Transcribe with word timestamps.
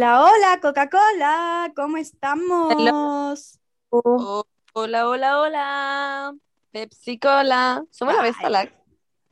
Hola, 0.00 0.24
hola, 0.24 0.60
Coca-Cola, 0.62 1.72
¿cómo 1.76 1.98
estamos? 1.98 3.58
Oh, 3.90 4.46
hola, 4.72 5.06
hola, 5.06 5.38
hola. 5.38 6.34
Pepsi 6.72 7.18
Cola. 7.18 7.84
Somos 7.90 8.14
la 8.14 8.22
Besta 8.22 8.48
Lac. 8.48 8.72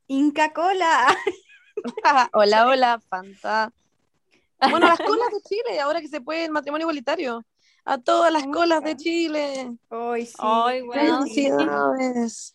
Inca 0.09 0.53
Cola. 0.53 1.07
hola, 2.35 2.67
hola, 2.67 3.01
Fanta. 3.09 3.73
Bueno, 4.61 4.89
las 4.89 4.99
colas 4.99 5.31
de 5.33 5.41
Chile, 5.41 5.81
ahora 5.81 6.03
que 6.03 6.09
se 6.09 6.21
puede 6.21 6.45
el 6.45 6.51
matrimonio 6.51 6.83
igualitario. 6.83 7.47
A 7.87 7.97
todas 7.97 8.31
las 8.31 8.47
colas 8.49 8.85
de 8.85 8.95
Chile. 8.95 9.75
Hoy 9.89 10.27
sí. 10.27 10.35
Ay, 10.37 10.83
bueno, 10.83 11.23
felicidades. 11.23 12.53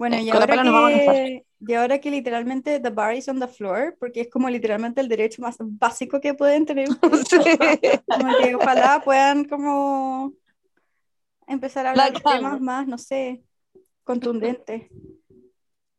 Bueno, 0.00 0.18
y 0.18 0.30
ahora, 0.30 0.46
que, 0.46 1.44
y 1.60 1.74
ahora 1.74 2.00
que 2.00 2.10
literalmente 2.10 2.80
the 2.80 2.88
bar 2.88 3.14
is 3.14 3.28
on 3.28 3.38
the 3.38 3.46
floor, 3.46 3.94
porque 4.00 4.22
es 4.22 4.30
como 4.30 4.48
literalmente 4.48 5.02
el 5.02 5.08
derecho 5.08 5.42
más 5.42 5.56
básico 5.60 6.22
que 6.22 6.32
pueden 6.32 6.64
tener 6.64 6.88
como 7.00 8.38
que 8.38 8.54
ojalá 8.54 9.02
puedan 9.04 9.44
como 9.44 10.32
empezar 11.46 11.84
a 11.84 11.90
hablar 11.90 12.14
de 12.14 12.20
temas 12.20 12.62
más, 12.62 12.88
no 12.88 12.96
sé, 12.96 13.44
contundentes. 14.02 14.88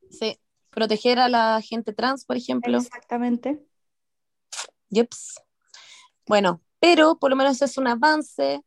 Sí, 0.10 0.36
proteger 0.72 1.20
a 1.20 1.30
la 1.30 1.62
gente 1.62 1.94
trans, 1.94 2.26
por 2.26 2.38
ejemplo. 2.38 2.80
Exactamente. 2.80 3.64
Yups. 4.90 5.40
Bueno, 6.26 6.60
pero 6.80 7.20
por 7.20 7.30
lo 7.30 7.36
menos 7.36 7.62
es 7.62 7.78
un 7.78 7.86
avance. 7.86 8.64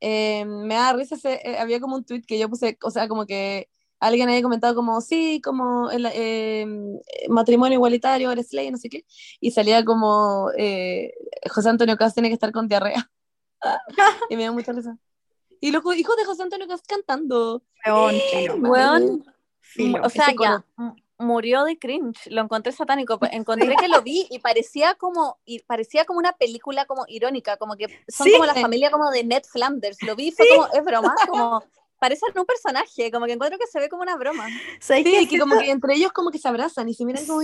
Eh, 0.00 0.44
me 0.44 0.74
da 0.74 0.92
risa, 0.92 1.16
eh, 1.30 1.56
había 1.58 1.80
como 1.80 1.96
un 1.96 2.04
tweet 2.04 2.24
que 2.26 2.38
yo 2.38 2.50
puse, 2.50 2.76
o 2.82 2.90
sea, 2.90 3.08
como 3.08 3.24
que 3.24 3.70
alguien 4.00 4.28
había 4.28 4.42
comentado 4.42 4.74
como, 4.74 5.00
sí, 5.00 5.40
como 5.42 5.90
el 5.90 6.06
eh, 6.12 6.66
matrimonio 7.28 7.76
igualitario, 7.76 8.30
eres 8.30 8.52
ley, 8.52 8.70
no 8.70 8.76
sé 8.76 8.88
qué, 8.88 9.04
y 9.40 9.50
salía 9.50 9.84
como, 9.84 10.50
eh, 10.56 11.12
José 11.50 11.70
Antonio 11.70 11.96
Cast 11.96 12.14
tiene 12.14 12.28
que 12.28 12.34
estar 12.34 12.52
con 12.52 12.68
diarrea. 12.68 13.10
y 14.30 14.36
me 14.36 14.42
dio 14.42 14.52
mucha 14.52 14.72
risa. 14.72 14.98
Y 15.60 15.70
los 15.70 15.82
hijos 15.96 16.16
de 16.16 16.24
José 16.24 16.42
Antonio 16.42 16.68
Cast 16.68 16.86
cantando. 16.86 17.62
Weón, 17.86 19.24
o 20.02 20.10
sea, 20.10 20.34
ya, 20.38 20.64
murió 21.18 21.64
de 21.64 21.78
cringe, 21.78 22.26
lo 22.26 22.42
encontré 22.42 22.72
satánico, 22.72 23.18
encontré 23.30 23.74
que 23.76 23.88
lo 23.88 24.02
vi 24.02 24.26
y 24.30 24.38
parecía 24.40 24.94
como, 24.94 25.38
y 25.44 25.60
parecía 25.60 26.04
como 26.04 26.18
una 26.18 26.32
película 26.32 26.86
como 26.86 27.04
irónica, 27.08 27.56
como 27.56 27.76
que 27.76 27.86
son 28.08 28.30
como 28.30 28.44
la 28.44 28.54
familia 28.54 28.90
como 28.90 29.10
de 29.10 29.24
Ned 29.24 29.44
Flanders, 29.44 30.02
lo 30.02 30.16
vi, 30.16 30.32
fue 30.32 30.46
como, 30.48 30.66
es 30.72 30.84
broma, 30.84 31.14
como 31.28 31.62
parecen 31.98 32.28
un 32.36 32.44
personaje, 32.44 33.10
como 33.10 33.26
que 33.26 33.32
encuentro 33.32 33.58
que 33.58 33.66
se 33.66 33.80
ve 33.80 33.88
como 33.88 34.02
una 34.02 34.16
broma. 34.16 34.46
Sí, 34.80 35.04
que, 35.04 35.38
como 35.38 35.58
que 35.58 35.70
entre 35.70 35.94
ellos 35.94 36.12
como 36.12 36.30
que 36.30 36.38
se 36.38 36.48
abrazan 36.48 36.88
y 36.88 36.94
se 36.94 37.04
miran 37.04 37.24
como, 37.26 37.40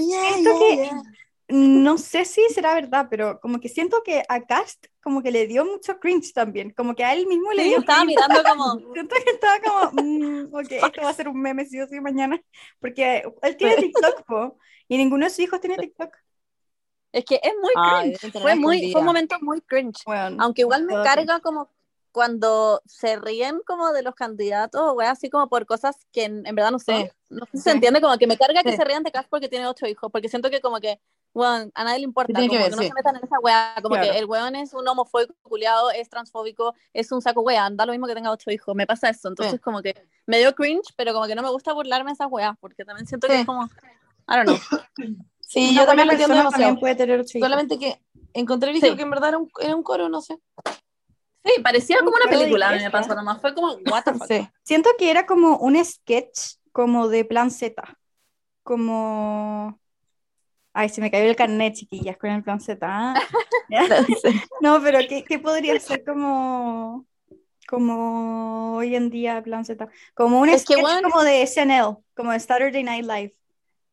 No 1.49 1.99
sé 1.99 2.25
si 2.25 2.43
será 2.51 2.75
verdad, 2.75 3.09
pero 3.11 3.41
como 3.41 3.61
que 3.61 3.69
siento 3.69 4.03
que 4.03 4.23
a 4.29 4.41
Cast 4.43 4.87
como 5.03 5.23
que 5.23 5.31
le 5.31 5.47
dio 5.47 5.65
mucho 5.65 5.99
cringe 5.99 6.33
también, 6.33 6.71
como 6.71 6.95
que 6.95 7.05
a 7.05 7.15
él 7.15 7.27
mismo 7.27 7.53
le 7.53 7.65
dio 7.65 7.79
estaba 7.79 8.05
mirando 8.05 8.43
como... 8.43 8.79
Siento 8.95 9.17
que 9.25 9.31
estaba 9.31 9.61
como, 9.61 10.03
mm, 10.03 10.55
ok, 10.55 10.71
esto 10.71 11.03
va 11.03 11.11
a 11.11 11.15
ser 11.15 11.29
un 11.29 11.41
meme 11.41 11.65
si 11.65 11.81
o 11.81 11.87
sí 11.87 12.01
mañana, 12.01 12.41
porque 12.79 13.23
él 13.43 13.57
tiene 13.57 13.77
TikTok, 13.77 14.57
y 14.89 14.97
ninguno 14.99 15.25
de 15.25 15.31
sus 15.31 15.41
hijos 15.41 15.61
tiene 15.61 15.77
TikTok. 15.77 16.15
Es 17.13 17.25
que 17.25 17.41
es 17.43 17.53
muy 17.61 17.73
cringe, 17.73 18.33
fue, 18.41 18.55
muy, 18.55 18.93
fue 18.93 19.01
un 19.01 19.07
momento 19.07 19.37
muy 19.41 19.61
cringe, 19.63 20.03
aunque 20.39 20.63
igual 20.63 20.85
me 20.85 20.95
carga 20.95 21.41
como 21.41 21.71
cuando 22.13 22.83
se 22.87 23.17
ríen 23.17 23.61
como 23.67 23.93
de 23.93 24.03
los 24.03 24.15
candidatos, 24.15 24.81
o 24.81 25.01
así 25.01 25.31
como 25.31 25.49
por 25.49 25.67
cosas 25.67 25.97
que 26.13 26.25
en, 26.25 26.43
verdad 26.43 26.71
no 26.71 26.79
sé, 26.79 27.13
no 27.29 27.47
sé 27.47 27.53
si 27.53 27.59
se 27.59 27.71
entiende, 27.71 28.01
como 28.01 28.17
que 28.19 28.27
me 28.27 28.37
carga 28.37 28.63
que 28.63 28.77
se 28.77 28.85
rían 28.85 29.03
de 29.03 29.13
Cass 29.13 29.27
porque 29.29 29.49
tiene 29.49 29.67
ocho 29.67 29.87
hijos, 29.87 30.11
porque 30.11 30.29
siento 30.29 30.51
que 30.51 30.61
como 30.61 30.81
que, 30.81 31.01
bueno, 31.33 31.71
a 31.75 31.85
nadie 31.85 32.01
le 32.01 32.05
importa, 32.05 32.33
como 32.33 32.51
que, 32.51 32.71
no 32.71 32.77
se 32.77 32.93
metan 32.93 33.17
en 33.17 33.25
esa 33.25 33.39
weá, 33.41 33.75
como 33.83 33.97
que 33.97 34.19
el 34.19 34.27
weón 34.27 34.57
es 34.57 34.75
un 34.75 34.87
homofóbico 34.87 35.35
culiado, 35.43 35.91
es 35.91 36.09
transfóbico, 36.09 36.75
es 36.93 37.13
un 37.13 37.23
saco 37.23 37.43
weá, 37.43 37.69
da 37.71 37.87
lo 37.87 37.93
mismo 37.93 38.07
que 38.07 38.15
tenga 38.15 38.31
ocho 38.31 38.51
hijos, 38.51 38.75
me 38.75 38.87
pasa 38.87 39.09
eso, 39.11 39.29
entonces 39.29 39.61
como 39.61 39.83
que 39.83 39.95
me 40.27 40.39
dio 40.39 40.55
cringe, 40.55 40.93
pero 40.97 41.13
como 41.13 41.27
que 41.27 41.35
no 41.35 41.43
me 41.43 41.51
gusta 41.51 41.73
burlarme 41.73 42.11
de 42.11 42.15
esas 42.15 42.29
weas, 42.31 42.57
porque 42.61 42.85
también 42.85 43.07
siento 43.07 43.29
que 43.29 43.41
es 43.41 43.47
como, 43.47 43.65
I 43.65 44.37
don't 44.37 44.47
know. 44.47 44.59
Sí, 45.51 45.75
yo 45.75 45.85
también 45.85 46.07
lo 46.07 46.13
entiendo 46.13 46.37
demasiado. 46.37 46.79
Puede 46.79 46.95
tener 46.95 47.27
Solamente 47.27 47.77
que 47.77 48.01
encontré 48.35 48.71
el 48.71 48.81
que 48.81 49.03
en 49.03 49.11
verdad 49.11 49.31
era 49.31 49.39
un, 49.39 49.51
era 49.61 49.75
un 49.75 49.83
coro, 49.83 50.09
no 50.09 50.21
sé. 50.21 50.39
Sí, 51.45 51.63
parecía 51.63 51.99
como 51.99 52.17
una 52.17 52.31
película, 52.31 52.71
me 52.73 52.91
pasó 52.91 53.15
nomás. 53.15 53.41
Fue 53.41 53.55
como, 53.55 53.75
what 53.91 54.05
the 54.05 54.13
fuck. 54.45 54.53
Siento 54.63 54.91
que 54.99 55.11
era 55.11 55.27
como 55.27 55.57
un 55.59 55.83
sketch 55.83 56.57
como 56.73 57.09
de 57.09 57.25
plan 57.25 57.51
Z. 57.51 57.83
Como. 58.63 59.79
Ay, 60.73 60.89
se 60.89 61.01
me 61.01 61.11
cayó 61.11 61.25
el 61.25 61.37
carnet, 61.37 61.75
chiquillas, 61.75 62.17
con 62.17 62.31
el 62.31 62.43
plan 62.43 62.61
Z. 62.61 62.87
¿ah? 62.87 63.15
no, 64.61 64.83
pero 64.83 64.99
¿qué, 65.09 65.25
¿qué, 65.25 65.39
podría 65.39 65.79
ser 65.81 66.05
como. 66.05 67.07
Como 67.67 68.77
hoy 68.77 68.97
en 68.97 69.11
día, 69.11 69.43
plan 69.43 69.65
Z? 69.65 69.89
Como 70.15 70.41
un 70.41 70.59
sketch 70.59 71.03
como 71.03 71.23
de 71.23 71.47
SNL, 71.47 71.99
como 72.15 72.33
de 72.33 72.41
Saturday 72.41 72.83
Night 72.83 73.07
Live. 73.07 73.35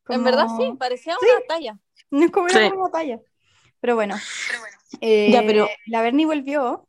En 0.09 0.23
verdad 0.23 0.47
sí, 0.57 0.73
parecía 0.79 1.15
una 1.21 1.45
talla. 1.47 1.79
No 2.09 2.25
es 2.25 2.31
como 2.31 2.47
una 2.47 2.91
talla. 2.91 3.19
Pero 3.79 3.95
bueno. 3.95 4.15
Eh, 5.01 5.29
ya, 5.31 5.43
pero... 5.45 5.67
La 5.85 6.01
Bernie 6.01 6.25
volvió 6.25 6.86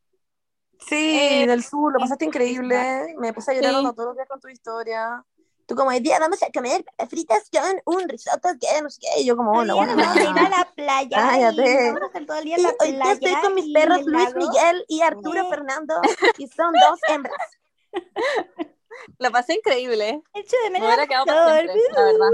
Sí, 0.87 1.19
eh, 1.19 1.47
del 1.47 1.65
sur, 1.65 1.93
lo 1.93 1.99
pasaste 1.99 2.25
increíble. 2.25 3.15
Me 3.19 3.33
puse 3.33 3.51
a 3.51 3.55
llorar 3.55 3.75
sí. 3.75 3.83
todos 3.95 4.07
los 4.09 4.17
días 4.17 4.29
con 4.29 4.41
tu 4.41 4.49
historia. 4.49 5.25
Tú 5.67 5.75
como, 5.75 5.91
día 5.91 6.19
vamos 6.19 6.43
a 6.43 6.51
comer 6.51 6.83
fritas 7.11 7.51
con 7.53 7.95
un 7.95 8.09
risotto 8.09 8.49
que 8.59 8.81
no 8.81 8.89
sé 8.89 9.01
qué. 9.03 9.21
Y 9.21 9.27
yo 9.27 9.37
como, 9.37 9.53
bueno, 9.53 9.77
bueno. 9.77 9.95
Vamos 9.97 10.17
a 10.17 10.23
ir 10.23 10.29
a 10.29 10.49
la 10.49 10.73
playa. 10.75 11.09
Cállate. 11.55 11.93
Vamos 11.93 12.03
a 12.03 12.07
estar 12.07 12.27
todo 12.27 12.39
el 12.39 12.45
día 12.45 12.57
en 12.57 12.63
la 12.63 12.73
playa. 12.73 12.95
Hoy 12.95 13.03
día 13.03 13.13
estoy 13.13 13.43
con 13.43 13.55
mis 13.55 13.73
perros 13.75 14.07
Luis 14.07 14.35
Miguel 14.35 14.85
y 14.89 15.03
Arturo 15.03 15.49
Fernando. 15.51 16.01
Y 16.39 16.49
son 16.49 16.73
dos 16.73 17.01
hembras. 17.09 17.59
La 19.19 19.31
pasé 19.31 19.55
increíble. 19.55 20.23
Hecho 20.35 20.57
de 20.65 20.71
menos. 20.71 20.89
Me 20.89 20.95
hubiera 20.95 21.07
quedado 21.07 21.27
para 21.27 21.61
siempre, 21.61 21.83
la 21.95 22.03
verdad. 22.03 22.31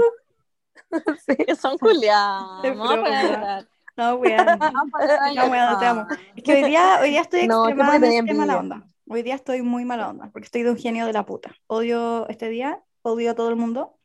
Sí, 1.25 1.55
son 1.59 1.77
culiados. 1.77 2.61
Vamos 2.61 3.09
a. 3.09 3.67
No, 3.97 4.15
weón. 4.15 4.45
No, 5.35 5.45
weón, 5.47 5.79
te 5.79 5.85
amo. 5.85 6.07
Es 6.35 6.43
que 6.43 6.53
hoy 6.53 6.63
día, 6.63 6.99
hoy 7.01 7.09
día 7.09 7.21
estoy 7.21 7.39
extremadamente 7.43 8.33
mala 8.33 8.57
onda. 8.57 8.83
Hoy 9.07 9.21
día 9.21 9.35
estoy 9.35 9.61
muy 9.61 9.85
mala 9.85 10.09
onda, 10.09 10.29
porque 10.31 10.45
estoy 10.45 10.63
de 10.63 10.71
un 10.71 10.77
genio 10.77 11.05
de 11.05 11.13
la 11.13 11.25
puta. 11.25 11.55
Odio 11.67 12.27
este 12.27 12.49
día, 12.49 12.81
odio 13.03 13.31
a 13.31 13.35
todo 13.35 13.49
el 13.49 13.55
mundo. 13.55 13.97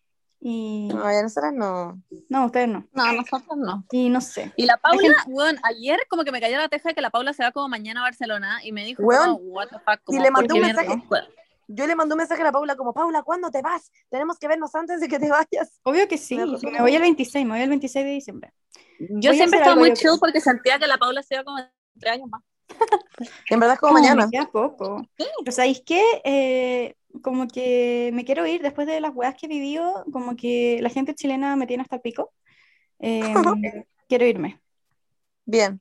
Y... 0.43 0.89
No, 0.89 1.03
ya 1.11 1.23
nosotras 1.23 1.53
no. 1.53 2.03
No, 2.29 2.47
ustedes 2.47 2.69
no. 2.69 2.87
No, 2.93 3.13
nosotros 3.13 3.57
no. 3.59 3.85
Y 3.91 4.09
no 4.09 4.21
sé. 4.21 4.53
Y 4.57 4.65
la 4.65 4.79
Paula, 4.79 5.15
weón, 5.27 5.57
ayer 5.63 5.99
como 6.09 6.25
que 6.25 6.33
me 6.33 6.41
cayó 6.41 6.57
la 6.59 6.69
teja 6.69 6.91
de 6.91 6.95
que 6.95 7.01
la 7.01 7.11
Paula 7.11 7.33
se 7.33 7.43
va 7.43 7.53
como 7.53 7.69
mañana 7.69 8.01
a 8.01 8.05
Barcelona 8.05 8.61
y 8.65 8.73
me 8.73 8.85
dijo, 8.85 9.03
weón, 9.03 9.39
what 9.41 9.69
the 9.69 9.79
fuck, 9.79 10.01
como, 10.05 10.19
y 10.19 10.23
le 10.23 10.31
mandé 10.31 10.55
un 10.55 10.61
mensaje. 10.61 11.03
Yo 11.73 11.87
le 11.87 11.95
mandé 11.95 12.15
un 12.15 12.19
mensaje 12.19 12.43
a 12.43 12.45
la 12.45 12.53
Paula 12.53 12.75
como, 12.75 12.93
Paula, 12.93 13.23
¿cuándo 13.23 13.49
te 13.49 13.63
vas? 13.63 13.93
Tenemos 14.09 14.39
que 14.39 14.49
vernos 14.49 14.75
antes 14.75 15.01
de 15.01 15.07
que 15.07 15.21
te 15.21 15.31
vayas. 15.31 15.81
Obvio 15.85 16.09
que 16.09 16.19
sí, 16.19 16.37
me 16.37 16.81
voy 16.81 16.97
el 16.97 17.03
26, 17.03 17.47
me 17.47 17.53
voy 17.53 17.61
el 17.61 17.69
26 17.69 18.05
de 18.05 18.11
diciembre. 18.11 18.53
Yo 18.99 19.33
siempre 19.33 19.61
estaba 19.61 19.77
muy 19.77 19.93
chill 19.93 20.11
porque 20.19 20.41
sentía 20.41 20.81
que 20.81 20.89
la 20.89 20.99
Paula 20.99 21.23
se 21.23 21.35
iba 21.35 21.45
como 21.45 21.59
tres 21.99 22.13
años 22.13 22.29
más. 22.29 22.43
en 23.51 23.61
verdad 23.61 23.75
es 23.75 23.81
como 23.81 23.93
mañana. 23.93 24.29
Me 24.33 24.47
poco. 24.47 25.07
O 25.47 25.51
sea, 25.53 25.65
es 25.67 25.81
que 25.83 26.03
eh, 26.25 26.97
como 27.23 27.47
que 27.47 28.11
me 28.15 28.25
quiero 28.25 28.47
ir 28.47 28.63
después 28.63 28.89
de 28.89 29.01
las 29.01 29.15
weas 29.15 29.37
que 29.37 29.47
he 29.47 29.49
vivido, 29.49 30.05
como 30.13 30.35
que 30.35 30.79
la 30.83 30.91
gente 30.91 31.15
chilena 31.15 31.55
me 31.55 31.69
tiene 31.69 31.85
hasta 31.85 31.97
el 31.97 32.03
pico. 32.03 32.33
Em, 32.99 33.33
quiero 34.09 34.27
irme. 34.27 34.61
Bien. 35.45 35.81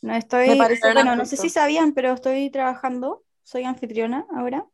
No 0.00 0.14
estoy, 0.14 0.56
bueno, 0.94 1.14
no 1.14 1.26
sé 1.26 1.36
si 1.36 1.50
sabían, 1.50 1.92
pero 1.92 2.14
estoy 2.14 2.48
trabajando, 2.50 3.22
soy 3.42 3.64
anfitriona 3.64 4.26
ahora. 4.34 4.64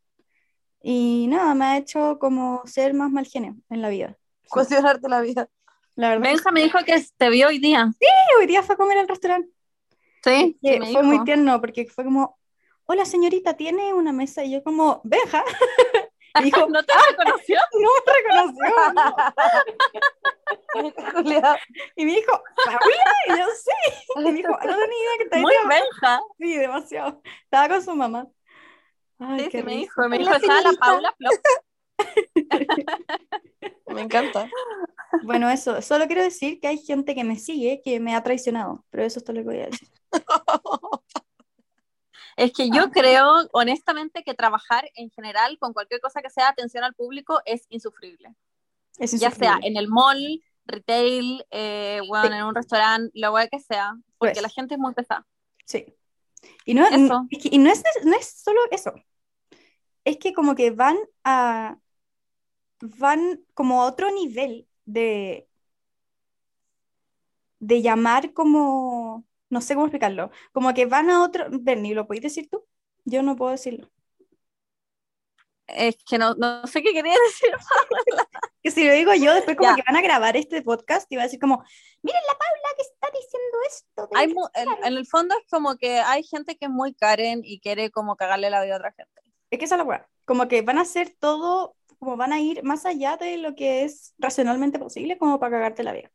Y 0.87 1.25
nada, 1.29 1.55
me 1.55 1.65
ha 1.65 1.77
hecho 1.77 2.19
como 2.19 2.61
ser 2.67 2.93
más 2.93 3.09
mal 3.09 3.25
genio 3.25 3.55
en 3.71 3.81
la 3.81 3.89
vida. 3.89 4.15
Cuestionarte 4.47 5.09
la 5.09 5.19
vida. 5.19 5.49
La 5.95 6.15
Benja 6.19 6.51
me 6.51 6.61
dijo 6.61 6.77
que 6.85 7.03
te 7.17 7.29
vio 7.31 7.47
hoy 7.47 7.57
día. 7.57 7.89
Sí, 7.99 8.05
hoy 8.39 8.45
día 8.45 8.61
fue 8.61 8.75
a 8.75 8.77
comer 8.77 8.99
al 8.99 9.07
restaurante. 9.07 9.49
Sí, 10.23 10.59
fue 10.91 11.01
muy 11.01 11.23
tierno 11.23 11.59
porque 11.59 11.87
fue 11.87 12.03
como, 12.03 12.37
hola 12.85 13.03
señorita, 13.03 13.55
¿tiene 13.55 13.95
una 13.95 14.11
mesa? 14.11 14.43
Y 14.43 14.51
yo 14.51 14.63
como, 14.63 15.01
Benja. 15.03 15.43
Y 16.37 16.43
dijo, 16.43 16.67
¿no 16.67 16.83
te 16.83 16.93
reconoció? 17.09 17.57
No 17.81 17.89
me 18.05 18.11
reconoció. 21.15 21.55
y 21.95 22.05
me 22.05 22.15
dijo, 22.15 22.43
y 23.27 23.37
yo 23.37 23.45
sí. 23.55 23.71
Y 24.17 24.19
me 24.19 24.33
dijo, 24.33 24.49
no 24.51 24.59
tenía 24.59 24.75
idea 24.77 25.17
que 25.17 25.25
te 25.29 25.39
Muy 25.39 25.53
Benja. 25.67 26.19
Sí, 26.37 26.57
demasiado. 26.57 27.21
Estaba 27.45 27.69
con 27.69 27.81
su 27.81 27.95
mamá. 27.95 28.27
Ay, 29.19 29.39
sí, 29.41 29.49
qué 29.49 29.63
me 29.63 29.77
dijo, 29.77 30.07
me 30.09 30.17
dijo, 30.17 30.33
estaba 30.33 30.61
la 30.61 30.73
Paula 30.73 31.15
me 33.87 34.01
encanta. 34.01 34.49
Bueno, 35.23 35.49
eso, 35.49 35.81
solo 35.81 36.07
quiero 36.07 36.21
decir 36.23 36.59
que 36.59 36.67
hay 36.67 36.77
gente 36.77 37.15
que 37.15 37.23
me 37.23 37.37
sigue 37.37 37.81
que 37.83 37.99
me 37.99 38.15
ha 38.15 38.23
traicionado, 38.23 38.83
pero 38.89 39.03
eso 39.03 39.19
es 39.19 39.25
todo 39.25 39.37
lo 39.37 39.41
que 39.41 39.47
voy 39.47 39.59
a 39.61 39.67
decir. 39.67 39.89
Es 42.37 42.51
que 42.51 42.69
yo 42.69 42.91
creo, 42.91 43.47
honestamente, 43.53 44.21
que 44.23 44.33
trabajar 44.33 44.89
en 44.95 45.09
general 45.09 45.57
con 45.57 45.71
cualquier 45.71 46.01
cosa 46.01 46.21
que 46.21 46.29
sea 46.29 46.49
atención 46.49 46.83
al 46.83 46.93
público 46.93 47.41
es 47.45 47.65
insufrible. 47.69 48.35
Ya 48.99 49.31
sea 49.31 49.57
en 49.61 49.77
el 49.77 49.87
mall, 49.87 50.43
retail, 50.65 51.45
eh, 51.51 52.01
bueno, 52.07 52.35
en 52.35 52.43
un 52.43 52.55
restaurante, 52.55 53.11
lo 53.13 53.33
que 53.49 53.59
sea, 53.59 53.95
porque 54.17 54.41
la 54.41 54.49
gente 54.49 54.75
es 54.75 54.79
muy 54.79 54.93
pesada. 54.93 55.25
Sí. 55.65 55.85
Y 56.65 56.73
no, 56.73 56.85
y 57.29 57.57
no, 57.59 57.69
es, 57.71 57.83
no 58.03 58.15
es 58.15 58.27
solo 58.43 58.59
eso. 58.71 58.93
Es 60.03 60.17
que 60.17 60.33
como 60.33 60.55
que 60.55 60.71
van 60.71 60.97
a 61.23 61.79
van 62.81 63.41
como 63.53 63.81
a 63.81 63.85
otro 63.87 64.11
nivel 64.11 64.67
de 64.85 65.47
de 67.59 67.81
llamar 67.81 68.33
como 68.33 69.25
no 69.49 69.61
sé 69.61 69.73
cómo 69.75 69.85
explicarlo, 69.87 70.31
como 70.51 70.73
que 70.73 70.85
van 70.85 71.09
a 71.09 71.23
otro, 71.23 71.45
Bernie, 71.51 71.95
¿lo 71.95 72.07
podéis 72.07 72.23
decir 72.23 72.49
tú? 72.49 72.65
Yo 73.05 73.21
no 73.23 73.35
puedo 73.35 73.51
decirlo. 73.51 73.89
Es 75.67 75.97
que 76.07 76.17
no, 76.17 76.35
no 76.35 76.65
sé 76.67 76.81
qué 76.83 76.93
quería 76.93 77.13
decir. 77.27 77.51
Que 78.65 78.71
si 78.71 78.83
lo 78.83 78.93
digo 78.93 79.13
yo, 79.13 79.31
después 79.35 79.55
como 79.55 79.75
que 79.75 79.83
van 79.85 79.95
a 79.95 80.01
grabar 80.01 80.35
este 80.35 80.63
podcast 80.63 81.05
y 81.11 81.17
va 81.17 81.21
a 81.21 81.25
decir 81.25 81.39
como, 81.39 81.63
miren 82.01 82.21
la 82.27 82.35
Paula 82.35 82.69
que 82.75 82.81
está 82.81 83.07
diciendo 83.13 83.57
esto. 83.69 84.09
Hay 84.15 84.87
en, 84.87 84.97
el 84.97 85.05
fondo 85.05 85.35
es 85.37 85.45
como 85.51 85.77
que 85.77 85.99
hay 85.99 86.23
gente 86.23 86.57
que 86.57 86.65
es 86.65 86.71
muy 86.71 86.95
Karen 86.95 87.41
y 87.43 87.59
quiere 87.59 87.91
como 87.91 88.15
cagarle 88.15 88.49
la 88.49 88.63
vida 88.63 88.73
a 88.73 88.77
otra 88.77 88.91
gente. 88.93 89.21
Es 89.51 89.59
que 89.59 89.65
esa 89.65 89.75
es 89.75 89.79
la 89.79 89.83
weá. 89.83 90.09
Como 90.25 90.47
que 90.47 90.63
van 90.63 90.79
a 90.79 90.81
hacer 90.81 91.15
todo, 91.19 91.75
como 91.99 92.17
van 92.17 92.33
a 92.33 92.39
ir 92.39 92.63
más 92.63 92.87
allá 92.87 93.17
de 93.17 93.37
lo 93.37 93.53
que 93.53 93.83
es 93.83 94.15
racionalmente 94.17 94.79
posible 94.79 95.19
como 95.19 95.39
para 95.39 95.57
cagarte 95.57 95.83
la 95.83 95.93
vida. 95.93 96.11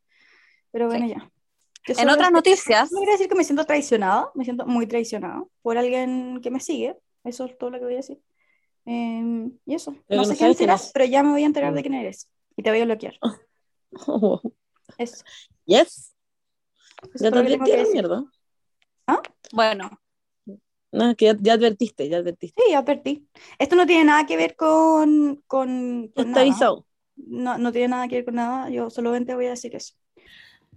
Pero 0.71 0.87
bueno, 0.87 1.07
ya. 1.07 1.31
En 1.87 2.09
otras 2.09 2.33
noticias. 2.33 2.91
No 2.91 2.97
quiero 2.97 3.13
decir 3.13 3.29
que 3.29 3.35
me 3.35 3.45
siento 3.45 3.63
traicionado, 3.63 4.33
me 4.35 4.43
siento 4.43 4.65
muy 4.65 4.87
traicionado 4.87 5.49
por 5.61 5.77
alguien 5.77 6.41
que 6.43 6.51
me 6.51 6.59
sigue. 6.59 6.97
Eso 7.23 7.45
es 7.45 7.57
todo 7.57 7.69
lo 7.69 7.79
que 7.79 7.85
voy 7.85 7.93
a 7.93 7.97
decir. 7.97 8.19
Em, 8.83 9.53
y 9.65 9.75
eso. 9.75 9.95
no 10.09 10.25
sé 10.25 10.35
quién 10.35 10.53
serás, 10.53 10.91
pero 10.93 11.05
ya 11.05 11.23
me 11.23 11.31
voy 11.31 11.43
a 11.43 11.45
enterar 11.45 11.73
de 11.73 11.81
quién 11.81 11.93
eres. 11.93 12.27
Y 12.55 12.63
te 12.63 12.69
voy 12.69 12.81
a 12.81 12.85
bloquear. 12.85 13.13
Eso. 14.97 15.23
Yes. 15.65 16.13
ya 17.15 17.31
te 17.31 17.39
advertí 17.39 17.71
mierda. 17.93 18.23
¿Ah? 19.07 19.21
Bueno. 19.51 19.89
No, 20.91 21.15
que 21.15 21.35
ya, 21.39 21.53
advertiste, 21.53 22.09
ya 22.09 22.17
advertiste. 22.17 22.61
Sí, 22.61 22.71
ya 22.71 22.79
advertí. 22.79 23.27
Esto 23.57 23.75
no 23.75 23.85
tiene 23.85 24.03
nada 24.03 24.25
que 24.25 24.35
ver 24.35 24.55
con. 24.55 25.41
con, 25.47 26.11
con 26.13 26.31
nada. 26.31 26.45
No, 27.15 27.57
no 27.57 27.71
tiene 27.71 27.87
nada 27.89 28.07
que 28.07 28.15
ver 28.15 28.25
con 28.25 28.35
nada. 28.35 28.69
Yo 28.69 28.89
solamente 28.89 29.33
voy 29.35 29.47
a 29.47 29.51
decir 29.51 29.75
eso. 29.75 29.93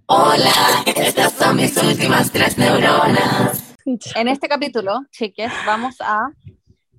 Hola, 0.07 0.53
estas 0.87 1.33
son 1.33 1.57
mis 1.57 1.77
últimas 1.83 2.31
tres 2.31 2.59
neuronas. 2.59 3.71
En 4.15 4.29
este 4.29 4.49
capítulo, 4.49 5.01
chiques, 5.11 5.53
vamos 5.67 5.97
a 6.01 6.31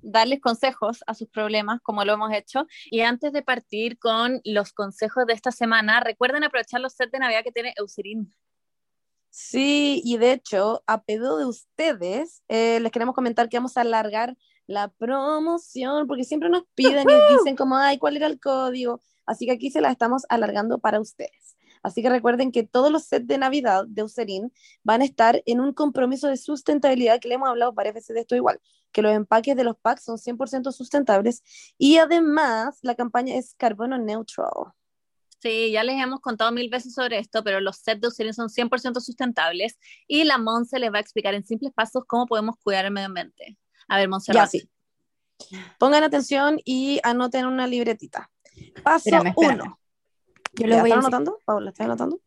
darles 0.06 0.40
consejos 0.40 1.02
a 1.06 1.14
sus 1.14 1.28
problemas, 1.28 1.80
como 1.82 2.04
lo 2.04 2.14
hemos 2.14 2.32
hecho. 2.32 2.66
Y 2.90 3.00
antes 3.00 3.32
de 3.32 3.42
partir 3.42 3.98
con 3.98 4.40
los 4.44 4.72
consejos 4.72 5.26
de 5.26 5.34
esta 5.34 5.50
semana, 5.50 6.00
recuerden 6.00 6.44
aprovechar 6.44 6.80
los 6.80 6.94
sets 6.94 7.12
de 7.12 7.18
Navidad 7.18 7.42
que 7.44 7.52
tiene 7.52 7.74
Eucerin. 7.76 8.32
Sí, 9.30 10.00
y 10.04 10.16
de 10.16 10.32
hecho, 10.32 10.82
a 10.86 11.02
pedido 11.02 11.36
de 11.36 11.44
ustedes, 11.44 12.42
eh, 12.48 12.80
les 12.80 12.90
queremos 12.90 13.14
comentar 13.14 13.48
que 13.48 13.58
vamos 13.58 13.76
a 13.76 13.82
alargar 13.82 14.34
la 14.66 14.88
promoción, 14.88 16.06
porque 16.06 16.24
siempre 16.24 16.48
nos 16.48 16.62
piden 16.74 17.06
y 17.08 17.36
dicen 17.36 17.54
como, 17.54 17.76
ay, 17.76 17.98
¿cuál 17.98 18.16
era 18.16 18.26
el 18.26 18.40
código? 18.40 19.02
Así 19.26 19.44
que 19.44 19.52
aquí 19.52 19.70
se 19.70 19.80
la 19.80 19.90
estamos 19.90 20.22
alargando 20.28 20.78
para 20.78 21.00
ustedes. 21.00 21.56
Así 21.82 22.02
que 22.02 22.08
recuerden 22.08 22.50
que 22.50 22.64
todos 22.64 22.90
los 22.90 23.04
sets 23.04 23.26
de 23.26 23.38
Navidad 23.38 23.84
de 23.86 24.00
Eucerin 24.00 24.52
van 24.82 25.02
a 25.02 25.04
estar 25.04 25.42
en 25.46 25.60
un 25.60 25.72
compromiso 25.72 26.28
de 26.28 26.36
sustentabilidad, 26.36 27.20
que 27.20 27.28
le 27.28 27.34
hemos 27.34 27.48
hablado 27.48 27.72
varias 27.72 27.94
veces 27.94 28.14
de 28.14 28.20
esto 28.22 28.34
igual, 28.34 28.60
que 28.96 29.02
los 29.02 29.12
empaques 29.12 29.54
de 29.54 29.62
los 29.62 29.76
packs 29.76 30.04
son 30.04 30.16
100% 30.16 30.72
sustentables 30.72 31.42
y 31.76 31.98
además 31.98 32.78
la 32.80 32.94
campaña 32.94 33.34
es 33.36 33.52
carbono 33.58 33.98
neutral. 33.98 34.72
Sí, 35.38 35.70
ya 35.70 35.84
les 35.84 36.02
hemos 36.02 36.20
contado 36.20 36.50
mil 36.50 36.70
veces 36.70 36.94
sobre 36.94 37.18
esto, 37.18 37.44
pero 37.44 37.60
los 37.60 37.76
sets 37.76 38.00
de 38.00 38.06
Eucerin 38.06 38.32
son 38.32 38.48
100% 38.48 38.98
sustentables 39.00 39.78
y 40.08 40.24
la 40.24 40.38
Monse 40.38 40.78
les 40.78 40.90
va 40.90 40.96
a 40.96 41.00
explicar 41.02 41.34
en 41.34 41.44
simples 41.44 41.74
pasos 41.74 42.04
cómo 42.06 42.24
podemos 42.24 42.56
cuidar 42.56 42.86
el 42.86 42.90
medio 42.90 43.08
ambiente. 43.08 43.58
A 43.86 43.98
ver, 43.98 44.08
Monse. 44.08 44.32
Ya, 44.32 44.46
sí. 44.46 44.66
Pongan 45.78 46.02
atención 46.02 46.58
y 46.64 46.98
anoten 47.02 47.44
una 47.44 47.66
libretita. 47.66 48.30
Paso 48.82 49.10
1. 49.36 49.78
Yo 50.54 50.66
lo 50.66 50.80
voy 50.80 50.88
¿Estás 50.90 51.04
anotando? 51.04 51.38
Paula, 51.44 51.68
¿estás 51.68 51.84
anotando? 51.84 52.18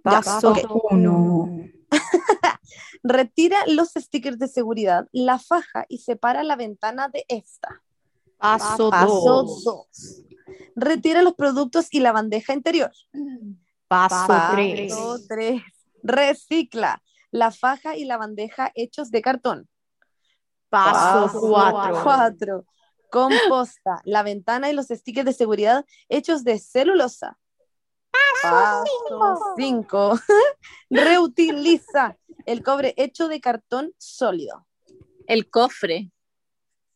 Paso 0.00 0.54
uno. 0.92 1.58
Retira 3.02 3.58
los 3.66 3.90
stickers 3.94 4.38
de 4.38 4.48
seguridad, 4.48 5.06
la 5.12 5.38
faja 5.38 5.84
y 5.88 5.98
separa 5.98 6.42
la 6.42 6.56
ventana 6.56 7.08
de 7.08 7.24
esta. 7.28 7.82
Paso 8.38 8.90
2. 8.90 10.22
Retira 10.76 11.22
los 11.22 11.34
productos 11.34 11.88
y 11.90 12.00
la 12.00 12.12
bandeja 12.12 12.52
interior. 12.52 12.92
Paso 13.88 14.32
3. 14.54 14.92
Paso 14.92 15.18
3. 15.28 15.62
Recicla 16.02 17.02
la 17.30 17.50
faja 17.50 17.96
y 17.96 18.04
la 18.04 18.16
bandeja 18.16 18.70
hechos 18.74 19.10
de 19.10 19.22
cartón. 19.22 19.68
Paso 20.68 21.40
4. 21.40 22.64
Composta 23.10 24.00
la 24.04 24.22
ventana 24.22 24.70
y 24.70 24.74
los 24.74 24.88
stickers 24.88 25.26
de 25.26 25.32
seguridad 25.32 25.84
hechos 26.08 26.44
de 26.44 26.58
celulosa. 26.58 27.38
Paso 28.42 29.54
5. 29.56 30.20
Reutiliza 30.90 32.16
el 32.46 32.62
cobre 32.62 32.94
hecho 32.96 33.28
de 33.28 33.40
cartón 33.40 33.94
sólido. 33.98 34.66
El 35.26 35.48
cofre. 35.48 36.10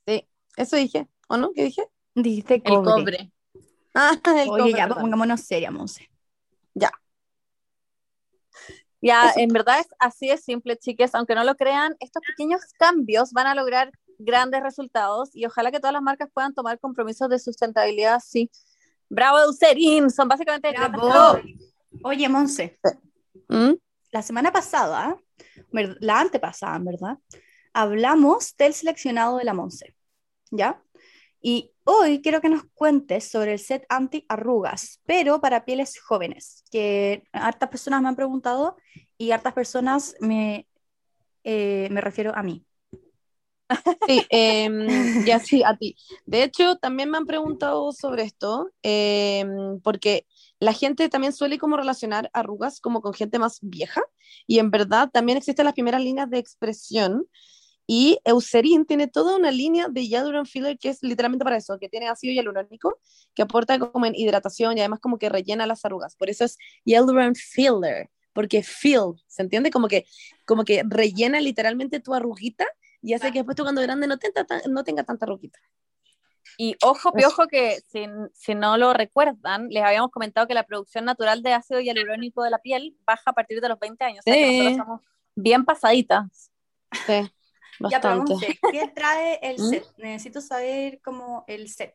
Sí, 0.06 0.28
eso 0.56 0.76
dije. 0.76 1.08
¿O 1.28 1.36
no? 1.36 1.52
¿Qué 1.52 1.64
dije? 1.64 1.88
Dice 2.14 2.62
cobre. 2.62 2.74
El 2.74 2.84
cobre. 2.84 3.32
Ah, 3.94 4.20
el 4.36 4.48
Oye, 4.50 4.72
ya, 4.72 4.88
pongámonos 4.88 5.40
seria, 5.40 5.70
Monse. 5.70 6.10
Ya. 6.74 6.90
Ya, 9.00 9.32
en 9.36 9.48
verdad 9.48 9.80
es 9.80 9.88
así 9.98 10.28
de 10.28 10.36
simple, 10.36 10.76
chiques. 10.76 11.14
Aunque 11.14 11.34
no 11.34 11.44
lo 11.44 11.54
crean, 11.54 11.96
estos 12.00 12.22
pequeños 12.26 12.62
cambios 12.78 13.32
van 13.32 13.46
a 13.46 13.54
lograr 13.54 13.90
grandes 14.18 14.62
resultados 14.62 15.30
y 15.32 15.46
ojalá 15.46 15.70
que 15.70 15.78
todas 15.78 15.92
las 15.92 16.02
marcas 16.02 16.28
puedan 16.32 16.52
tomar 16.52 16.78
compromisos 16.80 17.28
de 17.28 17.38
sustentabilidad 17.38 18.14
así 18.14 18.50
Bravo, 19.08 19.38
Eucerin, 19.40 20.10
son 20.10 20.28
básicamente... 20.28 20.70
Bravo. 20.72 21.40
Oye, 22.04 22.28
Monse, 22.28 22.78
¿Mm? 23.48 23.72
la 24.12 24.22
semana 24.22 24.52
pasada, 24.52 25.16
la 25.72 26.20
antepasada, 26.20 26.78
¿verdad? 26.78 27.18
Hablamos 27.72 28.54
del 28.56 28.74
seleccionado 28.74 29.38
de 29.38 29.44
la 29.44 29.54
Monse, 29.54 29.94
¿ya? 30.50 30.82
Y 31.40 31.72
hoy 31.84 32.20
quiero 32.20 32.40
que 32.40 32.48
nos 32.48 32.64
cuentes 32.74 33.28
sobre 33.28 33.52
el 33.52 33.58
set 33.58 33.86
anti-arrugas, 33.88 35.00
pero 35.06 35.40
para 35.40 35.64
pieles 35.64 35.98
jóvenes, 36.00 36.64
que 36.70 37.24
hartas 37.32 37.68
personas 37.68 38.02
me 38.02 38.08
han 38.08 38.16
preguntado 38.16 38.76
y 39.16 39.30
hartas 39.30 39.54
personas 39.54 40.16
me, 40.20 40.68
eh, 41.44 41.88
me 41.90 42.00
refiero 42.00 42.34
a 42.34 42.42
mí. 42.42 42.64
Sí, 44.06 44.22
em, 44.30 45.24
ya 45.26 45.38
sí, 45.38 45.62
a 45.64 45.76
ti. 45.76 45.96
De 46.26 46.42
hecho, 46.42 46.76
también 46.76 47.10
me 47.10 47.18
han 47.18 47.26
preguntado 47.26 47.92
sobre 47.92 48.22
esto, 48.22 48.70
em, 48.82 49.80
porque 49.82 50.26
la 50.60 50.72
gente 50.72 51.08
también 51.08 51.32
suele 51.32 51.58
como 51.58 51.76
relacionar 51.76 52.30
arrugas 52.32 52.80
como 52.80 53.00
con 53.02 53.12
gente 53.14 53.38
más 53.38 53.58
vieja, 53.62 54.02
y 54.46 54.58
en 54.58 54.70
verdad 54.70 55.10
también 55.12 55.38
existen 55.38 55.64
las 55.66 55.74
primeras 55.74 56.02
líneas 56.02 56.30
de 56.30 56.38
expresión, 56.38 57.26
y 57.86 58.18
Eucerin 58.24 58.86
tiene 58.86 59.08
toda 59.08 59.36
una 59.36 59.50
línea 59.50 59.88
de 59.88 60.06
Hyaluron 60.08 60.46
Filler 60.46 60.78
que 60.78 60.90
es 60.90 61.02
literalmente 61.02 61.44
para 61.44 61.56
eso, 61.56 61.78
que 61.78 61.88
tiene 61.88 62.08
ácido 62.08 62.34
hialurónico, 62.34 62.98
que 63.34 63.42
aporta 63.42 63.78
como 63.78 64.06
en 64.06 64.14
hidratación 64.14 64.76
y 64.76 64.80
además 64.80 65.00
como 65.00 65.18
que 65.18 65.28
rellena 65.30 65.66
las 65.66 65.84
arrugas. 65.84 66.14
Por 66.16 66.30
eso 66.30 66.44
es 66.44 66.58
Hyaluron 66.84 67.34
Filler, 67.34 68.10
porque 68.34 68.62
fill, 68.62 69.14
¿se 69.26 69.42
entiende? 69.42 69.70
Como 69.70 69.88
que, 69.88 70.06
como 70.46 70.64
que 70.64 70.82
rellena 70.86 71.40
literalmente 71.40 72.00
tu 72.00 72.14
arruguita 72.14 72.66
y 73.02 73.14
hace 73.14 73.30
que 73.32 73.40
después 73.40 73.56
tú 73.56 73.62
cuando 73.62 73.82
grande 73.82 74.06
no, 74.06 74.18
tenga, 74.18 74.46
no 74.68 74.84
tenga 74.84 75.04
tanta 75.04 75.26
roquita. 75.26 75.58
Y 76.56 76.74
ojo, 76.82 77.12
piojo, 77.12 77.46
que 77.46 77.78
si, 77.88 78.06
si, 78.32 78.54
no 78.54 78.76
lo 78.78 78.92
recuerdan, 78.92 79.68
les 79.68 79.84
habíamos 79.84 80.10
comentado 80.10 80.46
que 80.46 80.54
la 80.54 80.64
producción 80.64 81.04
natural 81.04 81.42
de 81.42 81.52
ácido 81.52 81.80
hialurónico 81.80 82.42
de 82.42 82.50
la 82.50 82.58
piel 82.58 82.96
baja 83.04 83.22
a 83.26 83.32
partir 83.32 83.60
de 83.60 83.68
los 83.68 83.78
20 83.78 84.04
años. 84.04 84.24
Sí. 84.24 84.30
O 84.30 84.34
sea 84.34 84.42
que 84.42 84.56
nosotros 84.56 84.86
somos 84.86 85.00
bien 85.36 85.64
pasaditas. 85.64 86.50
Sí, 87.06 87.30
bastante. 87.80 88.34
Ya, 88.40 88.70
¿Qué 88.72 88.88
trae 88.94 89.38
el 89.42 89.60
¿Mm? 89.60 89.68
set? 89.68 89.86
Necesito 89.98 90.40
saber 90.40 91.00
cómo 91.02 91.44
el 91.46 91.68
set. 91.68 91.94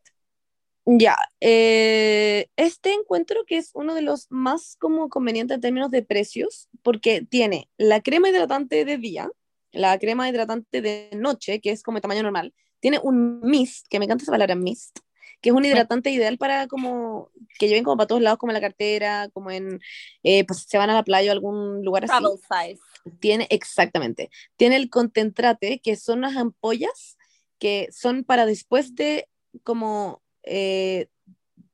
Ya, 0.86 1.16
eh, 1.40 2.50
este 2.58 2.94
encuentro 2.94 3.46
que 3.46 3.56
es 3.56 3.72
uno 3.74 3.96
de 3.96 4.02
los 4.02 4.30
más 4.30 4.76
como 4.78 5.08
convenientes 5.08 5.56
en 5.56 5.62
términos 5.62 5.92
de 5.92 6.04
precios, 6.04 6.68
porque 6.82 7.22
tiene 7.22 7.70
la 7.78 8.02
crema 8.02 8.28
hidratante 8.28 8.84
de 8.84 8.98
día, 8.98 9.30
la 9.74 9.98
crema 10.00 10.30
hidratante 10.30 10.82
de 10.82 11.10
noche, 11.14 11.60
que 11.60 11.72
es 11.72 11.84
como 11.84 11.98
de 11.98 12.02
tamaño 12.02 12.24
normal, 12.24 12.54
tiene 12.80 13.00
un 13.04 13.42
mist, 13.42 13.88
que 13.90 14.00
me 14.00 14.06
encanta 14.06 14.24
esa 14.24 14.32
palabra 14.32 14.56
mist, 14.56 15.00
que 15.42 15.50
es 15.50 15.56
un 15.56 15.66
hidratante 15.66 16.10
ideal 16.10 16.38
para 16.38 16.68
como 16.68 17.30
que 17.60 17.68
lleven 17.68 17.84
como 17.84 17.98
para 17.98 18.08
todos 18.08 18.22
lados, 18.22 18.40
como 18.40 18.52
en 18.52 18.56
la 18.56 18.62
cartera, 18.62 19.30
como 19.34 19.52
en, 19.52 19.82
eh, 20.24 20.46
pues 20.46 20.66
se 20.68 20.78
van 20.78 20.90
a 20.90 20.94
la 20.94 21.04
playa 21.04 21.32
o 21.32 21.34
algún 21.34 21.84
lugar 21.84 22.06
así. 22.06 22.12
Travel 22.12 22.38
size. 22.40 22.82
Tiene, 23.20 23.48
exactamente. 23.50 24.30
Tiene 24.56 24.78
el 24.78 24.90
contentrate, 24.90 25.80
que 25.80 25.98
son 25.98 26.20
unas 26.20 26.38
ampollas 26.38 27.18
que 27.60 27.90
son 27.92 28.24
para 28.24 28.46
después 28.46 28.96
de 28.96 29.28
como 29.64 30.22
eh, 30.44 31.08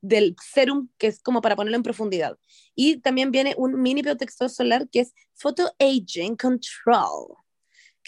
del 0.00 0.34
serum, 0.40 0.88
que 0.98 1.08
es 1.08 1.22
como 1.22 1.40
para 1.40 1.56
ponerlo 1.56 1.76
en 1.76 1.82
profundidad. 1.82 2.38
Y 2.74 2.98
también 2.98 3.30
viene 3.30 3.54
un 3.56 3.80
mini 3.80 4.02
protector 4.02 4.50
solar 4.50 4.88
que 4.88 5.00
es 5.00 5.14
Photo 5.34 5.72
Aging 5.78 6.36
Control 6.36 7.36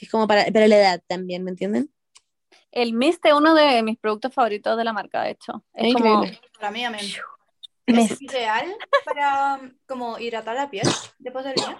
que 0.02 0.06
es 0.06 0.10
como 0.10 0.26
para, 0.26 0.44
para 0.46 0.66
la 0.66 0.76
edad 0.76 1.02
también, 1.06 1.44
¿me 1.44 1.52
entienden? 1.52 1.88
El 2.72 2.92
mist 2.92 3.24
es 3.24 3.32
uno 3.32 3.54
de 3.54 3.84
mis 3.84 3.96
productos 3.96 4.34
favoritos 4.34 4.76
de 4.76 4.82
la 4.82 4.92
marca, 4.92 5.22
de 5.22 5.30
hecho. 5.30 5.64
Es, 5.72 5.94
como... 5.94 6.24
Para 6.58 6.72
mí, 6.72 6.84
amén. 6.84 7.06
Es 7.86 8.20
ideal 8.20 8.74
para 9.04 9.60
como 9.86 10.18
hidratar 10.18 10.56
la 10.56 10.68
piel 10.68 10.88
después 11.20 11.44
del 11.44 11.54
día. 11.54 11.76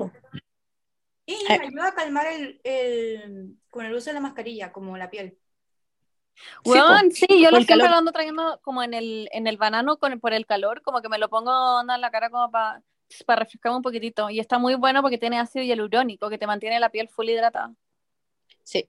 Y 1.27 1.37
me 1.49 1.55
ayuda 1.67 1.89
a 1.89 1.95
calmar 1.95 2.29
el, 2.29 2.61
el, 2.63 3.57
con 3.69 3.87
el 3.87 3.93
uso 3.93 4.11
de 4.11 4.15
la 4.15 4.21
mascarilla, 4.21 4.71
como 4.71 4.97
la 4.97 5.11
piel. 5.11 5.37
Bueno, 6.63 6.85
sí, 7.11 7.27
yo 7.29 7.51
lo 7.51 7.61
siempre 7.61 7.89
lo 7.89 7.97
ando 7.97 8.13
trayendo 8.13 8.61
como 8.63 8.85
en 8.85 8.95
el, 8.95 9.29
en 9.33 9.49
el 9.49 9.57
banano 9.57 9.99
con, 9.99 10.21
por 10.21 10.33
el 10.33 10.47
calor, 10.47 10.83
como 10.83 11.03
que 11.03 11.09
me 11.09 11.19
lo 11.19 11.29
pongo 11.29 11.81
en 11.81 12.01
la 12.01 12.11
cara 12.13 12.31
como 12.31 12.53
para 12.53 12.85
para 13.27 13.41
refrescarme 13.41 13.77
un 13.77 13.83
poquitito. 13.83 14.31
Y 14.31 14.41
está 14.41 14.59
muy 14.59 14.75
bueno 14.75 15.03
porque 15.03 15.19
tiene 15.19 15.39
ácido 15.39 15.65
hialurónico 15.65 16.31
que 16.31 16.39
te 16.39 16.47
mantiene 16.47 16.81
la 16.81 16.91
piel 16.91 17.09
full 17.09 17.29
hidratada. 17.29 17.75
Sí. 18.65 18.89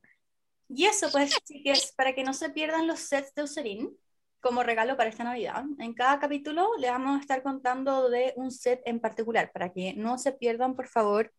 Y 0.70 0.86
eso, 0.86 1.10
pues, 1.12 1.36
es 1.48 1.92
para 1.94 2.15
que 2.15 2.24
no 2.24 2.34
se 2.34 2.50
pierdan 2.50 2.88
los 2.88 3.00
sets 3.00 3.34
de 3.36 3.42
Eucerin 3.42 3.96
como 4.39 4.63
regalo 4.63 4.98
para 4.98 5.10
esta 5.10 5.24
Navidad. 5.24 5.63
En 5.80 5.94
cada 5.94 6.20
capítulo 6.20 6.68
le 6.77 6.89
vamos 6.89 7.18
a 7.18 7.22
estar 7.22 7.44
contando 7.44 8.10
de 8.10 8.34
un 8.36 8.51
set 8.51 8.82
en 8.86 9.00
particular 9.00 9.51
para 9.53 9.72
que 9.72 9.94
no 9.94 10.18
se 10.18 10.34
pierdan, 10.34 10.75
por 10.75 10.88
favor, 10.88 11.32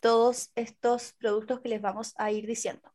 todos 0.00 0.50
estos 0.54 1.12
productos 1.18 1.60
que 1.60 1.68
les 1.68 1.82
vamos 1.82 2.14
a 2.16 2.30
ir 2.30 2.46
diciendo. 2.46 2.90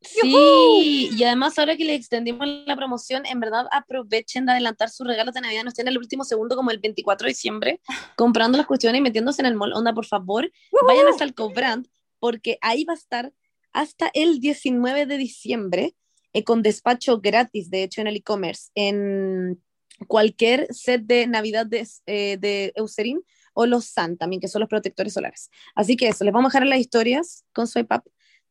Sí, 0.00 1.10
y 1.12 1.24
además 1.24 1.58
ahora 1.58 1.76
que 1.76 1.84
le 1.84 1.94
extendimos 1.94 2.46
la 2.66 2.76
promoción, 2.76 3.26
en 3.26 3.40
verdad 3.40 3.66
aprovechen 3.72 4.46
de 4.46 4.52
adelantar 4.52 4.90
sus 4.90 5.06
regalos 5.06 5.34
de 5.34 5.40
Navidad, 5.40 5.64
no 5.64 5.70
estén 5.70 5.88
en 5.88 5.92
el 5.92 5.98
último 5.98 6.22
segundo 6.22 6.54
como 6.54 6.70
el 6.70 6.78
24 6.78 7.24
de 7.24 7.30
diciembre, 7.30 7.80
comprando 8.16 8.58
las 8.58 8.66
cuestiones 8.66 9.00
y 9.00 9.02
metiéndose 9.02 9.42
en 9.42 9.46
el 9.46 9.56
mall. 9.56 9.72
Onda, 9.72 9.92
por 9.92 10.06
favor, 10.06 10.50
vayan 10.86 11.08
hasta 11.08 11.24
el 11.24 11.34
Cobrand, 11.34 11.88
porque 12.20 12.58
ahí 12.60 12.84
va 12.84 12.92
a 12.92 12.96
estar 12.96 13.32
hasta 13.72 14.10
el 14.14 14.40
19 14.40 15.06
de 15.06 15.18
diciembre, 15.18 15.94
eh, 16.32 16.44
con 16.44 16.62
despacho 16.62 17.20
gratis, 17.20 17.70
de 17.70 17.82
hecho, 17.82 18.00
en 18.00 18.06
el 18.06 18.16
e-commerce, 18.16 18.70
en 18.74 19.62
cualquier 20.06 20.72
set 20.72 21.02
de 21.02 21.26
Navidad 21.26 21.66
de, 21.66 21.86
eh, 22.06 22.36
de 22.38 22.72
Eucerin 22.76 23.20
o 23.54 23.66
los 23.66 23.86
Sun 23.86 24.16
también, 24.16 24.40
que 24.40 24.48
son 24.48 24.60
los 24.60 24.68
protectores 24.68 25.12
solares. 25.12 25.50
Así 25.74 25.96
que 25.96 26.08
eso, 26.08 26.24
les 26.24 26.32
vamos 26.32 26.50
a 26.50 26.50
dejar 26.50 26.62
en 26.62 26.70
las 26.70 26.80
historias 26.80 27.44
con 27.52 27.66
Swipe 27.66 27.94
Up 27.94 28.04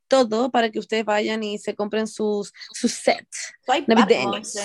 todo 0.08 0.50
para 0.52 0.72
que 0.72 0.80
ustedes 0.80 1.06
vayan 1.06 1.44
y 1.44 1.58
se 1.58 1.76
compren 1.76 2.08
sus, 2.08 2.54
sus 2.74 2.92
sets 2.92 3.54
navideños. 3.88 4.56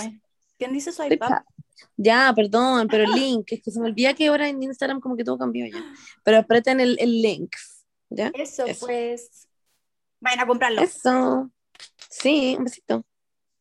¿Quién 0.59 0.73
dice 0.73 0.92
Swipe 0.92 1.16
Up? 1.16 1.44
Ya, 1.97 2.32
perdón, 2.35 2.88
pero 2.88 3.04
el 3.04 3.11
link, 3.21 3.47
es 3.52 3.62
que 3.62 3.71
se 3.71 3.80
me 3.80 3.87
olvida 3.87 4.14
que 4.14 4.28
ahora 4.28 4.49
en 4.49 4.62
Instagram 4.62 5.00
como 5.00 5.16
que 5.16 5.25
todo 5.25 5.38
cambió 5.38 5.66
ya. 5.66 5.85
Pero 6.25 6.38
aprieten 6.38 6.80
el, 6.80 6.97
el 7.00 7.21
link. 7.21 7.54
¿ya? 8.11 8.30
Eso, 8.35 8.64
pues. 8.80 9.49
Vayan 10.23 10.41
a 10.41 10.47
comprarlo. 10.47 10.81
Eso. 10.81 11.50
Sí, 12.09 12.55
un 12.57 12.64
besito. 12.64 13.05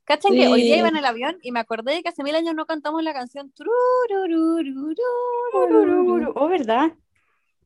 ¿Cachan 0.03 0.33
que 0.33 0.47
hoy 0.47 0.61
día 0.61 0.77
iba 0.77 0.89
en 0.89 0.97
el 0.97 1.05
avión 1.05 1.37
y 1.41 1.51
me 1.51 1.59
acordé 1.59 1.95
de 1.95 2.03
que 2.03 2.09
hace 2.09 2.23
mil 2.23 2.35
años 2.35 2.53
no 2.53 2.65
cantamos 2.65 3.03
la 3.03 3.13
canción 3.13 3.51
Oh, 6.35 6.47
¿verdad? 6.47 6.91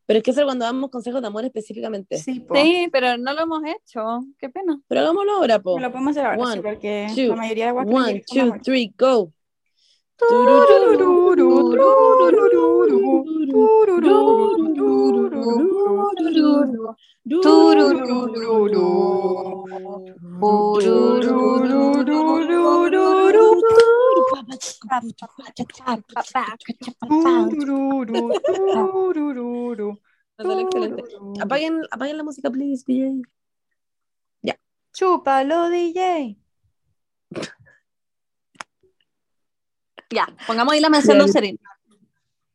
Pero 0.05 0.17
es 0.17 0.23
que 0.23 0.31
eso 0.31 0.43
cuando 0.45 0.65
damos 0.65 0.91
consejos 0.91 1.19
de 1.21 1.27
amor 1.27 1.43
específicamente. 1.43 2.17
Sí, 2.19 2.45
pero 2.91 3.17
no 3.17 3.33
lo 3.33 3.41
hemos 3.41 3.63
hecho. 3.65 4.21
Qué 4.37 4.49
pena. 4.49 4.79
Pero 4.87 5.01
hagámoslo 5.01 5.33
ahora, 5.33 5.59
po. 5.59 5.79
Lo 5.79 5.91
podemos 5.91 6.11
hacer 6.11 6.25
ahora, 6.27 6.53
sí, 6.53 6.59
porque 6.61 7.07
la 7.15 7.35
mayoría 7.35 7.65
de 7.65 7.71
One, 7.71 8.23
two, 8.31 8.53
three, 8.63 8.93
go. 8.97 9.33
Apaguen, 31.41 31.83
apaguen 31.91 32.17
la 32.17 32.23
música, 32.23 32.49
please, 32.49 32.83
DJ. 32.85 33.21
Ya. 34.41 34.55
Chúpalo, 34.93 35.69
DJ. 35.69 36.37
Ya, 40.09 40.27
pongamos 40.45 40.73
ahí 40.73 40.79
la 40.79 40.89
mención 40.89 41.17
de 41.17 41.27
Serín. 41.27 41.59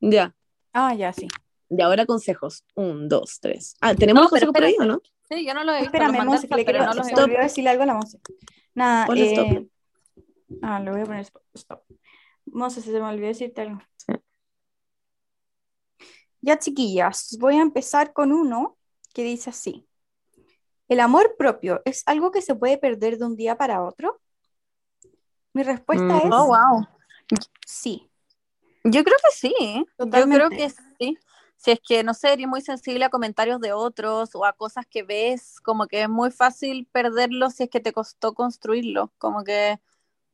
Ya. 0.01 0.35
Ah, 0.73 0.95
ya, 0.95 1.13
sí. 1.13 1.29
Y 1.69 1.81
ahora 1.83 2.07
consejos. 2.07 2.65
Un, 2.75 3.09
dos, 3.09 3.39
tres. 3.41 3.77
Ah, 3.81 3.95
¿tenemos 3.95 4.25
no, 4.25 4.29
consejos 4.29 4.53
por 4.53 4.65
ahí 4.65 4.77
o 4.79 4.85
no? 4.85 5.01
Sí, 5.29 5.47
yo 5.47 5.55
no 5.55 5.65
lo 5.65 5.73
he 5.73 5.83
visto. 5.83 5.97
Espérame, 5.97 6.25
música, 6.25 6.57
le 6.57 6.65
quiero, 6.65 6.85
no 6.87 7.05
se 7.05 7.15
olvidó 7.15 7.41
decirle 7.41 7.71
algo 7.71 7.85
a 7.85 7.87
la 7.87 7.95
música. 7.95 8.33
Nada, 8.75 9.07
eh... 9.15 9.67
Ah, 10.63 10.81
lo 10.81 10.93
voy 10.93 11.03
a 11.03 11.05
poner 11.05 11.27
stop. 11.55 11.83
si 12.71 12.81
se 12.81 12.93
me 12.93 13.01
olvidó 13.01 13.29
decirte 13.29 13.61
algo. 13.63 13.81
Ya, 16.41 16.59
chiquillas, 16.59 17.37
voy 17.39 17.57
a 17.57 17.63
empezar 17.63 18.13
con 18.13 18.33
uno 18.33 18.79
que 19.13 19.23
dice 19.23 19.51
así. 19.51 19.87
¿El 20.89 20.99
amor 20.99 21.37
propio 21.39 21.83
es 21.85 22.03
algo 22.07 22.33
que 22.33 22.43
se 22.43 22.55
puede 22.55 22.79
perder 22.79 23.19
de 23.19 23.27
un 23.27 23.37
día 23.37 23.57
para 23.57 23.85
otro? 23.85 24.21
Mi 25.53 25.63
respuesta 25.63 26.05
mm. 26.05 26.17
es... 26.17 26.33
Oh, 26.33 26.47
wow. 26.47 27.00
Sí. 27.67 28.11
Yo 28.85 29.05
creo 29.05 29.17
que 29.23 29.37
sí. 29.37 29.87
Yo 29.99 30.29
creo 30.29 30.51
que 30.51 30.71
sí. 30.99 31.19
Si 31.57 31.73
es 31.73 31.81
que, 31.87 32.03
no 32.03 32.15
sé, 32.15 32.33
eres 32.33 32.47
muy 32.47 32.63
sensible 32.63 33.05
a 33.05 33.11
comentarios 33.11 33.61
de 33.61 33.75
otros 33.75 34.35
o 34.35 34.47
a 34.47 34.55
cosas 34.55 34.87
que 34.87 35.03
ves, 35.03 35.61
como 35.61 35.87
que 35.87 36.03
es 36.03 36.09
muy 36.09 36.31
fácil 36.31 36.89
perderlo 36.91 37.51
si 37.51 37.65
es 37.65 37.71
que 37.71 37.81
te 37.81 37.93
costó 37.93 38.33
construirlo. 38.33 39.13
Como 39.19 39.45
que 39.45 39.79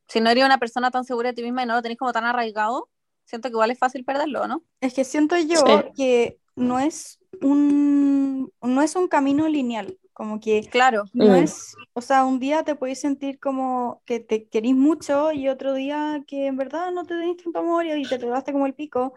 si 0.06 0.20
no 0.20 0.30
eres 0.30 0.44
una 0.44 0.58
persona 0.58 0.92
tan 0.92 1.04
segura 1.04 1.30
de 1.30 1.34
ti 1.34 1.42
misma 1.42 1.64
y 1.64 1.66
no 1.66 1.74
lo 1.74 1.82
tenés 1.82 1.98
como 1.98 2.12
tan 2.12 2.24
arraigado, 2.24 2.88
siento 3.24 3.48
que 3.48 3.54
igual 3.54 3.72
es 3.72 3.78
fácil 3.78 4.04
perderlo, 4.04 4.46
¿no? 4.46 4.62
Es 4.80 4.94
que 4.94 5.02
siento 5.02 5.36
yo 5.36 5.64
que 5.96 6.38
no 6.54 6.78
es 6.78 7.18
un 7.42 8.52
no 8.62 8.82
es 8.82 8.94
un 8.94 9.08
camino 9.08 9.48
lineal, 9.48 9.98
como 10.16 10.40
que 10.40 10.62
claro, 10.70 11.04
no 11.12 11.26
mm. 11.26 11.35
es, 11.35 11.76
o 11.92 12.00
sea, 12.00 12.25
un 12.25 12.40
día 12.40 12.62
te 12.62 12.75
puedes 12.75 12.99
sentir 12.99 13.38
como 13.38 14.00
que 14.06 14.18
te 14.18 14.49
querís 14.49 14.75
mucho 14.75 15.30
y 15.30 15.50
otro 15.50 15.75
día 15.75 16.25
que 16.26 16.46
en 16.46 16.56
verdad 16.56 16.90
no 16.90 17.04
te 17.04 17.18
tenés 17.18 17.37
tanto 17.37 17.58
amor 17.58 17.85
y 17.85 18.02
te 18.08 18.18
trataste 18.18 18.52
como 18.52 18.64
el 18.64 18.73
pico, 18.73 19.12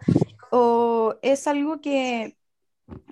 o 0.50 1.14
es 1.22 1.46
algo 1.46 1.80
que 1.80 2.36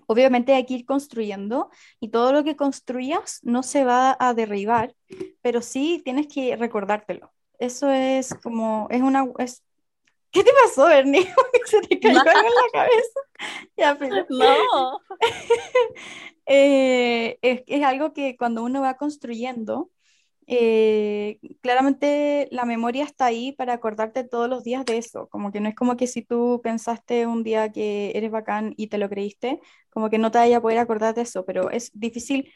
obviamente 0.04 0.52
hay 0.52 0.66
que 0.66 0.75
ir 0.75 0.85
construyendo 0.85 1.71
y 1.99 2.09
todo 2.09 2.35
lo 2.35 2.45
que 2.45 2.57
construyas 2.57 3.40
no 3.42 3.62
se 3.62 3.85
va 3.85 4.14
a 4.21 4.35
derribar, 4.35 4.95
pero 5.40 5.62
sí 5.62 6.02
tienes 6.04 6.26
que 6.26 6.57
recordártelo. 6.57 7.33
Eso 7.59 7.88
es 7.88 8.35
como, 8.35 8.87
es 8.90 9.00
una, 9.00 9.26
es... 9.38 9.64
¿Qué 10.30 10.45
te 10.45 10.50
pasó, 10.62 10.88
Bernie? 10.88 11.26
¿Se 11.64 11.80
te 11.80 11.99
cayó 11.99 12.21
algo 12.21 12.30
en 12.30 12.54
la 12.54 12.71
cabeza? 12.71 13.21
Ya, 13.78 13.97
pero... 13.99 14.26
No. 14.28 15.00
eh, 16.49 17.38
es, 17.43 17.62
es, 17.67 17.85
algo 17.85 18.12
que 18.14 18.37
cuando 18.37 18.64
uno 18.64 18.81
va 18.81 18.97
construyendo, 18.97 19.90
eh, 20.47 21.40
claramente 21.61 22.49
la 22.50 22.64
memoria 22.64 23.05
está 23.05 23.26
ahí 23.26 23.52
para 23.52 23.75
acordarte 23.75 24.25
todos 24.25 24.49
los 24.49 24.64
días 24.64 24.87
de 24.87 24.97
eso, 24.97 25.28
como 25.28 25.52
que 25.52 25.61
no 25.61 25.69
es 25.69 25.75
como 25.75 25.99
que 25.99 26.07
si 26.07 26.23
tú 26.23 26.61
pensaste 26.64 27.26
un 27.26 27.45
día 27.45 27.71
que 27.71 28.12
eres 28.14 28.31
bacán 28.31 28.73
y 28.78 28.87
te 28.88 28.97
lo 28.97 29.11
creíste, 29.11 29.61
como 29.90 30.09
que 30.09 30.17
no 30.17 30.31
te 30.31 30.38
vaya 30.38 30.57
a 30.57 30.62
poder 30.62 30.78
acordar 30.78 31.14
de 31.14 31.23
eso, 31.23 31.45
pero 31.45 31.71
es 31.71 31.90
difícil 31.93 32.50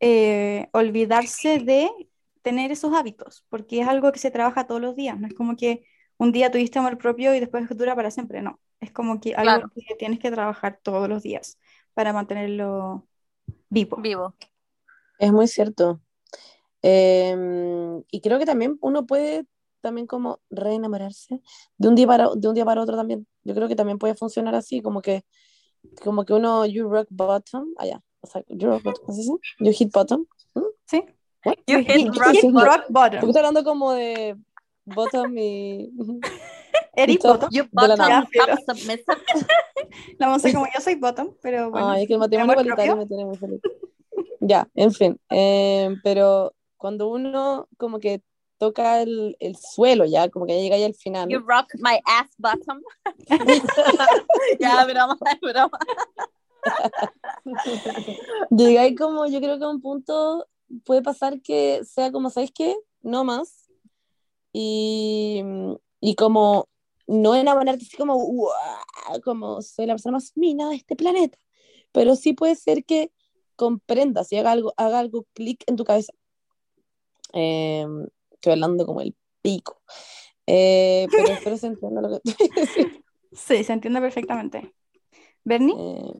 eh, 0.00 0.68
olvidarse 0.72 1.58
de 1.58 1.90
tener 2.42 2.70
esos 2.70 2.92
hábitos, 2.94 3.46
porque 3.48 3.80
es 3.80 3.88
algo 3.88 4.12
que 4.12 4.18
se 4.18 4.30
trabaja 4.30 4.66
todos 4.66 4.82
los 4.82 4.94
días, 4.94 5.18
no 5.18 5.26
es 5.26 5.34
como 5.34 5.56
que 5.56 5.84
un 6.18 6.32
día 6.32 6.50
tuviste 6.50 6.78
amor 6.80 6.98
propio 6.98 7.34
y 7.34 7.40
después 7.40 7.66
dura 7.70 7.96
para 7.96 8.10
siempre, 8.10 8.42
no, 8.42 8.60
es 8.80 8.92
como 8.92 9.20
que 9.20 9.34
algo 9.34 9.70
que 9.74 9.94
tienes 9.96 10.18
que 10.18 10.30
trabajar 10.30 10.80
todos 10.82 11.08
los 11.08 11.22
días 11.22 11.58
para 11.94 12.12
mantenerlo 12.12 13.08
vivo. 13.72 13.96
Vivo. 13.96 14.34
Es 15.18 15.32
muy 15.32 15.48
cierto. 15.48 16.00
Em, 16.82 18.02
y 18.10 18.20
creo 18.20 18.38
que 18.38 18.46
también 18.46 18.78
uno 18.80 19.06
puede 19.06 19.46
también 19.80 20.06
como 20.06 20.40
reenamorarse 20.50 21.40
de 21.76 21.88
un 21.88 21.94
día 21.94 22.06
para 22.06 22.28
de 22.34 22.48
un 22.48 22.54
día 22.54 22.64
para 22.64 22.82
otro 22.82 22.96
también. 22.96 23.26
Yo 23.44 23.54
creo 23.54 23.68
que 23.68 23.76
también 23.76 23.98
puede 23.98 24.14
funcionar 24.14 24.54
así, 24.54 24.80
como 24.82 25.00
que 25.02 25.24
como 26.02 26.24
que 26.24 26.32
uno 26.32 26.66
you 26.66 26.88
rock 26.88 27.08
bottom, 27.10 27.74
allá, 27.78 27.96
ah, 27.96 28.04
o 28.20 28.26
sea, 28.26 28.44
you 28.48 28.68
rock 28.68 28.82
bottom, 28.84 29.14
¿sí? 29.14 29.32
You 29.58 29.72
hit 29.72 29.92
bottom. 29.92 30.26
Sí. 30.86 31.04
You 31.66 31.78
hit 31.78 32.14
rock, 32.14 32.84
bottom. 32.88 33.20
Porque 33.20 33.26
estoy 33.26 33.38
hablando 33.38 33.64
como 33.64 33.92
de 33.92 34.36
bottom 34.84 35.36
y. 35.36 35.90
Eric 36.96 37.22
bottom. 37.22 37.48
You 37.50 37.64
bottom, 37.72 37.98
la, 37.98 38.28
la 40.18 40.28
música 40.28 40.52
como 40.54 40.66
yo 40.74 40.80
soy 40.80 40.94
bottom, 40.96 41.34
pero 41.42 41.70
bueno. 41.70 41.90
Ay, 41.90 42.02
es 42.02 42.08
que 42.08 42.14
el 42.14 42.20
matrimonio 42.20 42.52
igualitario 42.52 42.96
me 42.96 43.06
tiene 43.06 43.24
muy 43.24 43.36
feliz. 43.36 43.60
ya, 44.40 44.68
en 44.74 44.92
fin. 44.92 45.20
Eh, 45.30 45.94
pero 46.02 46.54
cuando 46.76 47.08
uno 47.08 47.68
como 47.76 47.98
que 47.98 48.22
toca 48.58 49.02
el, 49.02 49.36
el, 49.40 49.56
suelo 49.56 50.04
ya, 50.04 50.28
como 50.28 50.46
que 50.46 50.54
ya 50.54 50.60
llega 50.60 50.78
ya 50.78 50.86
al 50.86 50.94
final. 50.94 51.28
You 51.28 51.40
rock 51.40 51.74
my 51.78 51.98
ass 52.04 52.30
bottom. 52.38 52.80
ya, 54.60 54.84
broma, 54.84 55.18
broma. 55.40 55.78
Llegáis 58.50 58.96
como, 58.96 59.26
yo 59.26 59.40
creo 59.40 59.58
que 59.58 59.64
a 59.64 59.68
un 59.68 59.80
punto 59.80 60.46
puede 60.84 61.02
pasar 61.02 61.40
que 61.40 61.82
sea 61.84 62.12
como, 62.12 62.30
¿sabéis 62.30 62.52
qué? 62.54 62.76
No 63.02 63.24
más. 63.24 63.68
Y, 64.52 65.42
y 66.02 66.16
como 66.16 66.68
no 67.06 67.34
enamorarte 67.34 67.84
así 67.84 67.96
como, 67.96 68.18
como 69.24 69.62
soy 69.62 69.86
la 69.86 69.94
persona 69.94 70.14
más 70.14 70.32
mina 70.34 70.68
de 70.68 70.76
este 70.76 70.96
planeta, 70.96 71.38
pero 71.92 72.16
sí 72.16 72.32
puede 72.32 72.56
ser 72.56 72.84
que 72.84 73.12
comprendas 73.54 74.32
y 74.32 74.36
haga 74.36 74.50
algo, 74.50 74.74
haga 74.76 74.98
algo 74.98 75.26
clic 75.32 75.62
en 75.68 75.76
tu 75.76 75.84
cabeza. 75.84 76.12
Eh, 77.32 77.86
estoy 78.32 78.52
hablando 78.52 78.84
como 78.84 79.00
el 79.00 79.14
pico. 79.40 79.80
Eh, 80.46 81.06
pero 81.10 81.32
espero 81.32 81.56
se 81.56 81.68
entienda 81.68 82.02
lo 82.02 82.20
que 82.20 82.20
Sí, 83.32 83.62
se 83.62 83.72
entiende 83.72 84.00
perfectamente. 84.00 84.74
¿Bernie? 85.44 85.74
Eh, 85.78 86.12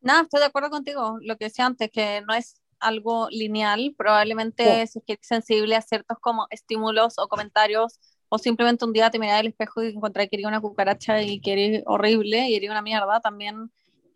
no, 0.00 0.20
estoy 0.20 0.40
de 0.40 0.46
acuerdo 0.46 0.70
contigo. 0.70 1.18
Lo 1.20 1.36
que 1.36 1.46
decía 1.46 1.66
antes, 1.66 1.90
que 1.90 2.22
no 2.22 2.34
es 2.34 2.62
algo 2.78 3.28
lineal. 3.30 3.94
Probablemente 3.98 4.86
si 4.86 5.00
es 5.00 5.04
que 5.04 5.18
sensible 5.22 5.74
a 5.74 5.82
ciertos 5.82 6.18
como 6.20 6.46
estímulos 6.50 7.18
o 7.18 7.26
comentarios, 7.26 7.98
o 8.30 8.38
simplemente 8.38 8.84
un 8.84 8.92
día 8.92 9.10
te 9.10 9.18
miras 9.18 9.40
al 9.40 9.48
espejo 9.48 9.82
y 9.82 9.88
encontrás 9.88 10.28
que 10.28 10.36
eres 10.36 10.46
una 10.46 10.60
cucaracha 10.60 11.20
y 11.20 11.40
que 11.40 11.52
eres 11.52 11.82
horrible 11.86 12.48
y 12.48 12.54
eres 12.54 12.70
una 12.70 12.80
mierda, 12.80 13.20
también 13.20 13.70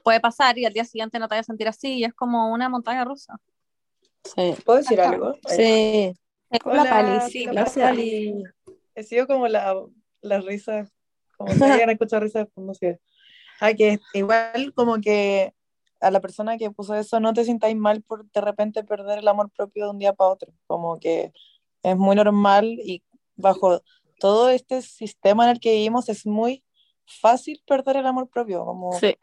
puede 0.04 0.20
pasar 0.20 0.56
y 0.56 0.64
al 0.64 0.72
día 0.72 0.84
siguiente 0.84 1.18
no 1.18 1.26
te 1.26 1.34
vayas 1.34 1.46
a 1.46 1.52
sentir 1.52 1.66
así 1.66 1.94
y 1.94 2.04
es 2.04 2.14
como 2.14 2.52
una 2.52 2.68
montaña 2.68 3.04
rusa. 3.04 3.36
Sí. 4.22 4.54
¿Puedo 4.64 4.78
decir 4.78 5.00
algo? 5.00 5.34
Sí. 5.48 6.14
Hola, 6.64 6.84
Pali, 6.84 7.30
sí, 7.30 7.44
gracias. 7.46 7.98
He 8.94 9.02
sido 9.02 9.26
como 9.26 9.48
la, 9.48 9.74
la 10.20 10.40
risa, 10.40 10.88
como 11.36 11.52
si 11.52 11.64
hayan 11.64 11.90
escuchado 11.90 12.22
risa 12.22 12.40
de 12.40 12.46
fondo, 12.46 12.72
sí. 12.74 12.86
Ah, 13.60 13.74
que 13.74 13.98
igual 14.12 14.72
como 14.74 15.00
que 15.00 15.52
a 16.00 16.10
la 16.12 16.20
persona 16.20 16.56
que 16.56 16.70
puso 16.70 16.94
eso 16.94 17.18
no 17.18 17.32
te 17.32 17.44
sintáis 17.44 17.74
mal 17.74 18.02
por 18.02 18.30
de 18.30 18.40
repente 18.40 18.84
perder 18.84 19.18
el 19.18 19.28
amor 19.28 19.50
propio 19.50 19.86
de 19.86 19.90
un 19.90 19.98
día 19.98 20.12
para 20.12 20.30
otro, 20.30 20.52
como 20.68 21.00
que 21.00 21.32
es 21.82 21.96
muy 21.96 22.14
normal 22.14 22.66
y 22.66 23.02
bajo 23.36 23.80
todo 24.18 24.48
este 24.48 24.82
sistema 24.82 25.44
en 25.44 25.50
el 25.50 25.60
que 25.60 25.72
vivimos 25.72 26.08
es 26.08 26.26
muy 26.26 26.64
fácil 27.06 27.62
perder 27.66 27.96
el 27.96 28.06
amor 28.06 28.28
propio, 28.28 28.64
como 28.64 28.92
sí. 28.98 29.16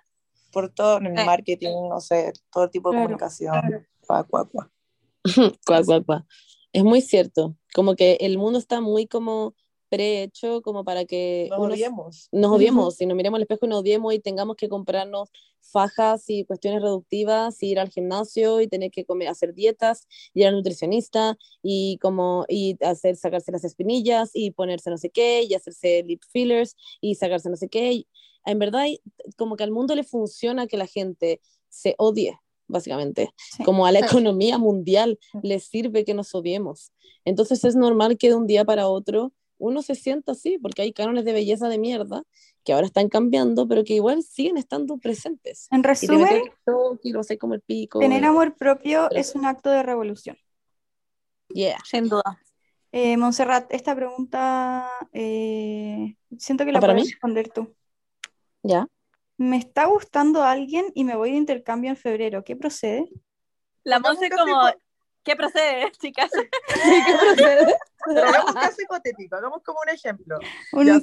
por 0.51 0.69
todo 0.69 0.97
en 0.97 1.17
el 1.17 1.25
marketing, 1.25 1.89
no 1.89 1.99
sé, 1.99 2.33
todo 2.51 2.69
tipo 2.69 2.91
de 2.91 2.97
comunicación, 2.97 3.87
cuá, 4.05 4.23
cuá, 4.23 4.45
cuá. 4.45 4.71
cuá, 5.65 5.83
cuá, 5.83 6.01
cuá. 6.01 6.25
Es 6.73 6.83
muy 6.83 7.01
cierto, 7.01 7.55
como 7.73 7.95
que 7.95 8.17
el 8.21 8.37
mundo 8.37 8.59
está 8.59 8.81
muy 8.81 9.07
como 9.07 9.55
prehecho 9.91 10.61
como 10.61 10.85
para 10.85 11.03
que 11.03 11.49
nos 11.51 11.59
odiemos. 11.59 12.29
Nos 12.31 12.51
odiemos, 12.51 13.01
y 13.01 13.05
nos 13.05 13.17
miremos 13.17 13.37
al 13.37 13.41
espejo 13.41 13.65
y 13.65 13.69
nos 13.69 13.81
odiemos 13.81 14.13
y 14.13 14.19
tengamos 14.19 14.55
que 14.55 14.69
comprarnos 14.69 15.29
fajas 15.59 16.29
y 16.29 16.45
cuestiones 16.45 16.81
reductivas, 16.81 17.61
y 17.61 17.71
ir 17.71 17.79
al 17.79 17.89
gimnasio 17.89 18.61
y 18.61 18.67
tener 18.67 18.89
que 18.89 19.03
comer, 19.03 19.27
hacer 19.27 19.53
dietas, 19.53 20.07
ir 20.33 20.47
al 20.47 20.55
nutricionista 20.55 21.37
y 21.61 21.97
como 21.97 22.45
y 22.47 22.77
hacer 22.85 23.17
sacarse 23.17 23.51
las 23.51 23.65
espinillas 23.65 24.31
y 24.33 24.51
ponerse 24.51 24.89
no 24.89 24.97
sé 24.97 25.09
qué 25.09 25.43
y 25.43 25.53
hacerse 25.55 26.03
lip 26.03 26.21
fillers 26.31 26.77
y 27.01 27.15
sacarse 27.15 27.49
no 27.49 27.57
sé 27.57 27.67
qué. 27.67 28.05
En 28.45 28.59
verdad, 28.59 28.85
como 29.37 29.57
que 29.57 29.65
al 29.65 29.71
mundo 29.71 29.93
le 29.93 30.05
funciona 30.05 30.67
que 30.67 30.77
la 30.77 30.87
gente 30.87 31.41
se 31.67 31.95
odie, 31.97 32.39
básicamente. 32.67 33.29
Como 33.65 33.85
a 33.85 33.91
la 33.91 33.99
economía 33.99 34.57
mundial 34.57 35.19
le 35.43 35.59
sirve 35.59 36.05
que 36.05 36.13
nos 36.13 36.33
odiemos. 36.33 36.93
Entonces 37.25 37.65
es 37.65 37.75
normal 37.75 38.17
que 38.17 38.29
de 38.29 38.35
un 38.35 38.47
día 38.47 38.63
para 38.63 38.87
otro 38.87 39.33
uno 39.61 39.81
se 39.81 39.95
sienta 39.95 40.33
así, 40.33 40.57
porque 40.57 40.81
hay 40.81 40.91
cánones 40.91 41.23
de 41.23 41.33
belleza 41.33 41.69
de 41.69 41.77
mierda 41.77 42.23
que 42.63 42.73
ahora 42.73 42.87
están 42.87 43.09
cambiando, 43.09 43.67
pero 43.67 43.83
que 43.83 43.93
igual 43.93 44.23
siguen 44.23 44.57
estando 44.57 44.97
presentes. 44.97 45.67
En 45.71 45.83
resumen, 45.83 46.51
como 47.39 47.53
el 47.53 47.61
pico, 47.61 47.99
tener 47.99 48.25
amor 48.25 48.55
propio 48.55 49.09
es 49.11 49.35
un 49.35 49.45
acto 49.45 49.69
de 49.69 49.83
revolución. 49.83 50.37
Yeah. 51.49 51.79
Sin 51.85 52.09
duda. 52.09 52.39
Eh, 52.91 53.15
Montserrat, 53.17 53.71
esta 53.73 53.95
pregunta 53.95 54.89
eh, 55.13 56.15
siento 56.37 56.65
que 56.65 56.71
la 56.71 56.79
puedes 56.79 57.11
responder 57.11 57.49
tú. 57.49 57.73
Ya. 58.63 58.87
Me 59.37 59.57
está 59.57 59.85
gustando 59.85 60.43
alguien 60.43 60.91
y 60.93 61.03
me 61.03 61.15
voy 61.15 61.31
de 61.31 61.37
intercambio 61.37 61.89
en 61.89 61.97
febrero. 61.97 62.43
¿Qué 62.43 62.55
procede? 62.55 63.09
La 63.83 63.99
Monse 63.99 64.29
como, 64.29 64.61
¿qué 65.23 65.35
procede, 65.35 65.91
chicas? 66.01 66.29
¿Qué 66.31 67.15
procede? 67.19 67.77
hagamos 68.07 68.49
un 68.49 68.55
caso 68.55 68.81
hipotético, 68.81 69.35
hagamos 69.35 69.61
como 69.63 69.79
un 69.83 69.89
ejemplo. 69.93 70.39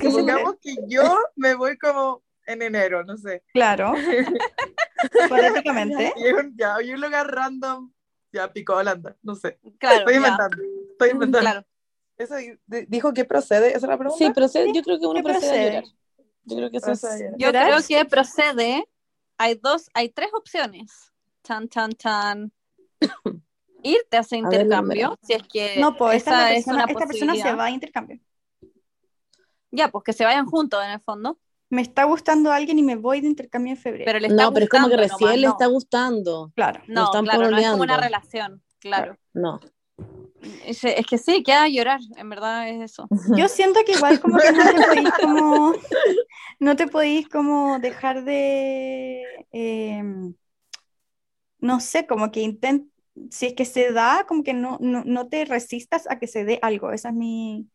supongamos 0.01 0.57
que 0.61 0.77
yo 0.89 1.19
me 1.37 1.55
voy 1.55 1.79
como 1.79 2.23
en 2.47 2.63
enero, 2.63 3.05
no 3.05 3.17
sé. 3.17 3.45
Claro. 3.53 3.93
Hipotéticamente. 5.25 6.15
Y 6.17 6.33
un, 6.33 6.57
ya, 6.57 6.81
y 6.83 6.93
un 6.93 7.01
lugar 7.01 7.27
random, 7.27 7.93
ya 8.33 8.53
pico 8.53 8.75
Holanda, 8.75 9.17
no 9.23 9.35
sé. 9.35 9.59
Claro, 9.79 9.99
estoy 9.99 10.15
inventando. 10.17 10.57
Estoy 10.93 11.11
inventando. 11.11 11.41
Claro. 11.41 11.67
Eso 12.17 12.35
dijo 12.67 13.13
que 13.13 13.25
procede, 13.25 13.69
esa 13.69 13.79
es 13.79 13.83
la 13.85 13.99
pregunta. 13.99 14.25
Sí, 14.25 14.33
procede, 14.33 14.73
yo 14.75 14.83
creo 14.83 14.99
que 14.99 15.07
uno 15.07 15.23
procede, 15.23 15.41
procede, 15.41 15.69
a 15.69 15.81
llorar. 15.81 15.85
Yo 16.45 16.57
creo 16.57 16.71
que 16.71 16.77
eso 16.79 16.91
es... 16.91 17.03
Yo 17.37 17.51
creo 17.53 17.83
que 17.87 18.05
procede, 18.07 18.89
hay 19.37 19.55
dos, 19.55 19.89
hay 19.95 20.09
tres 20.09 20.31
opciones. 20.33 21.13
Chan, 21.45 21.69
chan, 21.69 21.93
chan 21.93 22.53
irte 23.83 24.17
a 24.17 24.21
ese 24.21 24.37
intercambio, 24.37 25.19
si 25.23 25.35
es 25.35 25.43
que 25.43 25.81
no, 25.81 25.97
pues 25.97 26.19
esta, 26.19 26.49
persona, 26.49 26.85
esta 26.89 27.07
persona 27.07 27.35
se 27.35 27.53
va 27.55 27.65
a 27.67 27.71
intercambio. 27.71 28.21
Ya, 29.71 29.89
pues 29.89 30.05
que 30.05 30.13
se 30.13 30.25
vayan 30.25 30.47
juntos 30.47 30.83
en 30.85 30.93
el 30.93 31.01
fondo. 31.01 31.39
Me 31.71 31.83
está 31.83 32.05
gustando 32.05 32.51
alguien 32.51 32.79
y 32.79 32.83
me 32.83 32.97
voy 32.97 33.21
de 33.21 33.27
intercambio 33.27 33.73
en 33.75 33.77
febrero. 33.77 34.05
Pero 34.07 34.19
le 34.19 34.29
está 34.29 34.43
no, 34.43 34.53
pero 34.53 34.65
es 34.65 34.71
como 34.71 34.89
que 34.89 34.97
recién 34.97 35.41
le 35.43 35.47
está 35.47 35.67
gustando. 35.67 36.51
Claro. 36.55 36.81
No, 36.87 37.11
claro, 37.11 37.51
no 37.51 37.59
es 37.59 37.69
como 37.69 37.83
una 37.83 37.99
relación, 37.99 38.63
claro. 38.81 39.19
No. 39.35 39.61
Es, 40.65 40.85
es, 40.85 41.07
que 41.07 41.19
sí, 41.19 41.43
queda 41.43 41.65
a 41.65 41.69
llorar, 41.69 42.01
en 42.17 42.31
verdad 42.31 42.69
es 42.69 42.93
eso. 42.93 43.09
Yo 43.37 43.49
siento 43.49 43.81
que 43.85 43.93
igual 43.93 44.21
como 44.21 44.39
que 44.39 44.53
no 44.53 44.65
te 44.65 44.87
podéis 44.87 45.11
como, 45.21 45.75
no 46.61 46.77
te 46.77 46.87
podéis 46.87 47.29
como 47.29 47.79
dejar 47.81 48.25
de, 48.25 49.25
em, 49.51 50.35
no 51.59 51.81
sé, 51.81 52.07
como 52.07 52.31
que 52.31 52.41
intent, 52.41 52.89
si 53.31 53.47
es 53.47 53.55
que 53.55 53.65
se 53.65 53.93
da, 53.93 54.25
como 54.27 54.43
que 54.43 54.55
no, 54.55 54.79
no, 54.81 55.03
no, 55.05 55.29
te 55.29 55.45
resistas 55.45 56.09
a 56.11 56.19
que 56.19 56.27
se 56.27 56.45
dé 56.45 56.59
algo. 56.63 56.93
Esa 56.93 57.11
es 57.11 57.15
mi, 57.15 57.69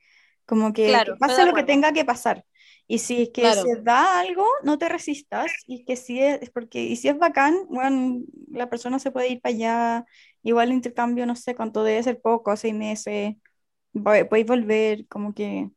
como 0.45 0.73
que, 0.73 0.87
claro, 0.87 1.17
pase 1.19 1.45
lo 1.45 1.53
que 1.53 1.63
tenga 1.63 1.93
que 1.93 2.05
pasar. 2.05 2.45
Y 2.87 2.99
si 2.99 3.23
es 3.23 3.29
que 3.29 3.51
se 3.53 3.81
da 3.81 4.19
algo, 4.19 4.45
no 4.63 4.77
te 4.77 4.89
resistas. 4.89 5.51
Y 5.67 5.85
que 5.85 5.95
si 5.95 6.21
es, 6.21 6.49
porque, 6.49 6.83
y 6.83 6.95
si 6.97 7.07
es 7.07 7.17
bacán, 7.17 7.55
bueno, 7.69 8.21
la 8.51 8.69
persona 8.69 8.99
se 8.99 9.11
puede 9.11 9.29
ir 9.29 9.41
para 9.41 9.55
allá. 9.55 10.05
Igual 10.43 10.69
el 10.69 10.75
intercambio, 10.75 11.25
no 11.25 11.35
sé 11.35 11.55
cuánto 11.55 11.83
debe 11.83 12.03
ser 12.03 12.21
poco, 12.21 12.55
seis 12.57 12.73
meses. 12.73 13.35
Podéis 13.93 14.45
volver, 14.45 15.07
como 15.07 15.33
que 15.33 15.69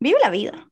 vive 0.00 0.18
la 0.22 0.30
vida. 0.30 0.69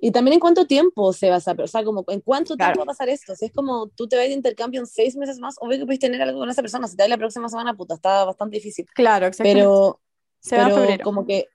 Y 0.00 0.10
también 0.10 0.34
en 0.34 0.40
cuánto 0.40 0.66
tiempo 0.66 1.12
se 1.12 1.30
va 1.30 1.36
a 1.36 1.40
saber, 1.40 1.64
o 1.64 1.68
sea, 1.68 1.84
como 1.84 2.04
en 2.08 2.20
cuánto 2.20 2.56
tiempo 2.56 2.80
va 2.80 2.84
a 2.84 2.86
pasar 2.86 3.08
esto. 3.08 3.34
Si 3.34 3.46
es 3.46 3.52
como 3.52 3.88
tú 3.88 4.08
te 4.08 4.16
vas 4.16 4.26
de 4.26 4.32
intercambio 4.32 4.80
en 4.80 4.86
seis 4.86 5.16
meses 5.16 5.38
más, 5.38 5.56
obvio 5.60 5.78
que 5.78 5.86
puedes 5.86 6.00
tener 6.00 6.20
algo 6.22 6.40
con 6.40 6.50
esa 6.50 6.62
persona. 6.62 6.88
Si 6.88 6.96
te 6.96 7.02
va 7.02 7.08
la 7.08 7.18
próxima 7.18 7.48
semana, 7.48 7.74
puta, 7.74 7.94
está 7.94 8.24
bastante 8.24 8.56
difícil. 8.56 8.86
Claro, 8.94 9.26
exactamente. 9.26 9.62
Pero, 9.62 10.00
se 10.40 10.56
va 10.56 10.68
en 10.68 10.74
febrero. 10.74 11.04
Como 11.04 11.26
que, 11.26 11.48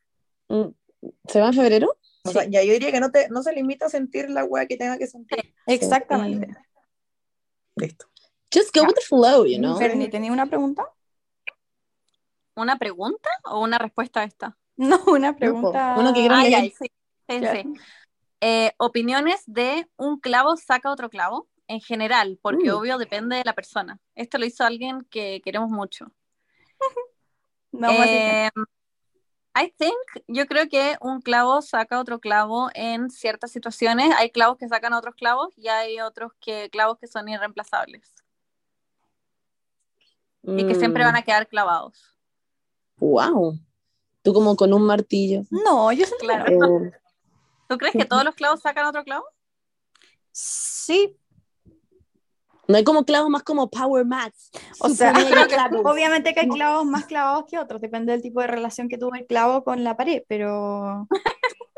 mm, 0.50 0.68
¿se 1.28 1.40
va 1.40 1.48
en 1.48 1.54
febrero? 1.54 1.96
O 2.24 2.32
sea, 2.32 2.46
ya 2.46 2.64
yo 2.64 2.74
diría 2.74 2.92
que 2.92 3.00
no, 3.00 3.12
te, 3.12 3.30
no 3.30 3.42
se 3.42 3.54
limita 3.54 3.88
a 3.88 3.90
sentir 3.90 4.30
la 4.30 4.44
weá 4.44 4.68
que 4.68 4.78
tenga 4.78 4.98
que 4.98 5.08
sentir. 5.08 5.54
Exactamente. 5.66 6.56
Listo. 7.76 8.06
Just 8.54 8.76
go 8.76 8.84
with 8.84 8.96
the 8.96 9.02
flow, 9.02 9.46
you 9.46 9.58
know. 9.58 9.78
Fernie, 9.78 10.10
¿tenía 10.10 10.32
una 10.32 10.46
pregunta? 10.46 10.86
¿Una 12.56 12.78
pregunta 12.78 13.30
o 13.46 13.62
una 13.62 13.78
respuesta 13.78 14.22
a 14.22 14.24
esta? 14.26 14.58
No, 14.78 15.00
una 15.06 15.36
pregunta. 15.36 15.96
Uno 15.98 16.12
que 16.12 16.28
ah, 16.32 16.44
sí. 16.44 16.74
Sí, 17.30 17.40
sí. 17.54 17.74
Eh, 18.42 18.74
opiniones 18.78 19.44
de 19.46 19.88
un 19.98 20.20
clavo 20.20 20.58
saca 20.58 20.92
otro 20.92 21.10
clavo, 21.10 21.48
en 21.68 21.80
general, 21.80 22.38
porque 22.42 22.70
mm. 22.70 22.76
obvio 22.76 22.98
depende 22.98 23.38
de 23.38 23.44
la 23.46 23.54
persona. 23.54 24.00
Esto 24.16 24.38
lo 24.38 24.46
hizo 24.46 24.66
alguien 24.66 25.08
que 25.10 25.42
queremos 25.44 25.70
mucho. 25.70 26.12
no, 27.72 27.90
eh, 27.90 28.50
I 29.56 29.74
think, 29.78 30.26
yo 30.28 30.48
creo 30.48 30.68
que 30.68 30.98
un 31.02 31.22
clavo 31.22 31.62
saca 31.62 32.00
otro 32.00 32.20
clavo 32.20 32.70
en 32.74 33.10
ciertas 33.10 33.52
situaciones. 33.52 34.14
Hay 34.18 34.32
clavos 34.32 34.58
que 34.58 34.68
sacan 34.68 34.94
otros 34.94 35.16
clavos 35.16 35.50
y 35.58 35.70
hay 35.70 36.02
otros 36.02 36.34
que 36.42 36.70
clavos 36.72 36.98
que 36.98 37.08
son 37.08 37.30
irreemplazables. 37.30 38.14
Y 40.44 40.66
que 40.66 40.76
siempre 40.76 41.04
van 41.04 41.14
mm. 41.14 41.18
a 41.18 41.22
quedar 41.22 41.48
clavados. 41.48 42.18
Wow. 42.98 43.60
Tú 44.24 44.34
como 44.34 44.56
con 44.56 44.74
un 44.74 44.84
martillo. 44.84 45.44
No, 45.50 45.92
yo 45.92 46.06
claro. 46.20 46.86
Eh, 46.86 46.92
¿Tú 47.72 47.78
crees 47.78 47.94
que 47.94 48.04
todos 48.04 48.26
los 48.26 48.36
clavos 48.36 48.60
sacan 48.60 48.86
otro 48.86 49.02
clavo? 49.06 49.24
Sí. 50.34 51.18
No 52.68 52.76
hay 52.76 52.84
como 52.84 53.06
clavos 53.06 53.30
más 53.30 53.44
como 53.44 53.70
Power 53.70 54.04
Max. 54.04 54.52
O 54.82 54.90
sea, 54.90 55.14
obviamente 55.86 56.34
que 56.34 56.42
hay 56.42 56.50
clavos 56.50 56.86
más 56.86 57.06
clavados 57.06 57.46
que 57.50 57.58
otros, 57.58 57.80
depende 57.80 58.12
del 58.12 58.22
tipo 58.22 58.42
de 58.42 58.48
relación 58.48 58.90
que 58.90 58.98
tuvo 58.98 59.16
el 59.16 59.26
clavo 59.26 59.64
con 59.64 59.86
la 59.86 59.96
pared, 59.96 60.22
pero. 60.28 61.08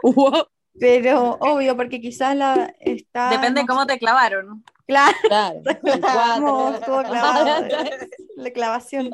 Pero 0.79 1.37
obvio, 1.39 1.77
porque 1.77 2.01
quizás 2.01 2.35
la 2.35 2.73
está. 2.79 3.29
Depende 3.29 3.63
cómo 3.67 3.85
te 3.85 3.99
clavaron. 3.99 4.63
Claro. 4.87 5.15
claro. 5.21 5.61
clavado, 6.81 6.81
la 8.37 8.51
clavación. 8.51 9.11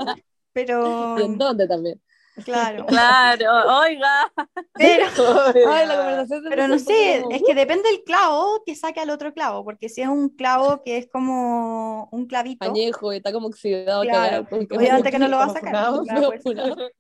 pero... 0.54 1.20
¿Y 1.20 1.24
en 1.24 1.38
dónde 1.38 1.68
también? 1.68 2.02
Claro. 2.43 2.86
Claro, 2.86 3.80
oiga. 3.82 4.32
Pero, 4.73 5.06
pero 6.49 6.67
no 6.67 6.80
sé, 6.80 7.23
es 7.32 7.41
que 7.45 7.56
depende 7.56 7.89
del 7.89 8.04
clavo 8.04 8.62
que 8.65 8.75
saque 8.75 8.99
al 8.99 9.10
otro 9.10 9.34
clavo, 9.34 9.63
porque 9.63 9.89
si 9.89 10.02
es 10.02 10.08
un 10.08 10.30
clavo 10.30 10.82
que 10.84 10.97
es 10.97 11.08
como 11.08 12.10
un 12.12 12.25
clavito. 12.28 12.65
Añejo 12.65 13.12
está 13.12 13.32
como 13.32 13.47
oxidado. 13.47 14.04
Claro, 14.04 14.47
obviamente 14.52 15.12
que 15.12 15.19
no 15.19 15.28
lo 15.28 15.38
va 15.38 15.45
a 15.45 15.54
sacar. 15.54 15.75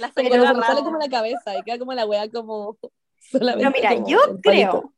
La 0.00 0.10
pero 0.14 0.44
sale 0.44 0.80
como 0.80 0.98
la 0.98 1.08
cabeza 1.08 1.56
y 1.56 1.62
queda 1.62 1.78
como 1.78 1.92
la 1.92 2.06
weá 2.06 2.28
como 2.28 2.76
solamente. 3.30 3.70
Pero 3.80 3.94
mira, 3.94 4.04
yo 4.06 4.40
creo, 4.42 4.92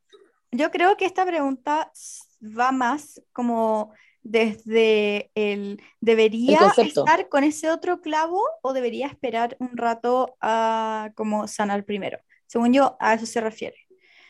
yo 0.51 0.71
creo 0.71 0.97
que 0.97 1.05
esta 1.05 1.27
pregunta 1.27 1.93
va 2.43 2.73
más 2.73 3.21
como 3.33 3.93
desde 4.31 5.31
el 5.35 5.81
¿debería 6.01 6.73
estar 6.77 7.29
con 7.29 7.45
ese 7.45 7.71
otro 7.71 8.01
clavo 8.01 8.43
o 8.63 8.73
debería 8.73 9.07
esperar 9.07 9.57
un 9.59 9.77
rato 9.77 10.37
a 10.41 11.11
como 11.15 11.49
sanar 11.49 11.85
primero? 11.85 12.19
Según 12.47 12.73
yo, 12.73 12.97
a 13.01 13.15
eso 13.15 13.27
se 13.27 13.41
refiere. 13.41 13.77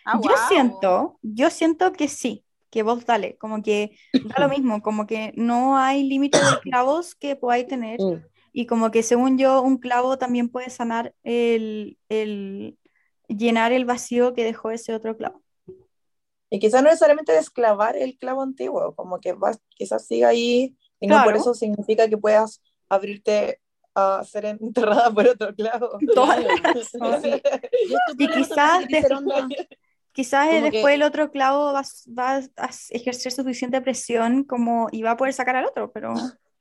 Ah, 0.04 0.20
yo 0.22 0.30
siento, 0.48 1.18
yo 1.22 1.50
siento 1.50 1.92
que 1.92 2.08
sí, 2.08 2.44
que 2.70 2.82
vos 2.82 3.04
dale, 3.04 3.36
como 3.38 3.62
que 3.62 3.98
da 4.12 4.46
lo 4.46 4.48
mismo, 4.48 4.82
como 4.82 5.06
que 5.06 5.32
no 5.36 5.76
hay 5.76 6.04
límite 6.04 6.38
de 6.38 6.44
clavos 6.62 7.14
que 7.14 7.36
podáis 7.36 7.66
tener 7.66 8.00
mm. 8.00 8.24
y 8.52 8.66
como 8.66 8.90
que 8.90 9.02
según 9.02 9.36
yo 9.36 9.62
un 9.62 9.78
clavo 9.78 10.16
también 10.16 10.48
puede 10.48 10.70
sanar 10.70 11.14
el, 11.24 11.98
el 12.08 12.78
llenar 13.26 13.72
el 13.72 13.84
vacío 13.84 14.32
que 14.32 14.44
dejó 14.44 14.70
ese 14.70 14.94
otro 14.94 15.16
clavo. 15.16 15.42
Y 16.50 16.58
quizás 16.58 16.82
no 16.82 16.88
necesariamente 16.88 17.32
desclavar 17.32 17.96
el 17.96 18.18
clavo 18.18 18.42
antiguo, 18.42 18.94
como 18.94 19.20
que 19.20 19.32
vas, 19.32 19.58
quizás 19.70 20.06
siga 20.06 20.28
ahí 20.28 20.76
y 21.00 21.06
no 21.06 21.22
por 21.22 21.36
eso 21.36 21.54
significa 21.54 22.08
que 22.08 22.18
puedas 22.18 22.60
abrirte 22.88 23.60
a 23.94 24.24
ser 24.24 24.46
enterrada 24.46 25.10
por 25.14 25.28
otro 25.28 25.54
clavo. 25.54 25.98
y 28.18 28.28
quizás, 28.28 28.84
quizás 30.12 30.62
después 30.62 30.94
el 30.94 31.02
otro 31.02 31.30
clavo 31.30 31.72
va, 31.72 31.82
va, 32.18 32.36
a 32.36 32.70
ejercer 32.90 33.32
suficiente 33.32 33.80
presión 33.80 34.44
como 34.44 34.88
y 34.90 35.02
va 35.02 35.12
a 35.12 35.16
poder 35.16 35.34
sacar 35.34 35.56
al 35.56 35.66
otro, 35.66 35.92
pero 35.92 36.14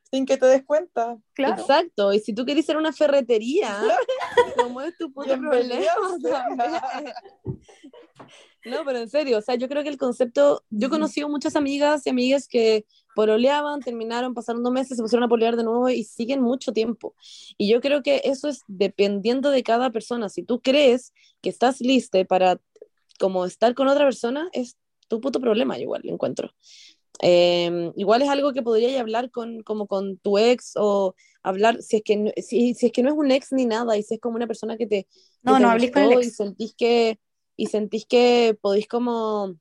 sin 0.10 0.26
que 0.26 0.38
te 0.38 0.46
des 0.46 0.63
cuenta. 0.63 1.17
Claro. 1.34 1.62
Exacto, 1.62 2.13
y 2.13 2.20
si 2.20 2.34
tú 2.34 2.46
quieres 2.46 2.65
ser 2.65 2.78
una 2.78 2.93
ferretería, 2.93 3.78
¿cómo 4.58 4.82
es 4.82 4.98
tu 4.98 5.12
puto 5.12 5.38
problema? 5.38 5.86
no, 8.65 8.86
pero 8.86 9.00
en 9.00 9.10
serio, 9.10 9.38
o 9.38 9.41
sea, 9.41 9.56
yo 9.56 9.67
creo 9.67 9.84
que 9.84 9.89
el 9.89 9.98
concepto, 9.98 10.63
yo 10.70 10.88
he 10.88 10.89
conocido 10.89 11.30
muchas 11.30 11.56
amigas 11.56 12.06
y 12.06 12.10
amigas 12.10 12.48
que 12.48 12.86
pololeaban, 13.15 13.80
terminaron, 13.80 14.34
pasaron 14.34 14.63
dos 14.63 14.72
meses, 14.74 14.98
se 14.98 15.04
pusieron 15.04 15.24
a 15.24 15.28
polear 15.28 15.56
de 15.56 15.63
nuevo 15.63 15.89
y 15.89 16.04
siguen 16.04 16.41
mucho 16.41 16.72
tiempo. 16.72 17.15
Y 17.58 17.70
yo 17.70 17.82
creo 17.82 18.04
que 18.04 18.22
eso 18.26 18.48
es 18.48 18.62
dependiendo 18.67 19.50
de 19.50 19.63
cada 19.63 19.89
persona. 19.89 20.30
Si 20.30 20.43
tú 20.43 20.62
crees 20.62 21.13
que 21.41 21.50
estás 21.50 21.82
lista 21.82 22.24
para 22.26 22.62
como 23.20 23.46
estar 23.46 23.74
con 23.74 23.88
otra 23.88 24.06
persona, 24.06 24.50
es 24.54 24.78
tu 25.08 25.22
puto 25.22 25.39
problema, 25.39 25.80
igual, 25.80 26.02
lo 26.04 26.13
encuentro. 26.13 26.52
Em, 27.19 27.91
igual 27.95 28.21
es 28.21 28.30
algo 28.30 28.53
que 28.53 28.62
podrías 28.62 28.99
hablar 28.99 29.32
con, 29.32 29.63
como 29.63 29.88
con 29.88 30.17
tu 30.17 30.38
ex 30.38 30.73
o 30.75 31.15
hablar, 31.41 31.82
si 31.82 31.97
es, 31.97 32.03
que, 32.03 32.34
si, 32.38 32.73
si, 32.73 32.88
es 32.88 32.91
que 32.91 33.01
no 33.03 33.10
es 33.10 33.15
un 33.15 33.32
ex 33.32 33.51
ni 33.51 33.65
nada, 33.65 33.97
y 33.97 34.03
si 34.03 34.15
es 34.15 34.19
como 34.19 34.36
una 34.36 34.47
persona 34.47 34.77
que 34.77 34.86
te... 34.88 35.08
no, 35.41 35.60
no 35.60 35.69
hables 35.69 35.91
con 35.91 36.03
el 36.03 36.13
ex. 36.13 36.27
Y 36.27 36.32
sentís 36.32 36.75
que, 36.75 37.19
y 37.56 37.67
sentís 37.67 38.06
que 38.06 38.58
podéis 38.62 38.88
como... 38.88 39.56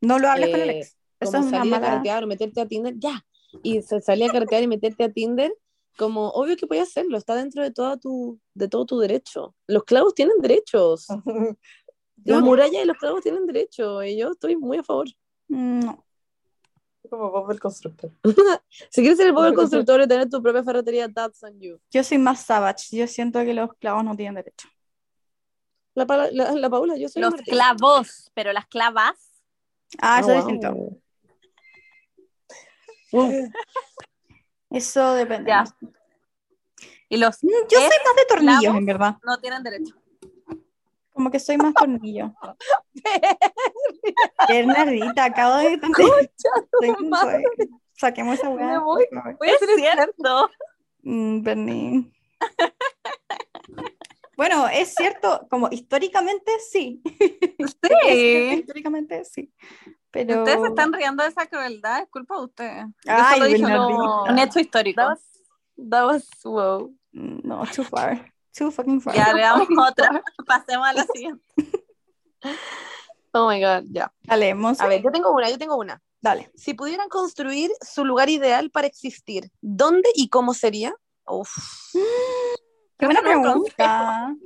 No 0.00 0.18
lo 0.18 0.28
hables 0.28 0.50
con 0.50 0.60
el 0.60 0.70
ex. 0.70 0.88
Eh, 0.88 1.26
como 1.26 1.50
salir 1.50 1.74
a 1.74 1.80
carretear 1.80 2.24
o 2.24 2.26
meterte 2.26 2.60
a 2.60 2.66
Tinder, 2.66 2.94
ya. 2.96 3.24
Y 3.62 3.82
salir 3.82 4.30
a 4.30 4.32
carretear 4.32 4.62
y 4.62 4.66
meterte 4.66 5.04
a 5.04 5.12
Tinder, 5.12 5.52
como 5.98 6.30
obvio 6.30 6.56
que 6.56 6.66
puedes 6.66 6.88
hacerlo, 6.88 7.18
está 7.18 7.34
dentro 7.34 7.62
de, 7.62 7.70
toda 7.70 7.98
tu, 7.98 8.40
de 8.54 8.68
todo 8.68 8.86
tu 8.86 8.98
derecho. 8.98 9.54
Los 9.66 9.84
clavos 9.84 10.14
tienen 10.14 10.38
derechos. 10.40 11.06
Las 12.24 12.40
murallas 12.40 12.84
y 12.84 12.86
los 12.86 12.96
clavos 12.98 13.20
tienen 13.22 13.46
derecho, 13.46 14.00
y 14.04 14.16
yo 14.16 14.30
estoy 14.30 14.54
muy 14.54 14.78
a 14.78 14.84
favor. 14.84 15.08
No 15.48 16.04
como 17.08 17.30
Bob 17.30 17.50
el 17.50 17.60
constructor. 17.60 18.10
si 18.90 19.00
quieres 19.00 19.18
ser 19.18 19.26
el 19.28 19.32
Bob 19.32 19.46
el 19.46 19.54
constructor 19.54 20.00
y 20.00 20.08
tener 20.08 20.28
tu 20.28 20.42
propia 20.42 20.62
ferretería, 20.62 21.08
that's 21.08 21.42
on 21.42 21.58
you. 21.60 21.78
Yo 21.90 22.02
soy 22.04 22.18
más 22.18 22.40
savage. 22.40 22.96
Yo 22.96 23.06
siento 23.06 23.40
que 23.40 23.54
los 23.54 23.74
clavos 23.74 24.04
no 24.04 24.16
tienen 24.16 24.34
derecho. 24.34 24.68
La, 25.94 26.06
la, 26.32 26.52
la 26.52 26.70
Paula, 26.70 26.96
yo 26.96 27.08
soy 27.08 27.20
Los 27.20 27.34
clavos, 27.34 28.30
pero 28.34 28.52
las 28.52 28.66
clavas. 28.66 29.14
Ah, 30.00 30.20
eso 30.20 30.32
es 30.32 30.44
oh, 30.44 30.46
distinto. 30.46 31.02
Eso 34.70 35.14
depende. 35.14 35.52
Y 37.10 37.18
los 37.18 37.44
mm, 37.44 37.48
yo 37.70 37.78
soy 37.78 37.88
más 37.88 38.16
de 38.16 38.24
tornillos, 38.26 38.74
en 38.74 38.86
verdad. 38.86 39.16
No 39.22 39.38
tienen 39.38 39.62
derecho. 39.62 39.94
Como 41.12 41.30
que 41.30 41.38
soy 41.38 41.56
más 41.58 41.74
tornillo. 41.74 42.32
Bernardita, 44.48 45.26
acabo 45.26 45.58
de 45.58 45.78
Saquemos 47.92 48.38
esa 48.38 48.48
weá. 48.48 48.80
Voy, 48.80 49.06
voy 49.38 49.48
a 49.48 49.58
ser 49.58 49.68
cierto. 49.76 50.50
Mm, 51.02 51.42
Bernie. 51.42 52.12
Bueno, 54.36 54.66
es 54.66 54.94
cierto, 54.94 55.46
como 55.50 55.68
históricamente 55.70 56.50
sí. 56.70 57.02
Sí. 57.04 58.58
históricamente 58.58 59.24
sí. 59.24 59.52
Pero... 60.10 60.40
Ustedes 60.40 60.60
se 60.62 60.68
están 60.68 60.92
riendo 60.92 61.22
de 61.22 61.28
esa 61.28 61.46
crueldad, 61.46 62.02
es 62.02 62.08
culpa 62.08 62.36
de 62.36 62.42
ustedes. 62.42 62.84
Ay, 63.06 63.58
Yo 63.58 63.68
solo 63.68 64.24
un 64.24 64.38
hecho 64.38 64.58
histórico. 64.58 65.02
That 65.90 66.06
was, 66.06 66.28
wow. 66.44 66.94
No, 67.12 67.64
too 67.74 67.84
far. 67.84 68.31
Too 68.56 68.70
fucking 68.70 69.00
far. 69.00 69.14
Ya 69.14 69.32
veamos 69.32 69.68
otra. 69.90 70.22
Pasemos 70.46 70.86
a 70.86 70.92
la 70.92 71.04
siguiente. 71.04 71.44
Oh 73.32 73.48
my 73.48 73.60
god, 73.60 73.84
ya. 73.90 74.12
Dale, 74.22 74.54
A 74.78 74.86
ver, 74.86 75.02
yo 75.02 75.10
tengo 75.10 75.32
una, 75.32 75.48
yo 75.50 75.58
tengo 75.58 75.76
una. 75.76 76.02
Dale. 76.20 76.50
Si 76.54 76.74
pudieran 76.74 77.08
construir 77.08 77.70
su 77.80 78.04
lugar 78.04 78.28
ideal 78.28 78.70
para 78.70 78.86
existir, 78.86 79.50
¿dónde 79.60 80.08
y 80.14 80.28
cómo 80.28 80.54
sería? 80.54 80.94
Uf. 81.26 81.50
Qué 82.98 83.06
buena 83.06 83.22
pregunta. 83.22 84.36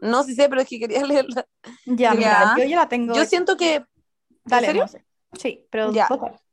No, 0.00 0.24
sí 0.24 0.34
sé, 0.34 0.48
pero 0.48 0.62
es 0.62 0.68
que 0.68 0.78
quería 0.78 1.04
leerla. 1.04 1.46
Ya, 1.84 2.14
mira, 2.14 2.54
yo 2.58 2.64
ya 2.64 2.76
la 2.76 2.88
tengo. 2.88 3.14
Yo 3.14 3.24
siento 3.24 3.56
que. 3.56 3.84
Dale, 4.44 4.66
¿En 4.68 4.88
serio? 4.88 5.02
Sí, 5.38 5.66
pero. 5.70 5.92
Ya. 5.92 6.08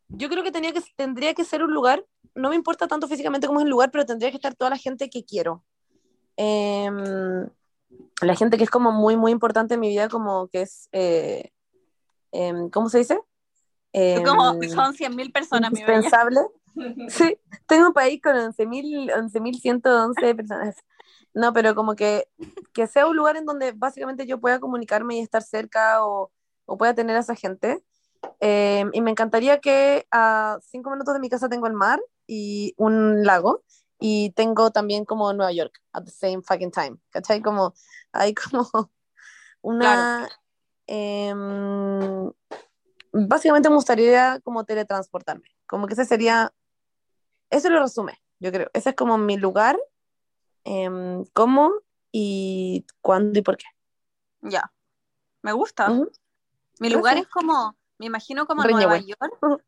Yo 0.10 0.30
creo 0.30 0.44
que, 0.44 0.52
tenía 0.52 0.72
que 0.72 0.82
tendría 0.96 1.34
que 1.34 1.44
ser 1.44 1.64
un 1.64 1.74
lugar. 1.74 2.06
No 2.36 2.50
me 2.50 2.56
importa 2.56 2.88
tanto 2.88 3.08
físicamente 3.08 3.48
como 3.48 3.60
es 3.60 3.64
el 3.64 3.72
lugar, 3.72 3.90
pero 3.92 4.06
tendría 4.06 4.30
que 4.30 4.38
estar 4.38 4.54
toda 4.54 4.70
la 4.70 4.78
gente 4.78 5.10
que 5.10 5.24
quiero. 5.24 5.64
Em, 6.36 7.48
la 8.22 8.36
gente 8.36 8.58
que 8.58 8.64
es 8.64 8.70
como 8.70 8.92
muy, 8.92 9.18
muy 9.18 9.32
importante 9.32 9.76
en 9.76 9.80
mi 9.80 9.90
vida, 9.90 10.10
como 10.10 10.48
que 10.48 10.62
es, 10.62 10.90
eh, 10.92 11.52
em, 12.32 12.70
¿cómo 12.70 12.90
se 12.90 13.00
dice? 13.00 13.20
como 14.26 14.54
em, 14.54 14.70
son 14.70 14.96
100.000 14.96 15.32
personas, 15.32 15.70
indispensable. 15.70 16.42
sí, 17.08 17.38
tengo 17.68 17.88
un 17.88 17.94
país 17.94 18.20
con 18.22 18.36
11.111 18.36 20.36
personas. 20.36 20.76
No, 21.36 21.54
pero 21.54 21.76
como 21.76 21.96
que, 21.96 22.28
que 22.74 22.88
sea 22.88 23.08
un 23.08 23.16
lugar 23.16 23.38
en 23.38 23.46
donde 23.46 23.72
básicamente 23.72 24.26
yo 24.26 24.40
pueda 24.40 24.60
comunicarme 24.60 25.18
y 25.18 25.20
estar 25.20 25.44
cerca 25.44 26.04
o, 26.06 26.32
o 26.66 26.78
pueda 26.78 26.96
tener 26.96 27.16
a 27.16 27.20
esa 27.20 27.36
gente. 27.36 27.84
y 28.42 29.02
me 29.02 29.12
encantaría 29.12 29.60
que 29.60 30.08
a 30.12 30.58
cinco 30.62 30.90
minutos 30.90 31.14
de 31.14 31.20
mi 31.20 31.30
casa 31.30 31.50
tengo 31.50 31.68
el 31.68 31.74
mar 31.74 32.02
y 32.26 32.74
un 32.78 33.24
lago 33.24 33.64
y 34.06 34.32
tengo 34.32 34.70
también 34.70 35.06
como 35.06 35.32
Nueva 35.32 35.54
York 35.54 35.82
at 35.94 36.04
the 36.04 36.12
same 36.12 36.42
fucking 36.42 36.72
time, 36.72 36.98
¿cachai? 37.10 37.42
Como 37.42 37.74
hay 38.12 38.34
como 38.34 38.70
una... 39.62 40.30
Em, 40.88 42.30
básicamente 43.14 43.70
me 43.70 43.76
gustaría 43.76 44.42
como 44.42 44.66
teletransportarme, 44.66 45.56
como 45.66 45.88
que 45.88 45.94
ese 45.94 46.04
sería, 46.04 46.54
eso 47.50 47.70
lo 47.70 47.80
resume, 47.80 48.22
yo 48.40 48.52
creo, 48.52 48.70
ese 48.74 48.90
es 48.90 48.96
como 48.98 49.18
mi 49.18 49.38
lugar, 49.38 49.80
em, 50.66 51.24
cómo 51.32 51.72
y 52.12 52.86
cuándo 53.00 53.40
y 53.40 53.42
por 53.42 53.56
qué. 53.56 53.68
Ya, 54.42 54.70
me 55.42 55.54
gusta. 55.54 55.88
Mi 56.82 56.90
lugar 56.90 57.16
es 57.18 57.30
como, 57.30 57.78
me 58.00 58.08
imagino 58.08 58.46
como 58.48 58.66
Nueva 58.66 58.98
York, 58.98 59.64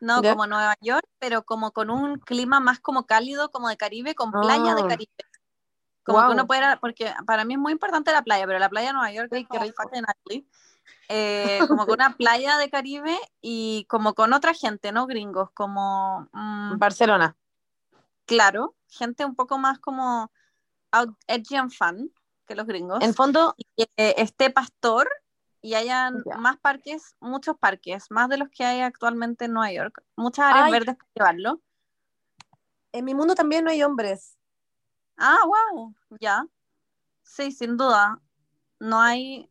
no, 0.00 0.22
como 0.22 0.46
Nueva 0.46 0.76
York, 0.80 1.06
pero 1.18 1.42
como 1.44 1.72
con 1.72 1.90
un 1.90 2.18
clima 2.18 2.60
más 2.60 2.80
como 2.80 3.06
cálido, 3.06 3.50
como 3.50 3.68
de 3.68 3.76
Caribe, 3.76 4.14
con 4.14 4.30
playa 4.30 4.74
de 4.74 4.82
ah. 4.82 4.88
Caribe. 4.88 5.12
Como 6.04 6.26
que 6.26 6.32
uno 6.32 6.46
puede, 6.46 6.76
porque 6.78 7.12
para 7.26 7.44
mí 7.44 7.54
es 7.54 7.60
muy 7.60 7.72
importante 7.72 8.12
la 8.12 8.22
playa, 8.22 8.46
pero 8.46 8.58
la 8.58 8.70
playa 8.70 8.88
de 8.88 8.92
Nueva 8.94 9.12
York 9.12 9.30
es 9.32 9.46
como 9.46 9.64
eh, 11.08 11.58
como 11.68 11.86
con 11.86 11.94
una 11.94 12.16
playa 12.16 12.56
de 12.56 12.70
Caribe 12.70 13.18
y 13.40 13.86
como 13.88 14.14
con 14.14 14.32
otra 14.32 14.54
gente, 14.54 14.92
¿no? 14.92 15.06
Gringos, 15.06 15.50
como... 15.52 16.28
Mm, 16.32 16.78
Barcelona. 16.78 17.36
Claro, 18.24 18.74
gente 18.88 19.24
un 19.24 19.34
poco 19.34 19.58
más 19.58 19.78
como 19.78 20.30
out, 20.92 21.14
edgy 21.26 21.56
and 21.56 21.72
fun 21.72 22.12
que 22.46 22.54
los 22.54 22.66
gringos. 22.66 23.02
En 23.02 23.14
fondo... 23.14 23.54
este 23.76 24.50
pastor 24.50 25.08
y 25.60 25.74
hayan 25.74 26.22
más 26.38 26.56
parques, 26.58 27.16
muchos 27.20 27.56
parques, 27.58 28.10
más 28.10 28.28
de 28.28 28.38
los 28.38 28.48
que 28.50 28.64
hay 28.64 28.80
actualmente 28.80 29.46
en 29.46 29.52
Nueva 29.52 29.72
York, 29.72 30.02
muchas 30.16 30.46
áreas 30.46 30.70
verdes 30.70 30.96
para 30.96 31.10
llevarlo. 31.14 31.60
En 32.92 33.04
mi 33.04 33.14
mundo 33.14 33.34
también 33.34 33.64
no 33.64 33.70
hay 33.70 33.82
hombres. 33.82 34.36
Ah, 35.16 35.38
wow, 35.44 35.94
ya. 36.20 36.46
Sí, 37.22 37.52
sin 37.52 37.76
duda. 37.76 38.20
No 38.78 39.00
hay 39.00 39.50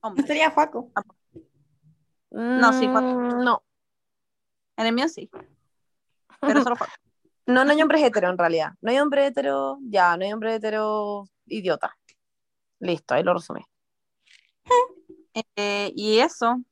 hombres. 0.00 0.24
¿No 0.24 0.26
sería 0.26 0.50
Juaco? 0.50 0.92
No, 2.30 2.72
sí, 2.72 2.88
Juaco. 2.88 3.06
Mm, 3.06 3.44
no. 3.44 3.62
En 4.76 4.86
el 4.86 4.94
mío 4.94 5.08
sí. 5.08 5.30
Pero 6.40 6.62
solo 6.62 6.76
Juaco. 6.76 6.92
No, 7.48 7.64
no 7.64 7.70
hay 7.70 7.80
hombres 7.80 8.02
hetero 8.02 8.28
en 8.28 8.36
realidad. 8.36 8.72
No 8.80 8.90
hay 8.90 8.98
hombre 8.98 9.24
hetero, 9.24 9.78
ya, 9.82 10.16
no 10.16 10.24
hay 10.24 10.32
hombre 10.32 10.56
hetero 10.56 11.28
idiota. 11.46 11.96
Listo, 12.80 13.14
ahí 13.14 13.22
lo 13.22 13.34
resumí. 13.34 13.64
Eh, 15.56 15.92
y 15.94 16.18
eso. 16.18 16.62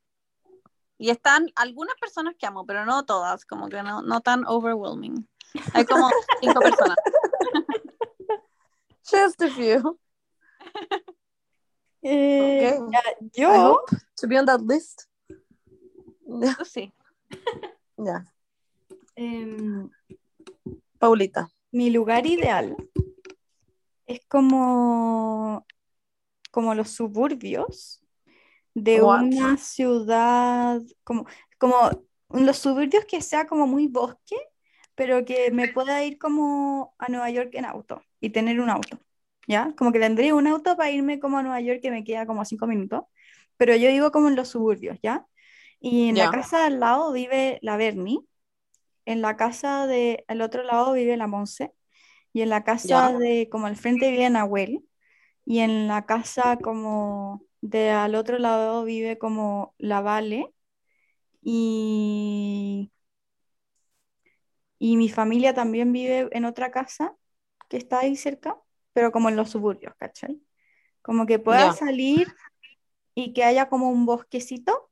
Y 0.96 1.10
están 1.10 1.50
algunas 1.56 1.96
personas 1.96 2.34
que 2.38 2.46
amo, 2.46 2.64
pero 2.64 2.86
no 2.86 3.04
todas, 3.04 3.44
como 3.44 3.68
que 3.68 3.82
no, 3.82 4.02
no 4.02 4.20
tan 4.20 4.46
overwhelming. 4.46 5.28
Hay 5.74 5.84
como 5.84 6.08
cinco 6.40 6.60
personas. 6.60 6.96
Just 9.10 9.42
a 9.42 9.50
few. 9.50 9.98
Eh, 12.06 12.78
yo. 13.32 13.82
To 14.16 14.28
be 14.28 14.38
on 14.38 14.44
that 14.44 14.60
list. 14.60 15.04
sí. 16.66 16.92
Ya. 17.96 18.26
Em, 19.16 19.88
Paulita. 20.98 21.48
Mi 21.72 21.88
lugar 21.88 22.26
ideal 22.26 22.76
es 24.04 24.20
como, 24.26 25.64
como 26.50 26.74
los 26.74 26.90
suburbios 26.90 28.03
de 28.74 29.02
una 29.02 29.56
ciudad, 29.56 30.82
como, 31.04 31.26
como 31.58 31.76
los 32.30 32.58
suburbios 32.58 33.04
que 33.04 33.22
sea 33.22 33.46
como 33.46 33.66
muy 33.66 33.86
bosque, 33.86 34.36
pero 34.94 35.24
que 35.24 35.50
me 35.50 35.68
pueda 35.68 36.04
ir 36.04 36.18
como 36.18 36.94
a 36.98 37.08
Nueva 37.08 37.30
York 37.30 37.50
en 37.54 37.64
auto 37.64 38.02
y 38.20 38.30
tener 38.30 38.60
un 38.60 38.70
auto, 38.70 38.98
¿ya? 39.46 39.74
Como 39.76 39.92
que 39.92 40.00
tendría 40.00 40.34
un 40.34 40.46
auto 40.46 40.76
para 40.76 40.90
irme 40.90 41.20
como 41.20 41.38
a 41.38 41.42
Nueva 41.42 41.60
York 41.60 41.80
que 41.80 41.90
me 41.90 42.04
queda 42.04 42.26
como 42.26 42.44
cinco 42.44 42.66
minutos, 42.66 43.04
pero 43.56 43.76
yo 43.76 43.88
vivo 43.90 44.10
como 44.10 44.28
en 44.28 44.36
los 44.36 44.48
suburbios, 44.48 44.98
¿ya? 45.02 45.26
Y 45.80 46.08
en 46.08 46.18
la 46.18 46.30
casa 46.30 46.66
al 46.66 46.80
lado 46.80 47.12
vive 47.12 47.58
la 47.62 47.76
Bernie, 47.76 48.20
en 49.04 49.20
la 49.20 49.36
casa 49.36 49.86
de 49.86 50.24
al 50.28 50.40
otro 50.40 50.62
lado 50.62 50.92
vive 50.94 51.16
la 51.16 51.26
Monse, 51.26 51.72
y 52.32 52.42
en 52.42 52.48
la 52.48 52.64
casa 52.64 53.12
de 53.12 53.48
como 53.50 53.66
al 53.66 53.76
frente 53.76 54.10
vive 54.10 54.28
Nahuel, 54.30 54.84
y 55.44 55.58
en 55.58 55.86
la 55.86 56.06
casa 56.06 56.56
como 56.56 57.44
de 57.64 57.90
al 57.90 58.14
otro 58.14 58.38
lado 58.38 58.84
vive 58.84 59.18
como 59.18 59.74
la 59.78 60.02
Vale, 60.02 60.52
y, 61.42 62.92
y 64.78 64.96
mi 64.96 65.08
familia 65.08 65.54
también 65.54 65.92
vive 65.92 66.28
en 66.32 66.44
otra 66.44 66.70
casa 66.70 67.16
que 67.68 67.78
está 67.78 68.00
ahí 68.00 68.16
cerca, 68.16 68.56
pero 68.92 69.12
como 69.12 69.30
en 69.30 69.36
los 69.36 69.50
suburbios, 69.50 69.94
¿cachai? 69.96 70.40
Como 71.02 71.26
que 71.26 71.38
pueda 71.38 71.72
salir 71.72 72.28
y 73.14 73.32
que 73.32 73.44
haya 73.44 73.68
como 73.68 73.90
un 73.90 74.06
bosquecito 74.06 74.90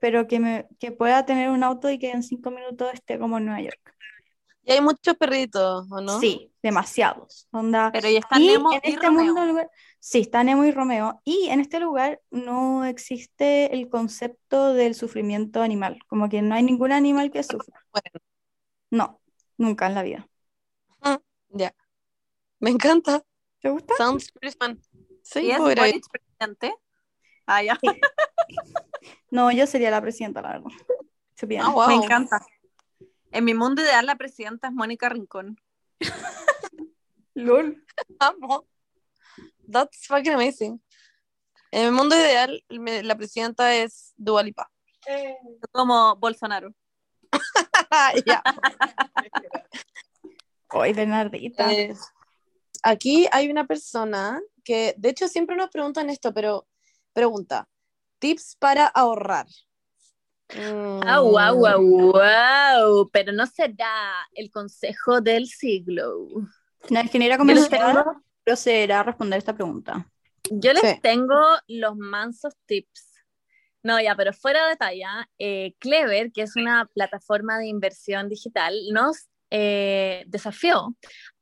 pero 0.00 0.26
que, 0.26 0.40
me, 0.40 0.68
que 0.78 0.92
pueda 0.92 1.24
tener 1.24 1.50
un 1.50 1.62
auto 1.62 1.90
y 1.90 1.98
que 1.98 2.10
en 2.10 2.22
cinco 2.22 2.50
minutos 2.50 2.90
esté 2.92 3.18
como 3.18 3.38
en 3.38 3.46
Nueva 3.46 3.62
York. 3.62 3.94
Y 4.64 4.72
hay 4.72 4.80
muchos 4.80 5.16
perritos, 5.16 5.86
¿o 5.90 6.00
no? 6.00 6.18
Sí, 6.20 6.52
demasiados. 6.64 7.46
Onda. 7.52 7.90
Pero 7.92 8.08
y 8.08 8.16
está 8.16 8.38
Nemo 8.38 8.72
en 8.72 8.80
y 8.82 8.94
este 8.94 9.06
Romeo. 9.06 9.34
mundo, 9.34 9.70
sí, 10.00 10.20
está 10.20 10.42
Nemo 10.42 10.64
y 10.64 10.72
Romeo. 10.72 11.20
Y 11.22 11.48
en 11.50 11.60
este 11.60 11.78
lugar 11.78 12.22
no 12.30 12.86
existe 12.86 13.74
el 13.74 13.90
concepto 13.90 14.72
del 14.72 14.94
sufrimiento 14.94 15.60
animal. 15.60 15.98
Como 16.08 16.30
que 16.30 16.40
no 16.40 16.54
hay 16.54 16.62
ningún 16.62 16.90
animal 16.90 17.30
que 17.30 17.42
sufra. 17.42 17.84
Bueno. 17.92 18.08
No, 18.90 19.20
nunca 19.58 19.88
en 19.88 19.94
la 19.94 20.02
vida. 20.02 20.26
Ah, 21.02 21.20
ya. 21.50 21.74
Me 22.60 22.70
encanta. 22.70 23.22
¿Te 23.60 23.68
gusta? 23.68 23.94
Sounds 23.98 24.32
pretty 24.32 24.56
fun. 24.58 24.80
Sí, 25.22 25.40
¿Y 25.40 25.50
es 25.50 25.58
puedo 25.58 25.70
ir 25.70 25.80
ahí. 25.80 25.92
Boric 25.92 26.10
presidente? 26.10 26.74
Ah, 27.46 27.62
ya. 27.62 27.78
No, 29.30 29.52
yo 29.52 29.66
sería 29.66 29.90
la 29.90 30.00
presidenta, 30.00 30.40
la 30.40 30.52
verdad. 30.52 30.70
Ah, 31.60 31.70
wow. 31.70 31.88
Me 31.88 31.94
encanta. 31.96 32.40
En 33.32 33.44
mi 33.44 33.52
mundo 33.52 33.82
ideal, 33.82 34.06
la 34.06 34.14
presidenta 34.14 34.68
es 34.68 34.72
Mónica 34.72 35.10
Rincón. 35.10 35.60
Lol. 37.34 37.84
Amo. 38.20 38.66
That's 39.70 40.06
fucking 40.06 40.34
amazing. 40.34 40.80
En 41.70 41.86
el 41.86 41.92
mundo 41.92 42.14
ideal, 42.14 42.62
me- 42.68 43.02
la 43.02 43.16
presidenta 43.16 43.74
es 43.74 44.12
Dua 44.16 44.42
Lipa. 44.42 44.70
Como 45.72 46.16
Bolsonaro. 46.16 46.72
Ya. 48.26 48.42
Hoy 50.72 50.92
Bernardita. 50.92 51.72
Eh, 51.72 51.94
aquí 52.82 53.28
hay 53.30 53.48
una 53.50 53.66
persona 53.66 54.40
que, 54.64 54.94
de 54.98 55.10
hecho, 55.10 55.28
siempre 55.28 55.54
nos 55.56 55.70
preguntan 55.70 56.10
esto, 56.10 56.32
pero 56.34 56.66
pregunta: 57.12 57.68
tips 58.18 58.56
para 58.58 58.86
ahorrar. 58.86 59.46
Mm, 60.54 61.00
Ah, 61.06 61.20
wow, 61.20 61.54
wow, 61.54 62.12
wow. 62.12 63.10
Pero 63.12 63.32
no 63.32 63.46
será 63.46 64.14
el 64.32 64.50
consejo 64.50 65.20
del 65.20 65.46
siglo. 65.46 66.26
La 66.90 67.02
ingeniera 67.02 67.38
comercial 67.38 67.68
tengo, 67.94 68.22
procederá 68.44 69.00
a 69.00 69.02
responder 69.04 69.38
esta 69.38 69.54
pregunta. 69.54 70.08
yo 70.50 70.72
les 70.72 70.82
Sí. 70.82 71.00
tengo 71.02 71.40
los 71.68 71.96
mansos 71.96 72.54
tips. 72.66 73.22
No, 73.82 74.00
ya, 74.00 74.14
pero 74.16 74.32
fuera 74.32 74.66
de 74.68 74.76
talla, 74.76 75.28
eh, 75.38 75.74
Clever, 75.78 76.32
que 76.32 76.42
es 76.42 76.56
una 76.56 76.86
plataforma 76.94 77.58
de 77.58 77.66
inversión 77.66 78.28
digital, 78.28 78.74
nos 78.92 79.28
eh, 79.50 80.24
desafió 80.26 80.96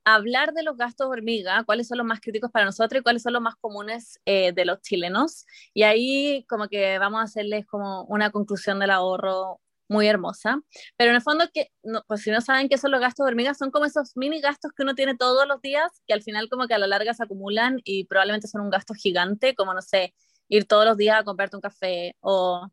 a 0.04 0.14
hablar 0.16 0.52
de 0.52 0.62
los 0.64 0.76
gastos 0.76 1.06
hormiga, 1.08 1.62
cuáles 1.64 1.88
son 1.88 1.96
los 1.98 2.06
más 2.06 2.20
críticos 2.20 2.50
para 2.50 2.66
nosotros 2.66 3.00
y 3.00 3.02
cuáles 3.02 3.22
son 3.22 3.32
los 3.32 3.40
más 3.40 3.54
comunes 3.56 4.20
eh, 4.26 4.52
de 4.52 4.64
los 4.66 4.82
chilenos. 4.82 5.46
Y 5.72 5.84
ahí 5.84 6.44
como 6.48 6.68
que 6.68 6.98
vamos 6.98 7.20
a 7.20 7.24
hacerles 7.24 7.64
como 7.64 8.02
una 8.04 8.30
conclusión 8.30 8.80
del 8.80 8.90
ahorro 8.90 9.61
muy 9.92 10.08
hermosa. 10.08 10.60
Pero 10.96 11.10
en 11.10 11.16
el 11.16 11.22
fondo, 11.22 11.44
que, 11.52 11.68
no, 11.82 12.02
pues 12.08 12.22
si 12.22 12.30
no 12.30 12.40
saben 12.40 12.68
qué 12.68 12.78
son 12.78 12.90
los 12.90 13.00
gastos 13.00 13.26
hormiga, 13.26 13.54
son 13.54 13.70
como 13.70 13.84
esos 13.84 14.12
mini 14.16 14.40
gastos 14.40 14.72
que 14.72 14.82
uno 14.82 14.94
tiene 14.94 15.16
todos 15.16 15.46
los 15.46 15.60
días, 15.60 15.90
que 16.06 16.14
al 16.14 16.22
final 16.22 16.48
como 16.48 16.66
que 16.66 16.74
a 16.74 16.78
la 16.78 16.86
larga 16.86 17.14
se 17.14 17.22
acumulan 17.22 17.80
y 17.84 18.04
probablemente 18.04 18.48
son 18.48 18.62
un 18.62 18.70
gasto 18.70 18.94
gigante, 18.94 19.54
como 19.54 19.74
no 19.74 19.82
sé, 19.82 20.14
ir 20.48 20.66
todos 20.66 20.84
los 20.84 20.96
días 20.96 21.20
a 21.20 21.24
comprarte 21.24 21.56
un 21.56 21.62
café 21.62 22.16
o... 22.20 22.68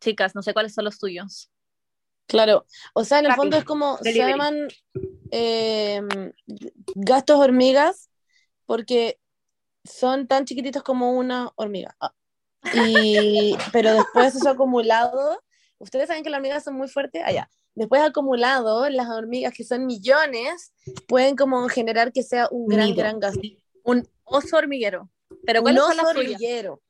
Chicas, 0.00 0.34
no 0.34 0.40
sé 0.40 0.54
cuáles 0.54 0.72
son 0.72 0.86
los 0.86 0.98
tuyos. 0.98 1.50
Claro, 2.26 2.64
o 2.94 3.04
sea, 3.04 3.18
en 3.18 3.26
el 3.26 3.32
Rápido. 3.32 3.42
fondo 3.42 3.56
es 3.58 3.64
como, 3.64 3.98
se 3.98 4.04
Delivery. 4.04 4.30
llaman 4.30 4.68
eh, 5.30 6.00
gastos 6.94 7.38
hormigas 7.38 8.08
porque 8.64 9.18
son 9.84 10.26
tan 10.26 10.46
chiquititos 10.46 10.82
como 10.82 11.12
una 11.12 11.50
hormiga. 11.56 11.94
Ah. 12.00 12.14
Y, 12.72 13.56
pero 13.72 13.92
después 13.92 14.34
eso 14.34 14.48
acumulado, 14.48 15.42
ustedes 15.80 16.06
saben 16.06 16.22
que 16.22 16.30
las 16.30 16.38
hormigas 16.38 16.62
son 16.64 16.74
muy 16.74 16.86
fuertes, 16.88 17.22
allá. 17.24 17.50
Después 17.74 18.00
acumulado, 18.02 18.88
las 18.88 19.08
hormigas 19.08 19.52
que 19.52 19.64
son 19.64 19.86
millones, 19.86 20.72
pueden 21.08 21.34
como 21.36 21.68
generar 21.68 22.12
que 22.12 22.22
sea 22.22 22.46
un 22.52 22.68
gran, 22.68 22.86
Nido. 22.86 22.98
gran 22.98 23.18
gasto. 23.20 23.40
Un 23.84 24.08
oso 24.24 24.56
hormiguero. 24.56 25.08
Pero 25.44 25.60
Un 25.60 25.64
¿cuáles 25.64 25.82
son 25.82 25.90
oso 25.92 26.02
las 26.02 26.16
hormiguero. 26.16 26.80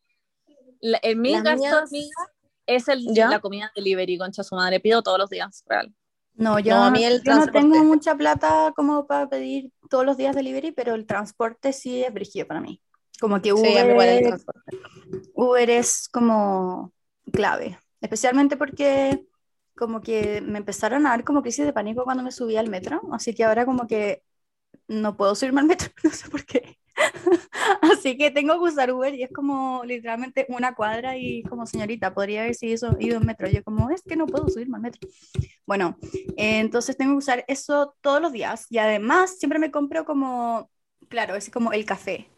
La- 0.81 0.98
en 1.03 1.20
mi 1.20 1.33
Las 1.33 1.42
gasto 1.44 1.61
mías- 1.62 1.74
hormiga 1.74 2.16
es 2.66 2.88
el, 2.88 3.07
¿Ya? 3.14 3.29
la 3.29 3.40
comida 3.40 3.70
delivery, 3.74 4.18
concha 4.18 4.42
su 4.42 4.55
madre. 4.55 4.81
Pido 4.81 5.03
todos 5.03 5.18
los 5.18 5.31
días, 5.31 5.62
real. 5.66 5.94
No, 6.35 6.59
yo, 6.59 6.74
No, 6.74 6.85
a 6.85 6.90
mí 6.90 7.05
el 7.05 7.22
yo 7.22 7.35
no 7.35 7.42
transporte. 7.42 7.59
tengo 7.59 7.85
mucha 7.85 8.14
plata 8.14 8.72
como 8.74 9.07
para 9.07 9.29
pedir 9.29 9.70
todos 9.90 10.07
los 10.07 10.16
días 10.16 10.35
delivery, 10.35 10.72
pero 10.72 10.94
el 10.94 11.07
transporte 11.07 11.72
sí 11.72 12.03
es 12.03 12.12
brígido 12.14 12.46
para 12.46 12.61
mí. 12.61 12.81
Como 13.20 13.42
que 13.42 13.53
Uber. 13.53 13.94
Uber 15.35 15.70
es 15.70 16.09
como 16.09 16.92
clave, 17.33 17.79
especialmente 18.00 18.56
porque 18.56 19.24
como 19.76 20.00
que 20.00 20.40
me 20.42 20.58
empezaron 20.58 21.06
a 21.06 21.10
dar 21.10 21.24
como 21.24 21.42
crisis 21.42 21.64
de 21.64 21.72
pánico 21.72 22.04
cuando 22.04 22.22
me 22.22 22.32
subí 22.32 22.56
al 22.56 22.68
metro, 22.70 23.00
así 23.12 23.34
que 23.34 23.44
ahora 23.44 23.64
como 23.66 23.86
que 23.86 24.22
no 24.88 25.16
puedo 25.16 25.34
subirme 25.34 25.60
al 25.60 25.66
metro, 25.68 25.88
no 26.04 26.10
sé 26.10 26.28
por 26.30 26.44
qué. 26.44 26.78
Así 27.82 28.16
que 28.18 28.30
tengo 28.30 28.54
que 28.54 28.70
usar 28.72 28.92
Uber 28.92 29.14
y 29.14 29.22
es 29.22 29.30
como 29.32 29.82
literalmente 29.84 30.46
una 30.48 30.74
cuadra 30.74 31.16
y 31.16 31.42
como 31.44 31.66
señorita, 31.66 32.12
podría 32.14 32.42
haber 32.42 32.54
sido 32.54 32.74
eso- 32.74 32.96
ido 33.00 33.16
en 33.18 33.26
metro. 33.26 33.48
Yo 33.48 33.62
como, 33.64 33.90
es 33.90 34.02
que 34.02 34.16
no 34.16 34.26
puedo 34.26 34.48
subirme 34.48 34.76
al 34.76 34.82
metro. 34.82 35.08
Bueno, 35.66 35.96
eh, 36.36 36.60
entonces 36.60 36.96
tengo 36.96 37.12
que 37.14 37.18
usar 37.18 37.44
eso 37.48 37.94
todos 38.00 38.20
los 38.20 38.32
días 38.32 38.66
y 38.70 38.78
además 38.78 39.38
siempre 39.38 39.58
me 39.58 39.70
compro 39.70 40.04
como, 40.04 40.70
claro, 41.08 41.34
es 41.36 41.50
como 41.50 41.72
el 41.72 41.84
café 41.84 42.28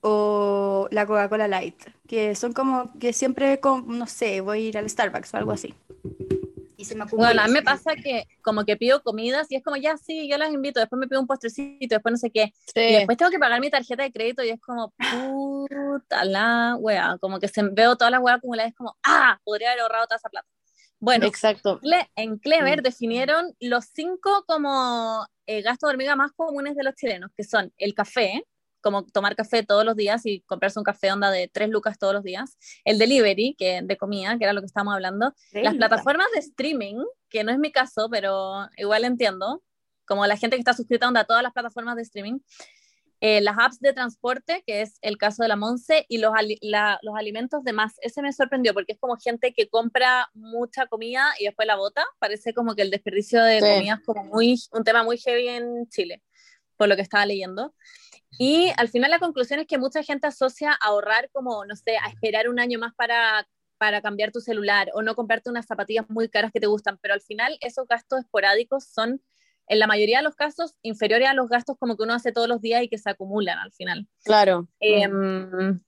o 0.00 0.88
la 0.90 1.06
Coca-Cola 1.06 1.48
Light, 1.48 1.82
que 2.06 2.34
son 2.34 2.52
como 2.52 2.92
que 2.98 3.12
siempre, 3.12 3.60
com- 3.60 3.84
no 3.86 4.06
sé, 4.06 4.40
voy 4.40 4.58
a 4.58 4.68
ir 4.68 4.78
al 4.78 4.88
Starbucks 4.88 5.34
o 5.34 5.36
algo 5.36 5.52
así. 5.52 5.74
Y 6.76 6.84
se 6.84 6.94
me 6.94 7.02
acumula. 7.04 7.30
Bueno, 7.30 7.42
a 7.42 7.46
mí 7.46 7.52
me 7.52 7.62
pasa 7.62 7.96
que 7.96 8.28
como 8.40 8.64
que 8.64 8.76
pido 8.76 9.02
comidas 9.02 9.48
y 9.50 9.56
es 9.56 9.64
como, 9.64 9.76
ya 9.76 9.96
sí, 9.96 10.28
yo 10.28 10.38
las 10.38 10.52
invito, 10.52 10.78
después 10.78 11.00
me 11.00 11.08
pido 11.08 11.20
un 11.20 11.26
postrecito, 11.26 11.96
después 11.96 12.12
no 12.12 12.18
sé 12.18 12.30
qué. 12.30 12.52
Y 12.76 12.92
después 12.94 13.18
tengo 13.18 13.32
que 13.32 13.38
pagar 13.40 13.60
mi 13.60 13.68
tarjeta 13.68 14.04
de 14.04 14.12
crédito 14.12 14.44
y 14.44 14.50
es 14.50 14.60
como, 14.60 14.92
puta 15.10 16.24
la 16.24 16.76
wea. 16.78 17.18
Como 17.20 17.40
que 17.40 17.48
se, 17.48 17.62
veo 17.64 17.96
todas 17.96 18.12
las 18.12 18.20
weas 18.20 18.38
acumuladas, 18.38 18.70
es 18.70 18.76
como, 18.76 18.96
ah, 19.02 19.40
podría 19.42 19.72
haber 19.72 19.82
ahorrado 19.82 20.06
toda 20.06 20.18
esa 20.18 20.28
plata. 20.28 20.46
Bueno, 21.00 21.26
exacto. 21.26 21.80
En 22.16 22.38
Clever 22.38 22.80
mm. 22.80 22.82
definieron 22.82 23.54
los 23.60 23.86
cinco 23.92 24.44
como 24.46 25.26
eh, 25.46 25.62
gastos 25.62 25.88
de 25.88 25.92
hormiga 25.94 26.16
más 26.16 26.32
comunes 26.32 26.76
de 26.76 26.84
los 26.84 26.94
chilenos, 26.94 27.30
que 27.36 27.44
son 27.44 27.72
el 27.78 27.94
café, 27.94 28.44
como 28.88 29.04
tomar 29.04 29.36
café 29.36 29.62
todos 29.62 29.84
los 29.84 29.96
días 29.96 30.24
y 30.24 30.40
comprarse 30.40 30.78
un 30.78 30.84
café 30.84 31.12
onda 31.12 31.30
de 31.30 31.46
tres 31.46 31.68
lucas 31.68 31.98
todos 31.98 32.14
los 32.14 32.22
días, 32.22 32.56
el 32.84 32.96
delivery, 32.96 33.54
que 33.58 33.82
de 33.82 33.96
comida, 33.98 34.38
que 34.38 34.44
era 34.44 34.54
lo 34.54 34.62
que 34.62 34.66
estábamos 34.66 34.94
hablando, 34.94 35.34
las 35.52 35.74
plataformas 35.74 36.28
de 36.32 36.40
streaming, 36.40 37.04
que 37.28 37.44
no 37.44 37.52
es 37.52 37.58
mi 37.58 37.70
caso, 37.70 38.08
pero 38.10 38.66
igual 38.78 39.04
entiendo, 39.04 39.62
como 40.06 40.26
la 40.26 40.38
gente 40.38 40.56
que 40.56 40.60
está 40.60 40.72
suscrita 40.72 41.06
onda 41.06 41.20
a 41.20 41.24
todas 41.24 41.42
las 41.42 41.52
plataformas 41.52 41.96
de 41.96 42.02
streaming, 42.02 42.38
eh, 43.20 43.42
las 43.42 43.56
apps 43.58 43.78
de 43.80 43.92
transporte, 43.92 44.62
que 44.66 44.80
es 44.80 44.96
el 45.02 45.18
caso 45.18 45.42
de 45.42 45.48
la 45.48 45.56
Monse, 45.56 46.06
y 46.08 46.16
los, 46.16 46.32
los 47.02 47.14
alimentos 47.14 47.64
de 47.64 47.74
más. 47.74 47.96
Ese 48.00 48.22
me 48.22 48.32
sorprendió 48.32 48.72
porque 48.72 48.92
es 48.92 48.98
como 48.98 49.16
gente 49.16 49.52
que 49.52 49.68
compra 49.68 50.30
mucha 50.32 50.86
comida 50.86 51.26
y 51.38 51.44
después 51.44 51.66
la 51.66 51.76
bota. 51.76 52.06
Parece 52.20 52.54
como 52.54 52.74
que 52.74 52.82
el 52.82 52.90
desperdicio 52.90 53.42
de 53.42 53.60
comida 53.60 53.98
es 54.00 54.06
como 54.06 54.24
muy, 54.24 54.58
un 54.72 54.82
tema 54.82 55.02
muy 55.02 55.18
heavy 55.18 55.48
en 55.48 55.88
Chile, 55.88 56.22
por 56.78 56.88
lo 56.88 56.96
que 56.96 57.02
estaba 57.02 57.26
leyendo. 57.26 57.74
Y 58.38 58.70
al 58.76 58.88
final 58.88 59.10
la 59.10 59.18
conclusión 59.18 59.60
es 59.60 59.66
que 59.66 59.78
mucha 59.78 60.02
gente 60.02 60.26
asocia 60.26 60.72
ahorrar 60.72 61.28
como, 61.32 61.64
no 61.66 61.76
sé, 61.76 61.98
a 61.98 62.08
esperar 62.08 62.48
un 62.48 62.60
año 62.60 62.78
más 62.78 62.94
para, 62.94 63.46
para 63.78 64.00
cambiar 64.00 64.30
tu 64.30 64.40
celular 64.40 64.90
o 64.94 65.02
no 65.02 65.14
comprarte 65.14 65.50
unas 65.50 65.66
zapatillas 65.66 66.08
muy 66.08 66.28
caras 66.28 66.52
que 66.52 66.60
te 66.60 66.66
gustan, 66.66 66.98
pero 67.02 67.14
al 67.14 67.20
final 67.20 67.58
esos 67.60 67.86
gastos 67.86 68.20
esporádicos 68.20 68.84
son, 68.84 69.20
en 69.66 69.78
la 69.78 69.86
mayoría 69.86 70.18
de 70.18 70.24
los 70.24 70.36
casos, 70.36 70.74
inferiores 70.82 71.28
a 71.28 71.34
los 71.34 71.48
gastos 71.48 71.76
como 71.78 71.96
que 71.96 72.04
uno 72.04 72.14
hace 72.14 72.32
todos 72.32 72.48
los 72.48 72.60
días 72.60 72.82
y 72.82 72.88
que 72.88 72.98
se 72.98 73.10
acumulan 73.10 73.58
al 73.58 73.72
final. 73.72 74.06
Claro. 74.24 74.68
Em, 74.78 75.80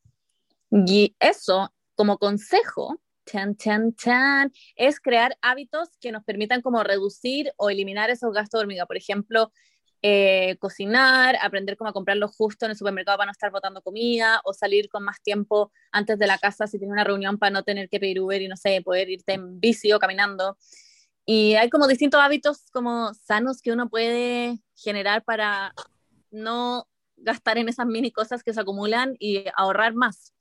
y 0.70 1.14
eso, 1.20 1.72
como 1.94 2.18
consejo, 2.18 3.00
chan, 3.26 3.56
chan, 3.56 3.94
chan, 3.94 4.52
es 4.74 4.98
crear 4.98 5.36
hábitos 5.40 5.90
que 6.00 6.10
nos 6.10 6.24
permitan 6.24 6.62
como 6.62 6.82
reducir 6.82 7.52
o 7.56 7.70
eliminar 7.70 8.10
esos 8.10 8.32
gastos 8.32 8.58
de 8.58 8.62
hormiga. 8.62 8.86
Por 8.86 8.96
ejemplo, 8.96 9.52
eh, 10.02 10.56
cocinar, 10.58 11.36
aprender 11.42 11.76
cómo 11.76 11.92
comprarlo 11.92 12.28
justo 12.28 12.64
en 12.64 12.70
el 12.70 12.76
supermercado 12.76 13.18
para 13.18 13.26
no 13.26 13.32
estar 13.32 13.50
botando 13.50 13.82
comida, 13.82 14.40
o 14.44 14.52
salir 14.52 14.88
con 14.88 15.04
más 15.04 15.20
tiempo 15.22 15.72
antes 15.92 16.18
de 16.18 16.26
la 16.26 16.38
casa 16.38 16.66
si 16.66 16.78
tienes 16.78 16.92
una 16.92 17.04
reunión 17.04 17.38
para 17.38 17.50
no 17.50 17.62
tener 17.62 17.88
que 17.88 18.00
pedir 18.00 18.20
Uber 18.20 18.40
y 18.40 18.48
no 18.48 18.56
sé, 18.56 18.80
poder 18.82 19.10
irte 19.10 19.34
en 19.34 19.60
bici 19.60 19.92
o 19.92 19.98
caminando. 19.98 20.56
Y 21.26 21.54
hay 21.54 21.68
como 21.70 21.86
distintos 21.86 22.20
hábitos 22.20 22.70
como 22.72 23.12
sanos 23.14 23.60
que 23.60 23.72
uno 23.72 23.88
puede 23.88 24.58
generar 24.74 25.22
para 25.22 25.74
no 26.30 26.88
gastar 27.16 27.58
en 27.58 27.68
esas 27.68 27.86
mini 27.86 28.10
cosas 28.10 28.42
que 28.42 28.52
se 28.52 28.60
acumulan 28.60 29.16
y 29.18 29.44
ahorrar 29.54 29.94
más. 29.94 30.32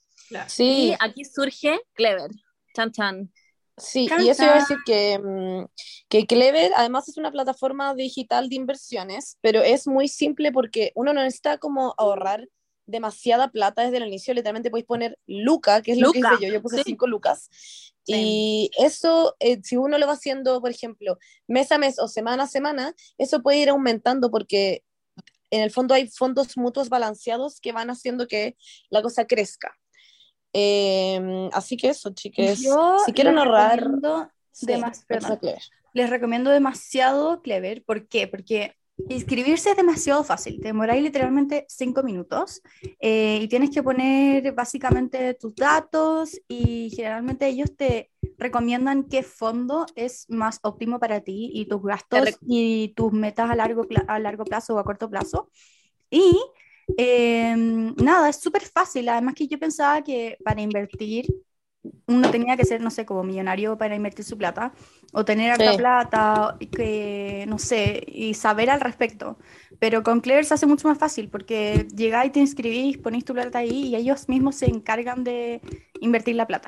Sí. 0.48 0.90
Y 0.90 0.96
aquí 1.00 1.26
surge 1.26 1.80
Clever. 1.94 2.32
Chan 2.74 2.92
chan. 2.92 3.32
Sí, 3.80 4.08
y 4.20 4.30
eso 4.30 4.44
iba 4.44 4.54
a 4.54 4.60
decir 4.60 4.78
que, 4.86 5.20
mm, 5.20 5.66
que 6.10 6.26
Clever 6.26 6.72
además 6.76 7.08
es 7.08 7.18
una 7.18 7.32
plataforma 7.32 7.94
digital 7.96 8.50
de 8.50 8.56
inversiones, 8.56 9.38
pero 9.42 9.62
es 9.62 9.88
muy 9.88 10.08
simple 10.08 10.52
porque 10.52 10.92
uno 10.96 11.14
no 11.14 11.22
necesita 11.22 11.58
como 11.58 11.94
ahorrar 11.98 12.48
demasiada 12.86 13.50
plata 13.52 13.84
desde 13.84 13.98
el 13.98 14.08
inicio, 14.08 14.34
literalmente 14.34 14.72
podéis 14.72 14.88
poner 14.88 15.18
Luca, 15.28 15.82
que 15.82 15.92
es 15.92 16.00
lo 16.00 16.12
que 16.12 16.20
hice 16.20 16.30
yo, 16.42 16.50
yo 16.50 16.62
puse 16.62 16.84
5 16.84 17.08
lucas. 17.08 17.50
Y 18.06 18.72
eso, 18.80 19.36
eh, 19.40 19.60
si 19.64 19.78
uno 19.78 20.00
lo 20.00 20.08
va 20.08 20.14
haciendo, 20.14 20.60
por 20.62 20.72
ejemplo, 20.72 21.20
mes 21.48 21.72
a 21.72 21.78
mes 21.78 22.00
o 22.00 22.08
semana 22.08 22.44
a 22.44 22.48
semana, 22.48 22.96
eso 23.20 23.44
puede 23.44 23.60
ir 23.60 23.70
aumentando 23.70 24.32
porque 24.32 24.84
en 25.52 25.62
el 25.62 25.72
fondo 25.72 25.94
hay 25.94 26.08
fondos 26.08 26.58
mutuos 26.58 26.90
balanceados 26.90 27.60
que 27.60 27.72
van 27.72 27.90
haciendo 27.90 28.28
que 28.28 28.58
la 28.90 29.02
cosa 29.02 29.26
crezca. 29.26 29.79
Em, 30.54 31.50
así 31.54 31.78
que 31.78 31.90
eso, 31.90 32.10
chiques. 32.12 32.60
si 33.06 33.14
quieren 33.14 33.38
ahorrar. 33.38 33.88
les 35.94 36.10
recomiendo 36.10 36.50
demasiado 36.50 37.42
Clever. 37.42 37.84
¿Por 37.84 38.08
qué? 38.08 38.28
Porque 38.28 38.76
inscribirse 39.08 39.72
es 39.72 39.78
demasiado 39.78 40.24
fácil. 40.24 40.60
Te 40.60 40.68
demoráis 40.68 41.02
literalmente 41.02 41.66
cinco 41.70 42.04
minutos 42.04 42.62
eh, 43.00 43.40
y 43.42 43.48
tienes 43.48 43.70
que 43.70 43.82
poner 43.82 44.52
básicamente 44.54 45.34
tus 45.36 45.56
datos 45.56 46.40
y 46.48 46.92
generalmente 46.96 47.48
ellos 47.48 47.76
te 47.76 48.12
recomiendan 48.38 49.06
qué 49.06 49.24
fondo 49.24 49.86
es 49.96 50.26
más 50.30 50.60
óptimo 50.64 51.00
para 51.00 51.22
ti 51.22 51.52
y 51.54 51.66
tus 51.66 51.82
gastos 51.82 52.38
y 52.46 52.90
tus 52.90 53.14
metas 53.14 53.50
a 53.50 53.56
largo, 53.56 53.86
a 54.08 54.20
largo 54.20 54.44
plazo 54.44 54.76
o 54.76 54.80
a 54.80 54.84
corto 54.84 55.10
plazo. 55.10 55.50
Y 56.12 56.38
Em, 56.98 57.94
nada, 57.96 58.30
es 58.30 58.38
súper 58.42 58.64
fácil. 58.64 59.08
Además 59.10 59.36
que 59.36 59.48
yo 59.48 59.60
pensaba 59.60 60.04
que 60.04 60.38
para 60.44 60.62
invertir 60.62 61.26
uno 62.08 62.30
tenía 62.30 62.58
que 62.58 62.66
ser, 62.66 62.82
no 62.82 62.90
sé, 62.90 63.06
como 63.06 63.24
millonario 63.24 63.78
para 63.78 63.96
invertir 63.96 64.26
su 64.26 64.38
plata, 64.38 64.74
o 65.14 65.24
tener 65.24 65.52
alta 65.52 65.78
plata, 65.78 66.58
que, 66.76 67.46
no 67.48 67.58
sé, 67.58 68.04
y 68.08 68.34
saber 68.34 68.70
al 68.70 68.82
respecto. 68.82 69.38
Pero 69.80 70.04
con 70.04 70.20
Clever 70.20 70.44
se 70.44 70.56
hace 70.56 70.66
mucho 70.66 70.88
más 70.88 70.98
fácil, 70.98 71.30
porque 71.30 71.88
llegáis, 71.96 72.32
te 72.32 72.40
inscribís, 72.40 72.98
ponéis 72.98 73.26
tu 73.26 73.34
plata 73.34 73.60
ahí, 73.60 73.88
y 73.88 73.96
ellos 73.96 74.28
mismos 74.28 74.56
se 74.56 74.66
encargan 74.66 75.24
de 75.24 75.62
invertir 76.02 76.36
la 76.36 76.48
plata. 76.48 76.68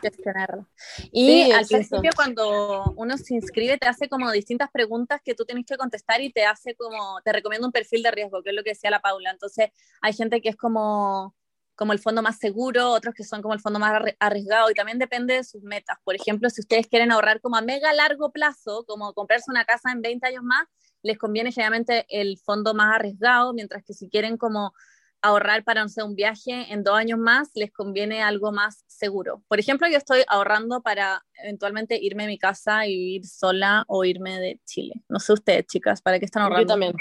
Y 1.12 1.52
al 1.52 1.66
principio 1.66 2.12
cuando 2.16 2.94
uno 2.96 3.18
se 3.18 3.36
inscribe 3.36 3.78
te 3.78 3.88
hace 3.88 4.08
como 4.10 4.32
distintas 4.32 4.70
preguntas 4.72 5.22
que 5.24 5.34
tú 5.34 5.46
tienes 5.46 5.66
que 5.66 5.78
contestar 5.78 6.22
y 6.22 6.32
te 6.32 6.46
hace 6.46 6.76
como, 6.76 7.22
te 7.24 7.34
recomienda 7.34 7.68
un 7.68 7.72
perfil 7.72 8.04
de 8.04 8.12
riesgo, 8.12 8.42
que 8.44 8.50
es 8.50 8.56
lo 8.56 8.64
que 8.64 8.72
decía 8.72 8.90
la 8.90 9.02
Paula. 9.02 9.32
Entonces 9.32 9.70
hay 10.02 10.14
gente 10.14 10.42
que 10.42 10.50
es 10.50 10.56
como 10.56 11.36
como 11.76 11.94
el 11.94 12.00
fondo 12.00 12.22
más 12.22 12.38
seguro, 12.38 12.90
otros 12.90 13.16
que 13.16 13.24
son 13.24 13.42
como 13.42 13.54
el 13.54 13.60
fondo 13.60 13.80
más 13.80 14.02
arriesgado 14.20 14.70
y 14.70 14.74
también 14.74 15.00
depende 15.00 15.36
de 15.36 15.44
sus 15.44 15.64
metas. 15.64 15.98
Por 16.04 16.16
ejemplo, 16.16 16.50
si 16.50 16.62
ustedes 16.62 16.88
quieren 16.88 17.12
ahorrar 17.12 17.42
como 17.42 17.56
a 17.56 17.62
mega 17.62 17.94
largo 17.94 18.32
plazo, 18.32 18.84
como 18.88 19.14
comprarse 19.14 19.50
una 19.50 19.66
casa 19.66 19.92
en 19.92 20.02
20 20.02 20.28
años 20.28 20.44
más, 20.44 20.68
les 21.02 21.18
conviene 21.18 21.52
generalmente 21.52 22.06
el 22.10 22.38
fondo 22.38 22.74
más 22.74 22.96
arriesgado, 22.96 23.54
mientras 23.54 23.84
que 23.84 23.94
si 23.94 24.10
quieren 24.10 24.38
como 24.38 24.74
ahorrar 25.22 25.64
para, 25.64 25.84
no 25.84 25.90
sé, 25.90 26.04
un 26.04 26.16
viaje 26.16 26.72
en 26.74 26.84
dos 26.84 26.96
años 26.96 27.20
más, 27.20 27.52
les 27.54 27.72
conviene 27.72 28.24
algo 28.24 28.52
más 28.52 28.84
seguro. 28.88 29.44
Por 29.48 29.60
ejemplo, 29.60 29.88
yo 29.88 29.98
estoy 29.98 30.24
ahorrando 30.28 30.82
para 30.82 31.24
eventualmente 31.36 31.98
irme 32.02 32.24
a 32.24 32.28
mi 32.28 32.40
casa 32.40 32.88
y 32.88 32.96
vivir 32.96 33.26
sola 33.28 33.86
o 33.88 34.04
irme 34.04 34.40
de 34.40 34.60
Chile. 34.66 35.04
No 35.10 35.20
sé 35.20 35.34
ustedes, 35.34 35.68
chicas, 35.68 36.02
¿para 36.02 36.20
qué 36.20 36.26
están 36.26 36.44
ahorrando? 36.44 36.64
Yo 36.64 36.68
también, 36.68 36.94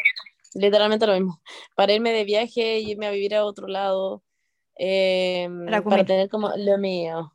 literalmente 0.55 1.07
lo 1.07 1.15
mismo. 1.15 1.41
Para 1.75 1.95
irme 1.95 2.13
de 2.13 2.25
viaje 2.25 2.81
y 2.81 2.91
irme 2.91 3.07
a 3.07 3.11
vivir 3.11 3.35
a 3.35 3.45
otro 3.45 3.67
lado 3.67 4.23
Em, 4.83 5.67
para, 5.67 6.05
tener 6.07 6.31
como 6.31 6.51
lo 6.57 6.79
mío. 6.79 7.35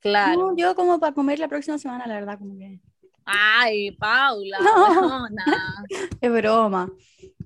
Claro. 0.00 0.54
yo 0.54 0.74
como 0.74 1.00
para 1.00 1.14
comer 1.14 1.38
la 1.38 1.48
próxima 1.48 1.78
semana, 1.78 2.06
la 2.06 2.14
verdad, 2.14 2.38
como 2.38 2.58
que... 2.58 2.78
Ay, 3.24 3.92
Paula, 3.92 4.58
no. 4.60 5.28
es 6.20 6.32
broma. 6.32 6.92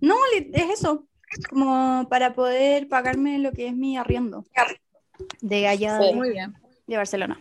No, 0.01 0.17
es 0.35 0.71
eso, 0.81 1.07
como 1.49 2.09
para 2.09 2.35
poder 2.35 2.89
pagarme 2.89 3.39
lo 3.39 3.53
que 3.53 3.69
es 3.69 3.77
mi 3.77 3.97
arriendo 3.97 4.45
de 5.41 5.69
allá 5.69 5.99
de, 5.99 6.13
Muy 6.13 6.31
bien. 6.31 6.55
de 6.89 6.97
Barcelona. 6.97 7.41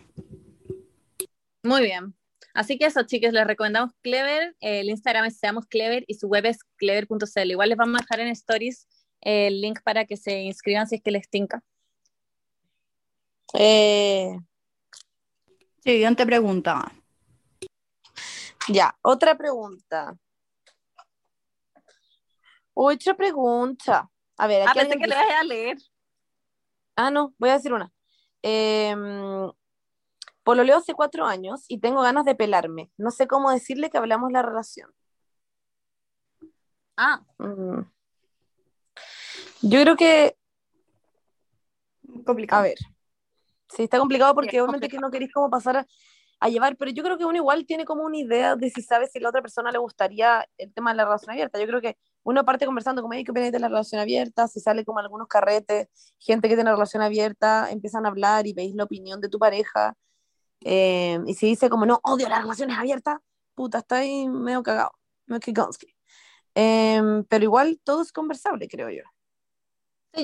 Muy 1.64 1.82
bien. 1.82 2.14
Así 2.54 2.78
que 2.78 2.86
eso, 2.86 3.02
chicos, 3.02 3.32
les 3.32 3.44
recomendamos 3.44 3.90
Clever. 4.02 4.54
El 4.60 4.88
Instagram 4.88 5.24
es 5.24 5.38
Seamos 5.38 5.66
Clever 5.66 6.04
y 6.06 6.14
su 6.14 6.28
web 6.28 6.46
es 6.46 6.58
clever.cl. 6.76 7.50
Igual 7.50 7.70
les 7.70 7.78
vamos 7.78 7.98
a 7.98 8.02
dejar 8.04 8.20
en 8.20 8.28
stories 8.28 8.86
el 9.20 9.60
link 9.60 9.80
para 9.82 10.04
que 10.04 10.16
se 10.16 10.42
inscriban 10.42 10.86
si 10.86 10.96
es 10.96 11.02
que 11.02 11.10
les 11.10 11.28
tinca. 11.28 11.62
Eh... 13.54 14.36
Siguiente 15.80 16.26
pregunta. 16.26 16.92
Ya, 18.68 18.96
otra 19.02 19.36
pregunta. 19.36 20.16
Otra 22.74 23.14
pregunta. 23.14 24.10
A 24.36 24.46
ver, 24.46 24.68
aquí 24.68 24.80
ah, 24.80 24.88
que 24.88 25.06
le 25.06 25.14
vaya 25.14 25.40
a 25.40 25.44
leer. 25.44 25.78
Ah, 26.96 27.10
no, 27.10 27.34
voy 27.38 27.50
a 27.50 27.54
decir 27.54 27.72
una. 27.72 27.92
Eh, 28.42 28.94
leo 30.54 30.76
hace 30.76 30.94
cuatro 30.94 31.26
años 31.26 31.64
y 31.68 31.78
tengo 31.78 32.02
ganas 32.02 32.24
de 32.24 32.34
pelarme. 32.34 32.90
No 32.96 33.10
sé 33.10 33.26
cómo 33.26 33.50
decirle 33.50 33.90
que 33.90 33.98
hablamos 33.98 34.32
la 34.32 34.42
relación. 34.42 34.90
Ah. 36.96 37.22
Mm. 37.38 37.82
Yo 39.68 39.80
creo 39.80 39.96
que. 39.96 40.36
Complicado. 42.24 42.60
A 42.60 42.64
ver. 42.64 42.78
Sí, 43.68 43.82
está 43.82 43.98
complicado 43.98 44.32
porque 44.34 44.60
obviamente 44.60 44.88
que 44.88 44.98
no 44.98 45.10
queréis 45.10 45.32
como 45.32 45.50
pasar 45.50 45.86
a, 46.40 46.48
llevar, 46.48 46.76
pero 46.76 46.92
yo 46.92 47.02
creo 47.02 47.18
que 47.18 47.24
uno 47.24 47.36
igual 47.36 47.66
tiene 47.66 47.84
como 47.84 48.04
una 48.04 48.16
idea 48.16 48.54
de 48.54 48.70
si 48.70 48.80
sabe 48.80 49.08
si 49.08 49.18
a 49.18 49.22
la 49.22 49.30
otra 49.30 49.42
persona 49.42 49.72
le 49.72 49.78
gustaría 49.78 50.46
el 50.56 50.72
tema 50.72 50.92
de 50.92 50.98
la 50.98 51.04
relación 51.04 51.32
abierta. 51.32 51.58
Yo 51.58 51.66
creo 51.66 51.80
que 51.80 51.96
uno 52.22 52.44
parte 52.44 52.64
conversando 52.64 53.02
como, 53.02 53.14
¿qué 53.14 53.28
opináis 53.28 53.52
de 53.52 53.58
la 53.58 53.68
relación 53.68 54.00
abierta? 54.00 54.46
Si 54.46 54.60
sale 54.60 54.84
como 54.84 55.00
algunos 55.00 55.26
carretes, 55.26 55.88
gente 56.20 56.48
que 56.48 56.54
tiene 56.54 56.70
relación 56.70 57.02
abierta, 57.02 57.68
empiezan 57.70 58.06
a 58.06 58.10
hablar 58.10 58.46
y 58.46 58.52
veis 58.52 58.74
la 58.76 58.84
opinión 58.84 59.20
de 59.20 59.28
tu 59.28 59.38
pareja. 59.40 59.96
Eh, 60.60 61.18
y 61.26 61.34
si 61.34 61.46
dice 61.48 61.68
como, 61.68 61.86
no, 61.86 62.00
odio 62.04 62.28
las 62.28 62.42
relaciones 62.42 62.78
abiertas, 62.78 63.18
puta, 63.54 63.78
está 63.78 63.96
ahí 63.98 64.28
medio 64.28 64.62
cagado, 64.62 64.92
medio 65.26 65.40
Kikonsky. 65.40 65.88
Eh, 66.54 67.24
pero 67.28 67.44
igual 67.44 67.80
todo 67.84 68.02
es 68.02 68.12
conversable, 68.12 68.68
creo 68.68 68.90
yo 68.90 69.02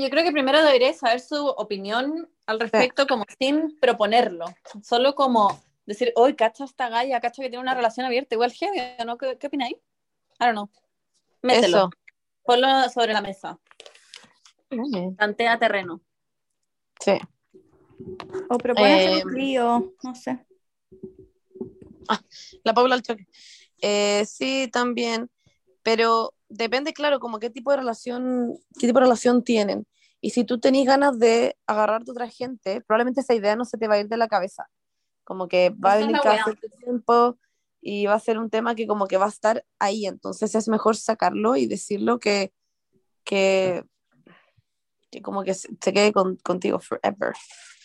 yo 0.00 0.10
creo 0.10 0.24
que 0.24 0.32
primero 0.32 0.64
debería 0.64 0.92
saber 0.92 1.20
su 1.20 1.46
opinión 1.46 2.28
al 2.46 2.60
respecto, 2.60 3.06
como 3.06 3.24
sin 3.38 3.78
proponerlo, 3.78 4.46
solo 4.82 5.14
como 5.14 5.62
decir, 5.86 6.12
hoy 6.16 6.34
cacha 6.34 6.64
esta 6.64 6.88
galla, 6.88 7.20
cacha 7.20 7.42
que 7.42 7.48
tiene 7.48 7.62
una 7.62 7.74
relación 7.74 8.06
abierta, 8.06 8.34
igual 8.34 8.52
heavy, 8.52 8.80
¿no? 9.06 9.18
¿Qué, 9.18 9.36
qué 9.38 9.46
opináis? 9.48 9.76
I 10.40 10.44
don't 10.46 10.52
know. 10.52 10.70
Mételo. 11.42 11.78
Eso. 11.78 11.90
Ponlo 12.44 12.88
sobre 12.88 13.12
la 13.12 13.20
mesa. 13.20 13.58
Tantea 15.16 15.58
terreno. 15.58 16.00
Sí. 17.00 17.18
O 18.48 18.58
propone 18.58 19.04
eh, 19.04 19.22
un 19.24 19.32
trío, 19.32 19.94
no 20.02 20.14
sé. 20.14 20.44
Ah, 22.08 22.20
la 22.64 22.74
Paula 22.74 22.94
al 22.94 23.02
choque. 23.02 23.26
Eh, 23.80 24.24
sí, 24.26 24.68
también. 24.72 25.30
Pero 25.82 26.34
depende, 26.48 26.92
claro, 26.92 27.18
como 27.18 27.38
qué 27.38 27.50
tipo 27.50 27.70
de 27.70 27.78
relación, 27.78 28.54
qué 28.78 28.86
tipo 28.86 28.98
de 28.98 29.06
relación 29.06 29.42
tienen. 29.42 29.86
Y 30.20 30.30
si 30.30 30.44
tú 30.44 30.60
tenés 30.60 30.86
ganas 30.86 31.18
de 31.18 31.56
agarrar 31.66 32.02
a 32.06 32.10
otra 32.10 32.28
gente, 32.28 32.80
probablemente 32.82 33.22
esa 33.22 33.34
idea 33.34 33.56
no 33.56 33.64
se 33.64 33.76
te 33.76 33.88
va 33.88 33.94
a 33.94 33.98
ir 33.98 34.08
de 34.08 34.16
la 34.16 34.28
cabeza. 34.28 34.68
Como 35.24 35.48
que 35.48 35.70
va 35.70 35.94
a 35.94 35.98
dedicar 35.98 36.44
cierto 36.44 36.68
tiempo 36.78 37.38
y 37.80 38.06
va 38.06 38.14
a 38.14 38.20
ser 38.20 38.38
un 38.38 38.48
tema 38.48 38.76
que 38.76 38.86
como 38.86 39.08
que 39.08 39.16
va 39.16 39.26
a 39.26 39.30
estar 39.30 39.64
ahí. 39.80 40.06
Entonces 40.06 40.54
es 40.54 40.68
mejor 40.68 40.96
sacarlo 40.96 41.56
y 41.56 41.66
decirlo 41.66 42.20
que, 42.20 42.52
que, 43.24 43.84
que 45.10 45.22
como 45.22 45.42
que 45.42 45.54
se, 45.54 45.68
quede 45.92 46.12
contigo 46.12 46.78
forever. 46.78 47.34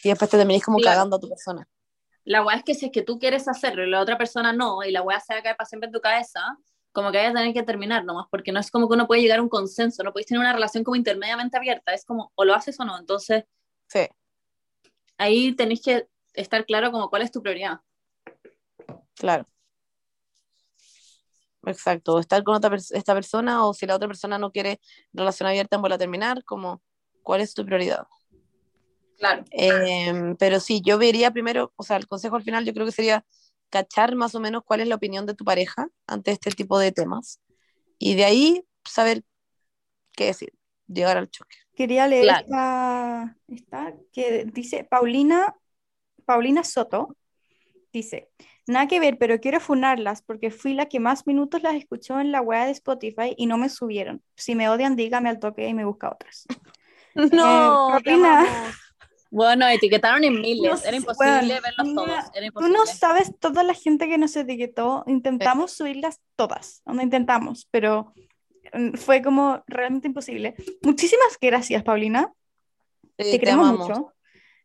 Y 0.04 0.10
después 0.10 0.30
te 0.30 0.38
terminís 0.38 0.64
como 0.64 0.78
cagando 0.78 1.16
a 1.16 1.20
tu 1.20 1.28
persona. 1.28 1.68
La 2.24 2.44
weá 2.44 2.58
es 2.58 2.64
que 2.64 2.76
si 2.76 2.86
es 2.86 2.92
que 2.92 3.02
tú 3.02 3.18
quieres 3.18 3.48
hacerlo 3.48 3.84
y 3.84 3.90
la 3.90 4.02
otra 4.02 4.18
persona 4.18 4.54
no, 4.54 4.84
y 4.84 4.92
la 4.92 5.02
weá 5.02 5.20
se 5.20 5.34
va 5.34 5.40
a 5.40 5.44
caer 5.44 5.56
para 5.56 5.68
siempre 5.68 5.88
en 5.88 5.94
tu 5.94 6.02
cabeza, 6.02 6.42
como 6.92 7.12
que 7.12 7.18
vayas 7.18 7.32
a 7.32 7.38
tener 7.38 7.54
que 7.54 7.64
terminar 7.64 8.06
nomás, 8.06 8.28
porque 8.32 8.52
no 8.52 8.60
es 8.60 8.72
como 8.72 8.88
que 8.88 8.96
uno 8.96 9.08
puede 9.08 9.22
llegar 9.22 9.40
a 9.40 9.44
un 9.44 9.50
consenso, 9.50 10.04
no 10.04 10.14
puedes 10.14 10.28
tener 10.28 10.40
una 10.40 10.54
relación 10.54 10.84
como 10.84 10.96
intermediamente 10.96 11.58
abierta, 11.58 11.94
es 11.94 12.06
como 12.06 12.32
o 12.36 12.46
lo 12.46 12.56
haces 12.56 12.80
o 12.80 12.86
no, 12.86 12.98
entonces 12.98 13.44
sí. 13.88 14.08
ahí 15.18 15.56
tenéis 15.56 15.82
que 15.82 16.08
estar 16.34 16.66
claro 16.66 16.92
como 16.92 17.10
cuál 17.10 17.22
es 17.22 17.32
tu 17.32 17.42
prioridad. 17.42 17.82
Claro. 19.16 19.48
Exacto, 21.66 22.20
estar 22.20 22.44
con 22.44 22.56
otra 22.56 22.76
esta 22.76 23.14
persona 23.14 23.66
o 23.66 23.74
si 23.74 23.86
la 23.86 23.96
otra 23.96 24.08
persona 24.08 24.38
no 24.38 24.52
quiere 24.52 24.80
relación 25.12 25.50
abierta 25.50 25.76
en 25.76 25.82
vuelta 25.82 25.96
a 25.96 26.00
terminar, 26.00 26.44
como 26.46 26.82
cuál 27.24 27.42
es 27.42 27.54
tu 27.54 27.66
prioridad. 27.66 28.08
Claro. 29.18 29.44
Em, 29.52 30.36
pero 30.38 30.60
sí, 30.60 30.82
yo 30.86 30.98
vería 30.98 31.32
primero, 31.32 31.74
o 31.76 31.84
sea, 31.84 31.98
el 31.98 32.08
consejo 32.08 32.36
al 32.36 32.44
final 32.44 32.64
yo 32.66 32.74
creo 32.74 32.86
que 32.86 32.92
sería 32.92 33.26
cachar 33.70 34.16
más 34.16 34.36
o 34.36 34.40
menos 34.40 34.64
cuál 34.64 34.82
es 34.82 34.88
la 34.88 34.96
opinión 34.96 35.26
de 35.26 35.34
tu 35.34 35.44
pareja 35.44 35.88
ante 36.06 36.32
este 36.32 36.52
tipo 36.52 36.80
de 36.80 36.92
temas 36.92 37.40
y 37.98 38.16
de 38.16 38.26
ahí 38.26 38.66
saber 38.86 39.24
qué 40.14 40.26
decir, 40.26 40.54
llegar 40.88 41.18
al 41.18 41.30
choque. 41.30 41.58
Quería 41.76 42.08
leer 42.08 42.46
esta, 43.48 43.96
que 44.12 44.46
dice 44.46 44.84
Paulina, 44.84 45.56
Paulina 46.26 46.64
Soto, 46.64 47.16
dice, 47.94 48.30
nada 48.66 48.88
que 48.88 49.00
ver, 49.00 49.18
pero 49.18 49.40
quiero 49.40 49.60
funarlas 49.60 50.22
porque 50.22 50.50
fui 50.50 50.74
la 50.74 50.88
que 50.88 51.00
más 51.00 51.28
minutos 51.28 51.62
las 51.62 51.76
escuchó 51.76 52.20
en 52.20 52.32
la 52.32 52.42
web 52.42 52.66
de 52.66 52.72
Spotify 52.72 53.36
y 53.38 53.46
no 53.46 53.58
me 53.58 53.70
subieron. 53.70 54.24
Si 54.36 54.56
me 54.56 54.70
odian, 54.70 54.96
dígame 54.96 55.30
al 55.30 55.40
toque 55.40 55.68
y 55.68 55.74
me 55.74 55.86
busca 55.86 56.10
otras. 56.10 56.46
No, 57.32 57.98
eh, 58.06 58.22
bueno, 59.30 59.68
etiquetaron 59.68 60.24
en 60.24 60.42
miles, 60.42 60.86
era 60.86 60.98
imposible 60.98 61.60
verlos 61.60 61.96
todos. 61.96 62.32
Tú 62.54 62.68
no 62.70 62.86
sabes 62.86 63.38
toda 63.40 63.64
la 63.64 63.74
gente 63.74 64.08
que 64.08 64.18
nos 64.18 64.36
etiquetó, 64.36 65.04
intentamos 65.08 65.72
subirlas 65.72 66.22
todas, 66.36 66.82
no 66.86 67.02
intentamos, 67.02 67.68
pero 67.72 68.14
mm, 68.74 68.94
fue 68.94 69.22
como 69.22 69.64
realmente 69.68 70.08
imposible. 70.08 70.56
Muchísimas 70.82 71.38
gracias, 71.42 71.84
Paulina. 71.84 72.32
te 73.16 73.40
queremos 73.40 73.78
mucho. 73.78 74.14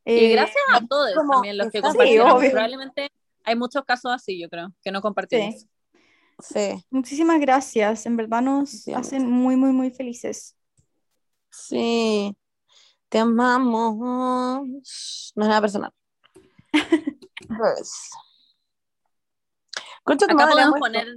y 0.04 0.26
eh, 0.26 0.32
gracias 0.32 0.64
a 0.72 0.86
todos 0.86 1.12
también 1.14 1.58
los 1.58 1.70
que 1.70 1.80
compartieron. 1.80 2.38
Probablemente 2.38 3.10
hay 3.44 3.56
muchos 3.56 3.84
casos 3.84 4.12
así, 4.12 4.40
yo 4.40 4.48
creo, 4.48 4.72
que 4.82 4.92
no 4.92 5.02
compartimos. 5.02 5.66
Sí. 6.38 6.84
Muchísimas 6.90 7.40
gracias, 7.40 8.06
en 8.06 8.16
verdad 8.16 8.42
nos 8.42 8.88
hacen 8.88 9.28
muy, 9.28 9.56
muy, 9.56 9.72
muy 9.72 9.90
felices. 9.90 10.56
Sí. 11.50 12.34
Te 13.12 13.18
amamos. 13.18 13.98
No 13.98 14.64
es 14.64 15.32
nada 15.34 15.60
personal. 15.60 15.92
pues. 17.58 18.10
Concha 20.02 20.26
podemos 20.26 20.80
poner. 20.80 21.08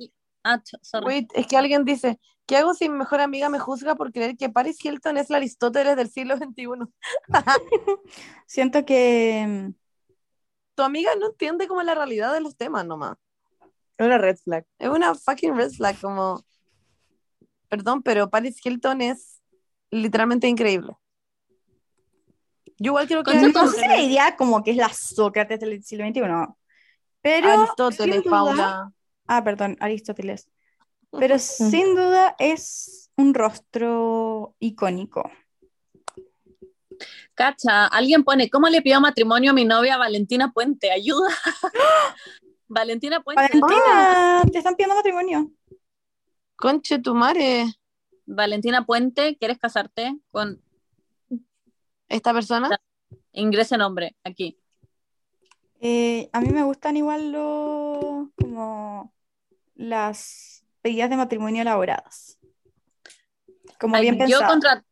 Ah, 0.43 0.61
Wait, 1.05 1.31
es 1.33 1.47
que 1.47 1.55
alguien 1.55 1.85
dice, 1.85 2.19
¿qué 2.45 2.57
hago 2.57 2.73
si 2.73 2.89
mi 2.89 2.97
mejor 2.97 3.21
amiga 3.21 3.47
me 3.47 3.59
juzga 3.59 3.95
por 3.95 4.11
creer 4.11 4.35
que 4.35 4.49
Paris 4.49 4.83
Hilton 4.83 5.15
es 5.15 5.29
la 5.29 5.37
Aristóteles 5.37 5.95
del 5.95 6.09
siglo 6.09 6.35
XXI? 6.35 6.65
Siento 8.45 8.83
que... 8.83 9.45
Mm, 9.47 9.73
tu 10.75 10.83
amiga 10.83 11.11
no 11.15 11.27
entiende 11.27 11.65
como 11.65 11.81
la 11.81 11.95
realidad 11.95 12.33
de 12.33 12.41
los 12.41 12.57
temas 12.57 12.85
nomás. 12.85 13.15
Es 13.97 14.05
una 14.05 14.17
red 14.17 14.35
flag. 14.35 14.65
Es 14.79 14.89
una 14.89 15.15
fucking 15.15 15.55
red 15.55 15.71
flag, 15.71 15.97
como... 16.01 16.43
Perdón, 17.69 18.03
pero 18.03 18.29
Paris 18.29 18.57
Hilton 18.61 18.99
es 18.99 19.41
literalmente 19.89 20.49
increíble. 20.49 20.97
Yo 22.78 22.91
igual 22.91 23.07
quiero 23.07 23.24
que... 23.24 23.34
No 23.36 23.68
sé 23.68 23.88
la 23.88 24.01
idea 24.01 24.36
como 24.36 24.63
que 24.63 24.72
es 24.72 24.78
la 24.78 24.89
Sócrates 24.89 25.59
del 25.59 25.84
siglo 25.84 26.05
XXI, 26.05 26.22
pero... 27.22 27.53
Aristóteles, 27.53 28.24
Paula. 28.24 28.91
Ah, 29.28 29.43
perdón, 29.43 29.78
Aristóteles. 29.80 30.49
Pero 31.11 31.39
sin 31.39 31.95
duda 31.95 32.36
es 32.39 33.09
un 33.16 33.34
rostro 33.34 34.55
icónico. 34.59 35.30
Cacha, 37.34 37.88
alguien 37.88 38.24
pone, 38.24 38.49
¿cómo 38.49 38.70
le 38.70 38.82
pido 38.82 39.01
matrimonio 39.01 39.51
a 39.51 39.53
mi 39.53 39.66
novia 39.66 39.97
Valentina 39.97 40.51
Puente? 40.51 40.91
Ayuda. 40.91 41.30
Valentina 42.68 43.22
Puente. 43.22 43.41
Valentina, 43.41 44.43
te 44.51 44.57
están 44.57 44.76
pidiendo 44.76 44.95
matrimonio. 44.95 45.51
Conche 46.55 46.99
tu 46.99 47.13
madre. 47.13 47.66
Valentina 48.26 48.86
Puente, 48.86 49.38
¿quieres 49.38 49.59
casarte 49.59 50.18
con 50.32 50.61
esta 52.09 52.33
persona? 52.33 52.69
Ingrese 53.31 53.77
nombre 53.77 54.15
aquí. 54.23 54.59
Eh, 55.79 56.29
a 56.33 56.41
mí 56.41 56.49
me 56.49 56.63
gustan 56.63 56.97
igual 56.97 57.31
lo, 57.31 58.31
como 58.35 59.13
las 59.75 60.65
pedidas 60.81 61.09
de 61.09 61.17
matrimonio 61.17 61.61
elaboradas. 61.61 62.39
Como 63.79 63.99
bien 63.99 64.17
Yo 64.27 64.39
contra 64.47 64.83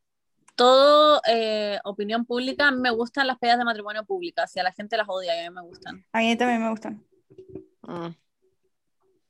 todo 0.56 1.22
eh, 1.28 1.80
opinión 1.84 2.26
pública, 2.26 2.72
me 2.72 2.92
gustan 2.92 3.28
las 3.28 3.40
pedidas 3.40 3.58
de 3.60 3.66
matrimonio 3.66 4.06
públicas. 4.06 4.52
Si 4.52 4.60
a 4.60 4.64
la 4.64 4.72
gente 4.72 4.98
las 4.98 5.08
odia, 5.10 5.34
a 5.34 5.50
mí 5.50 5.56
me 5.56 5.62
gustan. 5.62 6.06
A 6.12 6.20
mí 6.20 6.36
también 6.36 6.62
me 6.62 6.70
gustan. 6.70 7.04
Mm. 7.82 8.10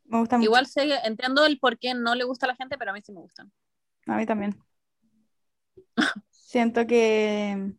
Me 0.06 0.20
gustan 0.20 0.44
Igual 0.44 0.68
sé, 0.68 1.00
entiendo 1.06 1.46
el 1.46 1.60
por 1.60 1.78
qué 1.78 1.94
no 1.94 2.14
le 2.16 2.24
gusta 2.24 2.46
a 2.46 2.50
la 2.50 2.56
gente, 2.56 2.78
pero 2.78 2.92
a 2.92 2.94
mí 2.94 3.02
sí 3.02 3.12
me 3.12 3.22
gustan. 3.22 3.52
A 4.08 4.18
mí 4.18 4.26
también. 4.26 4.56
Siento 6.54 6.86
que. 6.86 7.74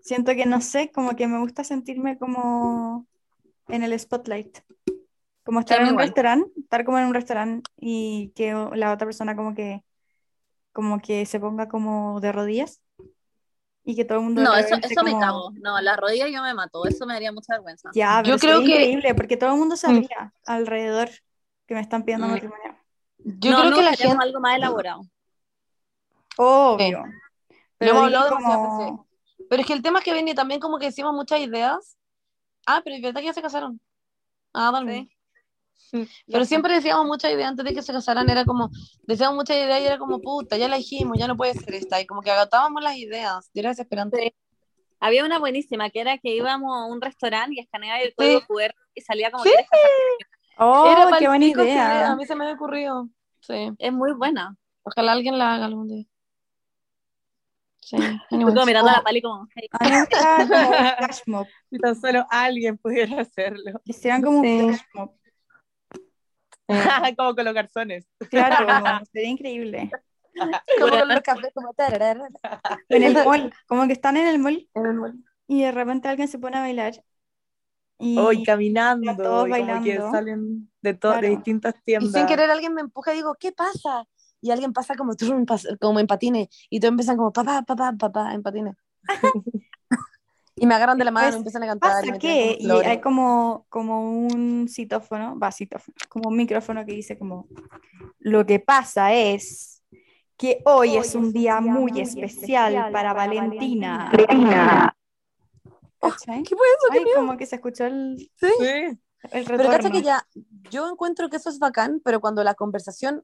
Siento 0.00 0.32
que 0.32 0.46
no 0.46 0.62
sé, 0.62 0.90
como 0.90 1.14
que 1.16 1.26
me 1.26 1.38
gusta 1.38 1.64
sentirme 1.64 2.16
como 2.16 3.06
en 3.68 3.82
el 3.82 3.98
spotlight. 4.00 4.60
Como 5.44 5.60
estar 5.60 5.82
en 5.82 5.88
un 5.88 5.98
restaurante, 5.98 6.50
estar 6.58 6.82
como 6.86 6.98
en 6.98 7.04
un 7.04 7.12
restaurante 7.12 7.70
y 7.76 8.32
que 8.34 8.54
la 8.74 8.94
otra 8.94 9.06
persona 9.06 9.36
como 9.36 9.54
que 9.54 9.84
como 10.72 10.98
que 10.98 11.26
se 11.26 11.38
ponga 11.38 11.68
como 11.68 12.20
de 12.20 12.32
rodillas 12.32 12.80
y 13.84 13.96
que 13.96 14.06
todo 14.06 14.18
el 14.18 14.24
mundo 14.24 14.42
No, 14.42 14.56
eso, 14.56 14.76
eso 14.76 15.02
me 15.02 15.12
cago. 15.18 15.52
No, 15.60 15.78
las 15.82 15.98
rodillas 15.98 16.30
yo 16.32 16.42
me 16.42 16.54
mato, 16.54 16.86
eso 16.86 17.04
me 17.04 17.12
daría 17.12 17.32
mucha 17.32 17.52
vergüenza. 17.52 17.90
Ya, 17.94 18.20
pero 18.22 18.36
yo 18.36 18.40
creo 18.40 18.60
que 18.60 18.70
increíble 18.70 19.14
porque 19.14 19.36
todo 19.36 19.52
el 19.52 19.58
mundo 19.58 19.76
sabía 19.76 20.08
mm. 20.24 20.32
alrededor 20.46 21.10
que 21.66 21.74
me 21.74 21.82
están 21.82 22.02
pidiendo 22.02 22.28
mm. 22.28 22.30
matrimonio. 22.30 22.78
Yo 23.18 23.60
creo 23.60 23.74
que 23.74 23.82
la 23.82 23.94
gente 23.94 24.16
algo 24.18 24.40
más 24.40 24.56
elaborado. 24.56 25.02
Obvio. 26.42 27.04
Pero, 27.76 28.08
pero 29.48 29.60
es 29.60 29.66
que 29.66 29.72
el 29.74 29.82
tema 29.82 29.98
es 29.98 30.04
que 30.04 30.12
venía 30.12 30.34
también 30.34 30.58
como 30.58 30.78
que 30.78 30.86
decimos 30.86 31.12
muchas 31.12 31.40
ideas. 31.40 31.98
Ah, 32.66 32.80
pero 32.82 32.96
es 32.96 33.02
verdad 33.02 33.20
que 33.20 33.26
ya 33.26 33.34
se 33.34 33.42
casaron. 33.42 33.80
Ah, 34.54 34.70
dale. 34.72 35.08
Pero 36.26 36.44
siempre 36.44 36.74
decíamos 36.74 37.06
muchas 37.06 37.32
ideas 37.32 37.48
antes 37.48 37.64
de 37.64 37.74
que 37.74 37.82
se 37.82 37.92
casaran, 37.92 38.28
era 38.28 38.44
como, 38.44 38.70
decíamos 39.04 39.34
muchas 39.34 39.56
ideas 39.56 39.80
y 39.80 39.86
era 39.86 39.98
como, 39.98 40.20
puta, 40.20 40.56
ya 40.56 40.68
la 40.68 40.76
dijimos, 40.76 41.18
ya 41.18 41.26
no 41.26 41.36
puede 41.36 41.54
ser 41.54 41.74
esta, 41.74 42.00
y 42.00 42.06
como 42.06 42.20
que 42.20 42.30
agotábamos 42.30 42.80
las 42.82 42.96
ideas, 42.96 43.50
y 43.52 43.58
era 43.58 43.70
desesperante. 43.70 44.34
Había 45.00 45.24
una 45.24 45.38
buenísima, 45.38 45.90
que 45.90 46.00
era 46.00 46.18
que 46.18 46.36
íbamos 46.36 46.76
a 46.76 46.84
un 46.84 47.00
restaurante 47.00 47.56
y 47.56 47.60
escaneaba 47.60 47.98
el 48.00 48.14
código 48.14 48.42
QR 48.46 48.74
y 48.94 49.00
salía 49.00 49.32
como, 49.32 49.42
¿Sí? 49.42 49.50
Oh, 50.58 50.92
era 50.92 51.18
qué 51.18 51.26
buena 51.26 51.46
idea. 51.46 52.12
A 52.12 52.16
mí 52.16 52.26
se 52.26 52.36
me 52.36 52.44
había 52.44 52.54
ocurrido. 52.54 53.08
Sí. 53.40 53.72
Es 53.78 53.92
muy 53.92 54.12
buena. 54.12 54.56
Ojalá 54.82 55.12
alguien 55.12 55.38
la 55.38 55.54
haga 55.54 55.64
algún 55.64 55.88
día. 55.88 56.04
Sí, 57.90 57.96
Estuve 58.30 58.66
mirando 58.66 58.90
a 58.90 58.94
la 58.94 59.02
pali 59.02 59.20
como. 59.20 59.48
Hey. 59.54 59.68
flash 60.98 61.20
mob. 61.26 61.46
Si 61.70 61.78
tan 61.78 62.00
solo 62.00 62.24
alguien 62.30 62.78
pudiera 62.78 63.20
hacerlo. 63.20 63.80
Hicieran 63.84 64.22
como 64.22 64.40
un 64.40 64.74
flash 64.74 64.80
mob. 64.94 65.10
como 67.16 67.34
con 67.34 67.44
los 67.44 67.54
garzones. 67.54 68.06
Claro, 68.30 69.04
sería 69.12 69.28
increíble. 69.28 69.90
como 70.78 70.98
con 70.98 71.08
los 71.08 71.20
cafés, 71.20 71.52
como 71.52 71.74
En 72.88 73.02
el 73.02 73.24
mall, 73.24 73.52
como 73.66 73.86
que 73.88 73.92
están 73.94 74.16
en 74.16 74.28
el 74.28 74.38
mall. 74.38 74.68
En 74.74 74.86
el 74.86 74.94
mall. 74.94 75.24
Y 75.48 75.62
de 75.62 75.72
repente 75.72 76.06
alguien 76.06 76.28
se 76.28 76.38
pone 76.38 76.58
a 76.58 76.60
bailar. 76.60 77.04
Hoy 77.98 78.44
caminando, 78.44 79.16
todos 79.16 79.48
y 79.48 79.50
bailando. 79.50 79.84
que 79.84 79.96
salen 79.98 80.70
de, 80.80 80.92
de 80.92 81.28
distintas 81.28 81.74
tiendas. 81.82 82.10
Y 82.10 82.12
sin 82.12 82.26
querer 82.26 82.50
alguien 82.50 82.72
me 82.72 82.82
empuja 82.82 83.12
y 83.12 83.16
digo, 83.16 83.34
¿qué 83.34 83.50
pasa? 83.50 84.06
Y 84.40 84.50
alguien 84.50 84.72
pasa 84.72 84.94
como, 84.94 85.12
como 85.80 86.00
en 86.00 86.06
patines 86.06 86.48
y 86.68 86.80
todos 86.80 86.90
empiezan 86.90 87.16
como, 87.16 87.32
papá, 87.32 87.62
papá, 87.62 87.94
papá, 87.98 88.34
en 88.34 88.42
patines. 88.42 88.76
y 90.56 90.66
me 90.66 90.74
agarran 90.74 90.98
de 90.98 91.04
la 91.04 91.10
mano 91.10 91.32
y 91.32 91.36
empiezan 91.38 91.62
a 91.62 91.66
cantar. 91.66 92.04
¿Pasa 92.04 92.18
qué? 92.18 92.56
Y 92.58 92.70
hay 92.70 93.00
como, 93.00 93.66
como 93.68 94.26
un 94.26 94.68
citófono, 94.68 95.38
va, 95.38 95.52
citófono, 95.52 95.94
como 96.08 96.28
un 96.30 96.36
micrófono 96.36 96.84
que 96.84 96.92
dice 96.92 97.18
como, 97.18 97.46
lo 98.18 98.44
que 98.44 98.60
pasa 98.60 99.14
es 99.14 99.82
que 100.36 100.62
hoy, 100.64 100.96
es 100.96 101.14
un 101.14 101.32
día, 101.32 101.60
muy, 101.60 102.00
especial, 102.00 102.90
para, 102.92 103.12
Valentina. 103.12 104.10
¿Qué 104.10 104.24
fue 106.16 106.66
eso? 106.66 106.88
Ay, 106.92 107.04
como 107.14 107.36
que 107.36 107.44
se 107.44 107.56
escuchó 107.56 107.84
el... 107.84 108.16
Sí. 108.36 108.48
El 109.32 109.44
pero 109.44 109.68
cacha 109.68 109.90
que 109.90 110.00
ya, 110.00 110.26
yo 110.70 110.90
encuentro 110.90 111.28
que 111.28 111.36
eso 111.36 111.50
es 111.50 111.58
bacán, 111.58 112.00
pero 112.02 112.20
cuando 112.20 112.42
la 112.42 112.54
conversación, 112.54 113.22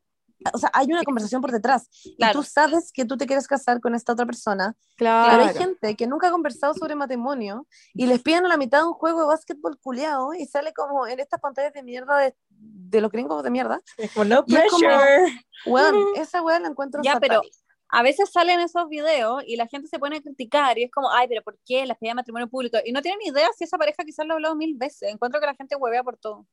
o 0.52 0.58
sea, 0.58 0.70
hay 0.72 0.86
una 0.86 1.02
conversación 1.02 1.40
por 1.40 1.52
detrás 1.52 1.88
y 2.04 2.32
tú 2.32 2.42
sabes 2.42 2.92
que 2.92 3.04
tú 3.04 3.16
te 3.16 3.26
quieres 3.26 3.46
casar 3.46 3.80
con 3.80 3.94
esta 3.94 4.12
otra 4.12 4.26
persona, 4.26 4.76
claro. 4.96 5.30
pero 5.30 5.48
hay 5.48 5.54
gente 5.56 5.96
que 5.96 6.06
nunca 6.06 6.28
ha 6.28 6.30
conversado 6.30 6.74
sobre 6.74 6.94
matrimonio 6.94 7.66
y 7.94 8.06
les 8.06 8.22
piden 8.22 8.44
a 8.46 8.48
la 8.48 8.56
mitad 8.56 8.80
de 8.80 8.88
un 8.88 8.94
juego 8.94 9.20
de 9.20 9.26
básquetbol 9.26 9.78
culiado 9.78 10.34
y 10.34 10.46
sale 10.46 10.72
como 10.72 11.06
en 11.06 11.20
estas 11.20 11.40
pantallas 11.40 11.72
de 11.72 11.82
mierda 11.82 12.18
de, 12.18 12.34
de 12.48 13.00
los 13.00 13.10
gringos 13.10 13.42
de 13.42 13.50
mierda. 13.50 13.80
Es 13.96 14.12
como, 14.12 14.24
no 14.24 14.44
pressure. 14.44 15.26
bueno, 15.66 15.98
esa 16.16 16.42
weá 16.42 16.60
la 16.60 16.68
encuentro 16.68 17.00
Ya, 17.02 17.18
pero 17.18 17.40
a 17.88 18.02
veces 18.02 18.30
salen 18.30 18.60
esos 18.60 18.88
videos 18.88 19.42
y 19.46 19.56
la 19.56 19.66
gente 19.66 19.88
se 19.88 19.98
pone 19.98 20.16
a 20.16 20.20
criticar 20.20 20.78
y 20.78 20.84
es 20.84 20.90
como, 20.90 21.10
ay, 21.10 21.28
pero 21.28 21.42
¿por 21.42 21.58
qué 21.64 21.86
la 21.86 21.94
pedida 21.94 22.10
de 22.10 22.16
matrimonio 22.16 22.48
público? 22.48 22.78
Y 22.84 22.92
no 22.92 23.00
tienen 23.00 23.20
idea 23.22 23.48
si 23.56 23.64
esa 23.64 23.78
pareja 23.78 24.04
quizás 24.04 24.26
lo 24.26 24.34
ha 24.34 24.36
hablado 24.36 24.56
mil 24.56 24.76
veces. 24.76 25.10
Encuentro 25.10 25.40
que 25.40 25.46
la 25.46 25.54
gente 25.54 25.76
huevea 25.76 26.02
por 26.02 26.16
todo. 26.16 26.46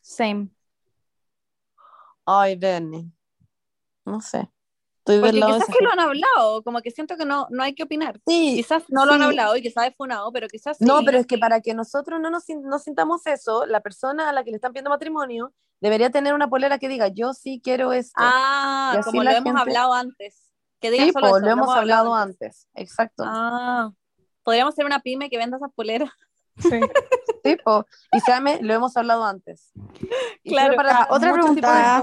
Same. 0.00 0.48
Ay, 2.30 2.56
Benny. 2.56 3.10
No 4.04 4.20
sé. 4.20 4.50
Estoy 4.98 5.20
Porque 5.20 5.40
quizás 5.40 5.66
que 5.66 5.82
lo 5.82 5.90
han 5.90 6.00
hablado, 6.00 6.62
como 6.62 6.82
que 6.82 6.90
siento 6.90 7.16
que 7.16 7.24
no, 7.24 7.46
no 7.48 7.62
hay 7.62 7.74
que 7.74 7.84
opinar. 7.84 8.20
Sí, 8.26 8.56
quizás 8.56 8.84
no 8.88 9.06
lo 9.06 9.12
han 9.14 9.22
hablado 9.22 9.56
y 9.56 9.62
quizás 9.62 9.86
es 9.86 9.96
funado, 9.96 10.30
pero 10.30 10.46
quizás 10.46 10.76
sí. 10.76 10.84
No, 10.84 11.00
pero 11.02 11.16
es 11.16 11.26
que 11.26 11.38
para 11.38 11.62
que 11.62 11.72
nosotros 11.72 12.20
no 12.20 12.28
nos 12.28 12.44
no 12.62 12.78
sintamos 12.78 13.26
eso, 13.26 13.64
la 13.64 13.80
persona 13.80 14.28
a 14.28 14.32
la 14.34 14.44
que 14.44 14.50
le 14.50 14.56
están 14.56 14.72
pidiendo 14.72 14.90
matrimonio 14.90 15.54
debería 15.80 16.10
tener 16.10 16.34
una 16.34 16.50
polera 16.50 16.78
que 16.78 16.88
diga, 16.88 17.08
yo 17.08 17.32
sí 17.32 17.62
quiero 17.64 17.94
esto. 17.94 18.12
Ah, 18.18 19.00
como 19.02 19.24
lo 19.24 19.30
hemos 19.30 19.58
hablado 19.58 19.94
antes. 19.94 20.52
Que 20.80 20.90
diga 20.90 21.04
sí, 21.04 21.12
solo 21.12 21.38
lo 21.38 21.50
hemos 21.50 21.74
hablado 21.74 22.14
antes. 22.14 22.68
Exacto. 22.74 23.24
Ah, 23.26 23.90
podríamos 24.42 24.74
hacer 24.74 24.84
una 24.84 25.00
pyme 25.00 25.30
que 25.30 25.38
venda 25.38 25.56
esas 25.56 25.72
poleras. 25.72 26.10
Sí, 26.58 26.80
sí 27.44 27.56
y 28.12 28.20
se 28.20 28.62
lo 28.62 28.74
hemos 28.74 28.96
hablado 28.96 29.24
antes. 29.24 29.72
claro, 30.44 30.76
para 30.76 31.06
otra 31.10 31.32
pregunta. 31.32 32.02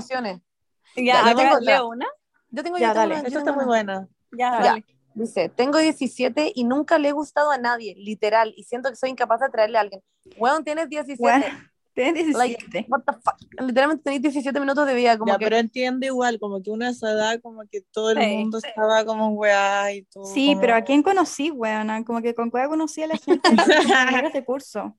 Ya, 0.95 1.25
ya 1.25 1.35
tengo 1.35 1.59
leo 1.59 1.87
una. 1.87 2.07
Yo 2.49 2.63
tengo 2.63 2.77
ya, 2.77 2.93
dale. 2.93 3.15
Esta 3.15 3.39
está 3.39 3.51
muy 3.51 3.65
buena. 3.65 4.07
Ya, 4.31 4.51
dale. 4.51 4.85
Dice, 5.13 5.47
tengo 5.47 5.77
17 5.77 6.51
y 6.53 6.65
nunca 6.65 6.97
le 6.97 7.09
he 7.09 7.11
gustado 7.13 7.49
a 7.49 7.57
nadie, 7.57 7.95
literal, 7.95 8.53
y 8.57 8.63
siento 8.65 8.89
que 8.89 8.97
soy 8.97 9.11
incapaz 9.11 9.39
de 9.39 9.49
traerle 9.49 9.77
a 9.77 9.81
alguien. 9.81 10.01
Weón, 10.37 10.65
tienes 10.65 10.89
17. 10.89 11.47
Tienes 11.95 12.25
17. 12.25 12.87
what 12.89 13.03
the 13.05 13.13
fuck? 13.13 13.37
Literalmente 13.61 14.03
tenéis 14.03 14.21
17 14.21 14.59
minutos 14.59 14.85
de 14.85 14.93
vida. 14.93 15.17
Como 15.17 15.31
ya, 15.31 15.37
que... 15.37 15.45
pero 15.45 15.55
entiende 15.55 16.07
igual, 16.07 16.39
como 16.39 16.61
que 16.61 16.69
una 16.69 16.89
esa 16.89 17.09
edad, 17.09 17.39
como 17.41 17.63
que 17.71 17.81
todo 17.91 18.11
el 18.11 18.17
mundo 18.17 18.57
estaba 18.57 19.05
como 19.05 19.29
weá 19.29 19.93
y 19.93 20.03
todo. 20.03 20.25
Sí, 20.25 20.57
pero 20.59 20.75
¿a 20.75 20.81
quién 20.81 21.01
conocí, 21.01 21.51
weón? 21.51 22.03
Como 22.03 22.21
que 22.21 22.35
con 22.35 22.51
cuál 22.51 22.67
conocí 22.67 23.01
a 23.01 23.07
la 23.07 23.17
gente 23.17 23.41
en 24.19 24.25
este 24.25 24.43
curso. 24.43 24.93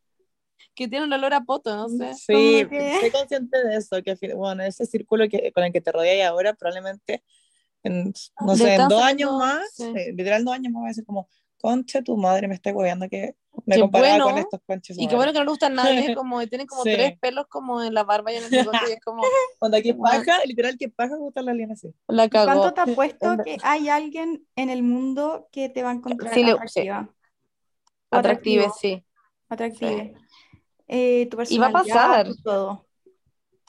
Que 0.74 0.88
tiene 0.88 1.05
un 1.05 1.12
olor 1.12 1.34
a 1.34 1.42
poto, 1.42 1.76
no 1.76 1.88
sé. 1.90 2.14
Sí, 2.14 2.66
estoy 2.70 3.11
consciente 3.11 3.62
de 3.62 3.76
eso, 3.76 4.03
que 4.03 4.34
bueno, 4.34 4.62
ese 4.62 4.86
círculo 4.86 5.28
que, 5.28 5.53
con 5.53 5.64
el 5.64 5.72
que 5.72 5.82
te 5.82 5.92
rodeas 5.92 6.30
ahora 6.30 6.55
probablemente, 6.55 7.22
en, 7.82 8.14
no 8.40 8.57
sé, 8.57 8.74
en 8.74 8.88
dos 8.88 9.03
años 9.03 9.32
más, 9.32 9.80
eh, 9.80 10.12
literal 10.16 10.44
dos 10.44 10.55
años 10.55 10.72
más, 10.72 10.84
va 10.84 10.88
a 10.88 10.94
ser 10.94 11.05
como, 11.05 11.28
concha 11.59 12.01
tu 12.03 12.16
madre, 12.16 12.49
me 12.49 12.55
está 12.55 12.72
hueveando 12.72 13.09
que 13.09 13.34
me 13.66 13.80
comparaba 13.80 14.24
con 14.24 14.38
estos 14.38 14.60
conches. 14.64 14.96
Y 14.98 15.08
qué 15.08 15.16
bueno 15.16 15.32
que 15.32 15.38
no 15.38 15.44
le 15.44 15.50
gustan 15.50 15.74
nadie, 15.74 16.14
como 16.14 16.46
tienen 16.46 16.66
como 16.66 16.82
tres 16.84 17.18
pelos 17.18 17.46
como 17.48 17.82
en 17.82 17.92
la 17.92 18.04
barba 18.04 18.32
y 18.32 18.36
en 18.36 18.44
el 18.44 18.50
bigote 18.50 18.78
y 18.88 18.92
es 18.92 19.00
como... 19.04 19.22
Cuando 19.58 19.76
aquí 19.76 19.92
paja, 19.92 20.38
literal 20.44 20.76
que 20.78 20.88
paja 20.88 21.16
gusta 21.16 21.42
la 21.42 21.50
aliena 21.50 21.74
así. 21.74 21.92
La 22.06 22.28
¿Cuánto 22.28 22.72
te 22.72 22.80
apuesto 22.80 23.36
que 23.44 23.58
hay 23.62 23.88
alguien 23.88 24.46
en 24.54 24.70
el 24.70 24.82
mundo 24.82 25.48
que 25.50 25.68
te 25.68 25.82
va 25.82 25.90
a 25.90 25.94
encontrar 25.94 26.32
sí, 26.32 26.48
atractiva? 26.48 27.10
Atractiva, 28.10 28.70
sí. 28.70 29.04
Atractiva. 29.48 30.10
Eh, 30.88 31.28
tu 31.28 31.38
y 31.48 31.58
va 31.58 31.66
a 31.66 31.72
pasar. 31.72 32.28
Todo. 32.44 32.86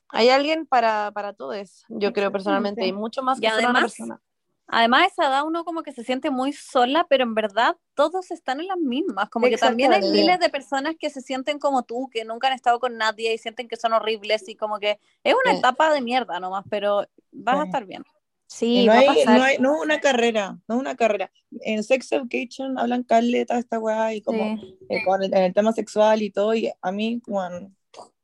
Hay 0.10 0.30
alguien 0.30 0.66
para, 0.66 1.12
para 1.12 1.34
todos, 1.34 1.84
yo 1.90 2.14
creo 2.14 2.32
personalmente, 2.32 2.86
y 2.86 2.94
mucho 2.94 3.24
más 3.24 3.40
que 3.42 3.48
además, 3.48 3.72
una 3.72 3.82
persona. 3.82 4.22
Además, 4.68 5.04
a 5.04 5.06
esa 5.06 5.28
edad 5.28 5.44
uno 5.46 5.64
como 5.64 5.82
que 5.82 5.94
se 5.94 6.04
siente 6.04 6.30
muy 6.30 6.52
sola, 6.52 7.06
pero 7.10 7.24
en 7.24 7.34
verdad 7.34 7.78
todos 7.94 8.32
están 8.32 8.60
en 8.60 8.68
las 8.68 8.78
mismas. 8.78 9.30
Como 9.30 9.48
que 9.48 9.58
también 9.58 9.94
hay 9.94 10.02
miles 10.02 10.40
de 10.40 10.50
personas 10.50 10.96
que 11.00 11.10
se 11.10 11.22
sienten 11.22 11.58
como 11.58 11.84
tú, 11.84 12.10
que 12.12 12.26
nunca 12.26 12.48
han 12.48 12.54
estado 12.54 12.80
con 12.80 12.98
nadie 12.98 13.34
y 13.34 13.38
sienten 13.38 13.68
que 13.70 13.78
son 13.78 13.94
horribles 13.94 14.48
y 14.50 14.56
como 14.56 14.80
que 14.80 15.00
es 15.24 15.34
una 15.46 15.58
etapa 15.58 15.94
de 15.94 16.02
mierda 16.02 16.40
nomás, 16.40 16.66
pero 16.70 17.06
vas 17.32 17.60
a 17.60 17.64
estar 17.64 17.86
bien. 17.86 18.04
Sí, 18.48 18.86
no, 18.86 18.94
hay, 18.94 19.26
no, 19.26 19.44
hay, 19.44 19.58
no 19.58 19.82
una 19.82 20.00
carrera, 20.00 20.58
no 20.68 20.78
una 20.78 20.96
carrera. 20.96 21.32
En 21.62 21.84
Sex 21.84 22.12
Education 22.14 22.80
hablan 22.80 23.04
caleta 23.04 23.58
esta 23.58 23.78
weá 23.78 24.14
y 24.14 24.22
como 24.22 24.58
eh, 24.90 25.04
en 25.08 25.34
el 25.34 25.54
tema 25.54 25.74
sexual 25.74 26.22
y 26.22 26.30
todo, 26.30 26.56
y 26.56 26.72
a 26.82 26.92
mí, 26.92 27.22
bueno, 27.28 27.74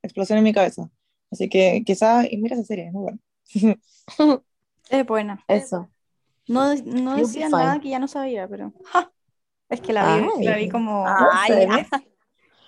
explosión 0.01 0.37
en 0.37 0.45
mi 0.45 0.53
cabeza. 0.53 0.89
Así 1.29 1.49
que 1.49 1.83
quizás, 1.85 2.25
y 2.29 2.37
mira 2.37 2.55
esa 2.55 2.63
serie, 2.65 2.87
es 2.87 2.93
muy 2.93 3.03
buena. 3.03 3.19
es 4.89 5.05
buena. 5.05 5.43
Eso. 5.47 5.89
No, 6.47 6.75
no 6.75 7.15
decía 7.15 7.49
nada 7.49 7.79
que 7.79 7.89
ya 7.89 7.99
no 7.99 8.07
sabía, 8.07 8.47
pero. 8.47 8.73
Es 9.69 9.81
que 9.81 9.93
la 9.93 10.17
vi, 10.17 10.45
la 10.45 10.57
vi 10.57 10.69
como. 10.69 11.05
Ay, 11.07 11.67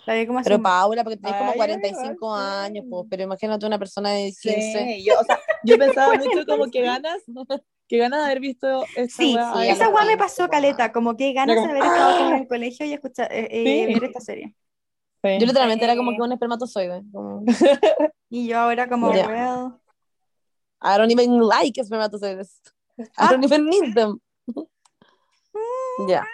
la 0.06 0.14
vi 0.14 0.28
como 0.28 0.40
así. 0.40 0.50
Pero 0.50 0.62
Paula, 0.62 1.04
porque 1.04 1.18
tenés 1.18 1.36
como 1.36 1.54
45 1.54 2.36
años, 2.36 2.86
pues, 2.90 3.06
pero 3.10 3.24
imagínate 3.24 3.66
una 3.66 3.80
persona 3.80 4.12
de 4.12 4.34
15. 4.40 4.62
Sí, 4.86 5.04
yo, 5.04 5.20
o 5.20 5.24
sea, 5.24 5.40
yo 5.64 5.78
pensaba 5.78 6.14
mucho 6.18 6.46
como 6.46 6.70
que 6.70 6.82
ganas, 6.82 7.24
que 7.88 7.98
ganas 7.98 8.20
de 8.20 8.26
haber 8.26 8.40
visto 8.40 8.84
esta 8.96 9.24
Sí, 9.24 9.36
sí 9.36 9.68
esa 9.68 9.88
guay 9.88 10.08
me 10.08 10.18
pasó 10.18 10.48
caleta, 10.48 10.92
como 10.92 11.18
que 11.18 11.34
ganas 11.34 11.56
de 11.56 11.64
haber 11.64 11.84
estado 11.84 12.28
en 12.28 12.36
el 12.36 12.48
colegio 12.48 12.86
y 12.86 12.94
escuchar, 12.94 13.32
eh, 13.32 13.48
eh 13.52 13.88
ver 13.88 14.04
esta 14.04 14.20
serie. 14.20 14.56
Yo 15.24 15.48
literalmente 15.48 15.84
era 15.84 15.96
como 15.96 16.12
que 16.12 16.22
un 16.22 16.32
espermatozoide. 16.32 17.02
Como... 17.12 17.44
y 18.30 18.48
yo 18.48 18.60
ahora 18.60 18.88
como, 18.88 19.12
yeah. 19.12 19.28
well... 19.28 19.82
I 20.82 21.00
don't 21.00 21.12
even 21.12 21.40
like 21.40 21.82
espermatozoides. 21.82 22.62
I 22.98 23.28
don't 23.30 23.43
even 23.43 23.66
need 23.66 23.93
them. 23.93 24.20
ya. 26.08 26.26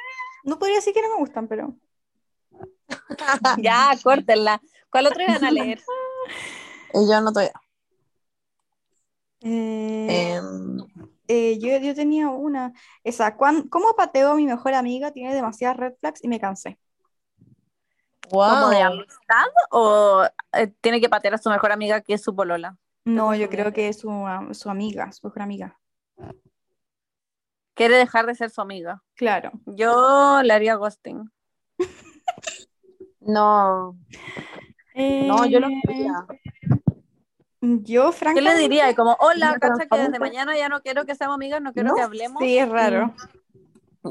No 0.44 0.58
podría 0.58 0.78
decir 0.78 0.94
que 0.94 1.02
no 1.02 1.10
me 1.10 1.20
gustan, 1.20 1.48
pero. 1.48 1.76
ya, 3.58 3.92
córtenla. 4.04 4.62
¿Cuál 4.90 5.08
otro 5.08 5.24
iban 5.24 5.44
a 5.44 5.52
leer? 5.52 5.82
yo 6.94 7.22
no 7.22 7.32
todavía. 7.32 7.54
Eh, 9.44 10.36
em. 10.36 10.78
eh, 11.28 11.58
yo, 11.60 11.78
yo, 11.78 11.96
tenía 11.96 12.30
una. 12.30 12.74
Esa, 13.04 13.38
¿cómo 13.38 13.96
pateo 13.96 14.32
a 14.32 14.36
mi 14.36 14.46
mejor 14.46 14.74
amiga? 14.74 15.12
Tiene 15.12 15.34
demasiadas 15.34 15.78
red 15.78 15.94
flags 16.00 16.24
y 16.24 16.28
me 16.28 16.40
cansé. 16.40 16.78
Wow. 18.30 18.50
¿Como 18.50 18.70
de 18.70 18.82
amistad? 18.82 19.46
¿O 19.72 20.26
eh, 20.54 20.68
tiene 20.80 21.02
que 21.02 21.10
patear 21.10 21.34
a 21.34 21.38
su 21.38 21.50
mejor 21.50 21.72
amiga 21.72 22.02
que 22.02 22.14
es 22.14 22.22
su 22.22 22.36
polola? 22.36 22.78
No, 23.04 23.34
yo 23.36 23.50
creo 23.50 23.74
que 23.74 23.90
es 23.90 24.00
su, 24.00 24.10
su 24.52 24.70
amiga, 24.70 25.12
su 25.12 25.26
mejor 25.28 25.42
amiga 25.42 25.82
quiere 27.82 27.98
dejar 27.98 28.28
de 28.28 28.36
ser 28.36 28.52
su 28.52 28.62
amiga. 28.62 29.02
Claro. 29.16 29.52
Yo 29.66 30.44
le 30.44 30.54
haría 30.54 30.76
ghosting. 30.76 31.32
no. 33.22 33.98
No, 34.94 35.46
yo 35.48 35.60
lo 35.60 35.66
haría. 35.66 36.28
Yo, 37.60 38.12
francamente. 38.12 38.52
¿Qué 38.52 38.56
le 38.56 38.62
diría? 38.62 38.96
Como, 38.96 39.18
hola, 39.20 39.58
cacha 39.60 39.88
que 39.90 39.98
desde 39.98 40.20
mañana 40.20 40.56
ya 40.56 40.70
no 40.70 40.82
quiero 40.82 41.08
que 41.08 41.16
seamos 41.16 41.36
amigas, 41.36 41.60
no 41.60 41.74
quiero 41.74 41.96
que 41.96 42.02
hablemos. 42.04 42.40
Sí, 42.40 42.56
es 42.56 42.70
raro. 42.70 43.16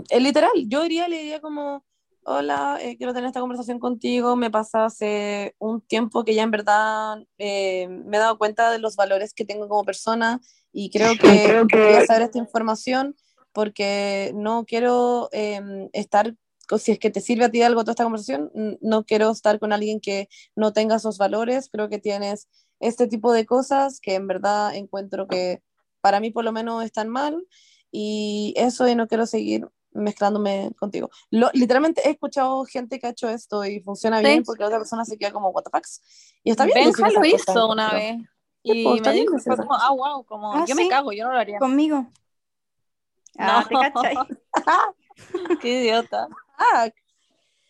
Es 0.09 0.21
literal, 0.21 0.51
yo 0.67 0.83
diría, 0.83 1.07
le 1.07 1.19
diría 1.19 1.41
como, 1.41 1.85
hola, 2.25 2.79
eh, 2.81 2.97
quiero 2.97 3.15
tener 3.15 3.29
esta 3.29 3.41
conversación 3.41 3.79
contigo, 3.79 4.35
me 4.35 4.51
pasa 4.51 4.87
hace 4.87 5.55
un 5.59 5.81
tiempo 5.81 6.25
que 6.25 6.35
ya 6.35 6.43
en 6.43 6.51
verdad 6.51 7.19
eh, 7.39 7.87
me 7.89 8.17
he 8.17 8.21
dado 8.21 8.37
cuenta 8.37 8.73
de 8.73 8.81
los 8.81 8.97
valores 8.97 9.33
que 9.33 9.45
tengo 9.45 9.69
como 9.69 9.85
persona 9.85 10.41
y 10.73 10.91
creo 10.91 11.13
que, 11.21 11.45
creo 11.45 11.67
que... 11.69 12.05
saber 12.07 12.23
esta 12.23 12.39
información 12.39 13.15
porque 13.53 14.33
no 14.35 14.65
quiero 14.65 15.29
em, 15.33 15.89
estar, 15.93 16.35
si 16.79 16.93
es 16.93 16.99
que 16.99 17.11
te 17.11 17.21
sirve 17.21 17.45
a 17.45 17.51
ti 17.51 17.63
algo 17.63 17.83
toda 17.83 17.93
esta 17.93 18.05
conversación, 18.05 18.51
no 18.81 19.05
quiero 19.05 19.31
estar 19.31 19.59
con 19.59 19.73
alguien 19.73 20.01
que 20.01 20.29
no 20.55 20.73
tenga 20.73 20.97
esos 20.97 21.19
valores, 21.19 21.69
creo 21.71 21.89
que 21.89 21.99
tienes 21.99 22.49
este 22.81 23.07
tipo 23.07 23.33
de 23.33 23.47
cosas 23.47 24.01
que 24.01 24.15
en 24.15 24.27
verdad 24.27 24.75
encuentro 24.75 25.29
que 25.29 25.63
para 26.01 26.21
mí 26.21 26.31
por 26.31 26.45
lo 26.45 26.53
menos 26.53 26.85
están 26.85 27.09
mal 27.09 27.47
y 27.93 28.55
eso 28.57 28.89
y 28.89 28.95
no 28.95 29.07
quiero 29.07 29.27
seguir 29.27 29.69
mezclándome 29.93 30.71
contigo. 30.79 31.11
Lo, 31.31 31.51
literalmente 31.53 32.03
he 32.07 32.11
escuchado 32.11 32.65
gente 32.65 32.99
que 32.99 33.09
ha 33.09 33.11
hecho 33.11 33.29
esto 33.29 33.65
y 33.65 33.81
funciona 33.81 34.21
bien 34.21 34.45
porque 34.45 34.63
la 34.63 34.69
otra 34.69 34.79
persona 34.79 35.05
se 35.05 35.19
queda 35.19 35.33
como, 35.33 35.51
what 35.51 35.65
the 35.65 35.71
fuck. 35.71 35.85
Y 36.45 36.51
está 36.51 36.65
bien. 36.65 36.77
Benja 36.85 37.11
lo 37.11 37.25
hizo 37.25 37.69
una 37.69 37.93
vez. 37.93 38.17
Y 38.63 38.85
pues, 38.85 39.01
me 39.03 39.13
dijo, 39.13 39.39
fue 39.39 39.57
como, 39.57 39.75
ah, 39.75 39.91
wow, 39.91 40.25
como, 40.25 40.53
ah, 40.53 40.65
yo 40.69 40.75
me 40.75 40.87
cago, 40.89 41.13
yo 41.13 41.25
no 41.25 41.33
lo 41.33 41.39
haría. 41.39 41.59
Conmigo. 41.59 42.07
Ah, 43.39 43.65
no. 43.71 44.03
¿te 44.03 44.17
Qué 45.61 45.83
idiota. 45.83 46.29
Ah. 46.59 46.89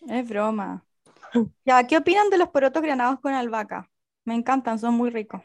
Es 0.08 0.28
broma. 0.28 0.84
Ya, 1.64 1.86
¿qué 1.86 1.96
opinan 1.96 2.30
de 2.30 2.38
los 2.38 2.48
porotos 2.48 2.82
granados 2.82 3.20
con 3.20 3.32
albahaca? 3.34 3.90
Me 4.24 4.34
encantan, 4.34 4.78
son 4.78 4.94
muy 4.94 5.10
ricos. 5.10 5.42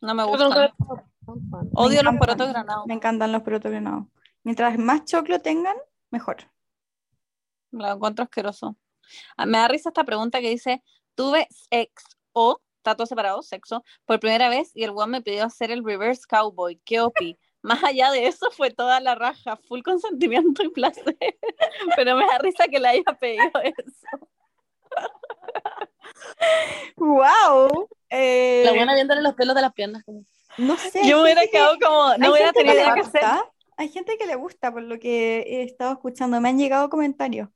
No 0.00 0.14
me 0.14 0.24
gustan. 0.24 0.72
Odio 1.74 2.02
los 2.02 2.16
porotos 2.16 2.48
granados. 2.48 2.86
Me 2.86 2.94
encantan 2.94 3.32
los 3.32 3.42
porotos 3.42 3.70
granados. 3.70 4.06
Mientras 4.42 4.78
más 4.78 5.04
choclo 5.04 5.40
tengan, 5.40 5.76
mejor. 6.10 6.38
Me 7.70 7.84
lo 7.84 7.92
encuentro 7.92 8.24
asqueroso. 8.24 8.76
Ah, 9.36 9.46
me 9.46 9.58
da 9.58 9.68
risa 9.68 9.90
esta 9.90 10.04
pregunta 10.04 10.40
que 10.40 10.50
dice, 10.50 10.82
tuve 11.14 11.48
ex 11.70 12.04
o, 12.32 12.60
todo 12.82 13.06
separado, 13.06 13.42
sexo, 13.42 13.84
por 14.04 14.20
primera 14.20 14.48
vez 14.48 14.72
y 14.74 14.84
el 14.84 14.90
one 14.90 15.06
me 15.06 15.22
pidió 15.22 15.44
hacer 15.44 15.70
el 15.70 15.84
reverse 15.84 16.22
cowboy. 16.28 16.80
¿Qué 16.84 17.00
opi? 17.00 17.38
Más 17.62 17.82
allá 17.84 18.10
de 18.10 18.26
eso 18.26 18.50
fue 18.50 18.70
toda 18.70 19.00
la 19.00 19.14
raja, 19.14 19.56
full 19.56 19.82
consentimiento 19.82 20.62
y 20.64 20.70
placer. 20.70 21.16
Pero 21.96 22.16
me 22.16 22.26
da 22.26 22.38
risa 22.38 22.66
que 22.68 22.80
le 22.80 22.88
haya 22.88 23.04
pedido 23.18 23.50
eso. 23.62 24.28
¡Wow! 26.96 27.88
Eh... 28.10 28.62
La 28.64 28.72
buena 28.72 28.94
viéndole 28.94 29.22
los 29.22 29.34
pelos 29.34 29.54
de 29.54 29.62
las 29.62 29.72
piernas. 29.72 30.04
No 30.58 30.76
sé. 30.76 31.08
Yo 31.08 31.18
me 31.18 31.22
hubiera 31.22 31.46
quedado 31.46 31.76
como, 31.80 32.16
no 32.18 32.32
hubiera 32.32 32.52
tenido 32.52 32.94
qué 32.94 33.00
hacer. 33.00 33.22
Hay 33.76 33.88
gente 33.88 34.18
que 34.18 34.26
le 34.26 34.34
gusta, 34.34 34.72
por 34.72 34.82
lo 34.82 34.98
que 34.98 35.40
he 35.40 35.62
estado 35.62 35.92
escuchando. 35.92 36.40
Me 36.40 36.48
han 36.50 36.58
llegado 36.58 36.90
comentarios. 36.90 37.48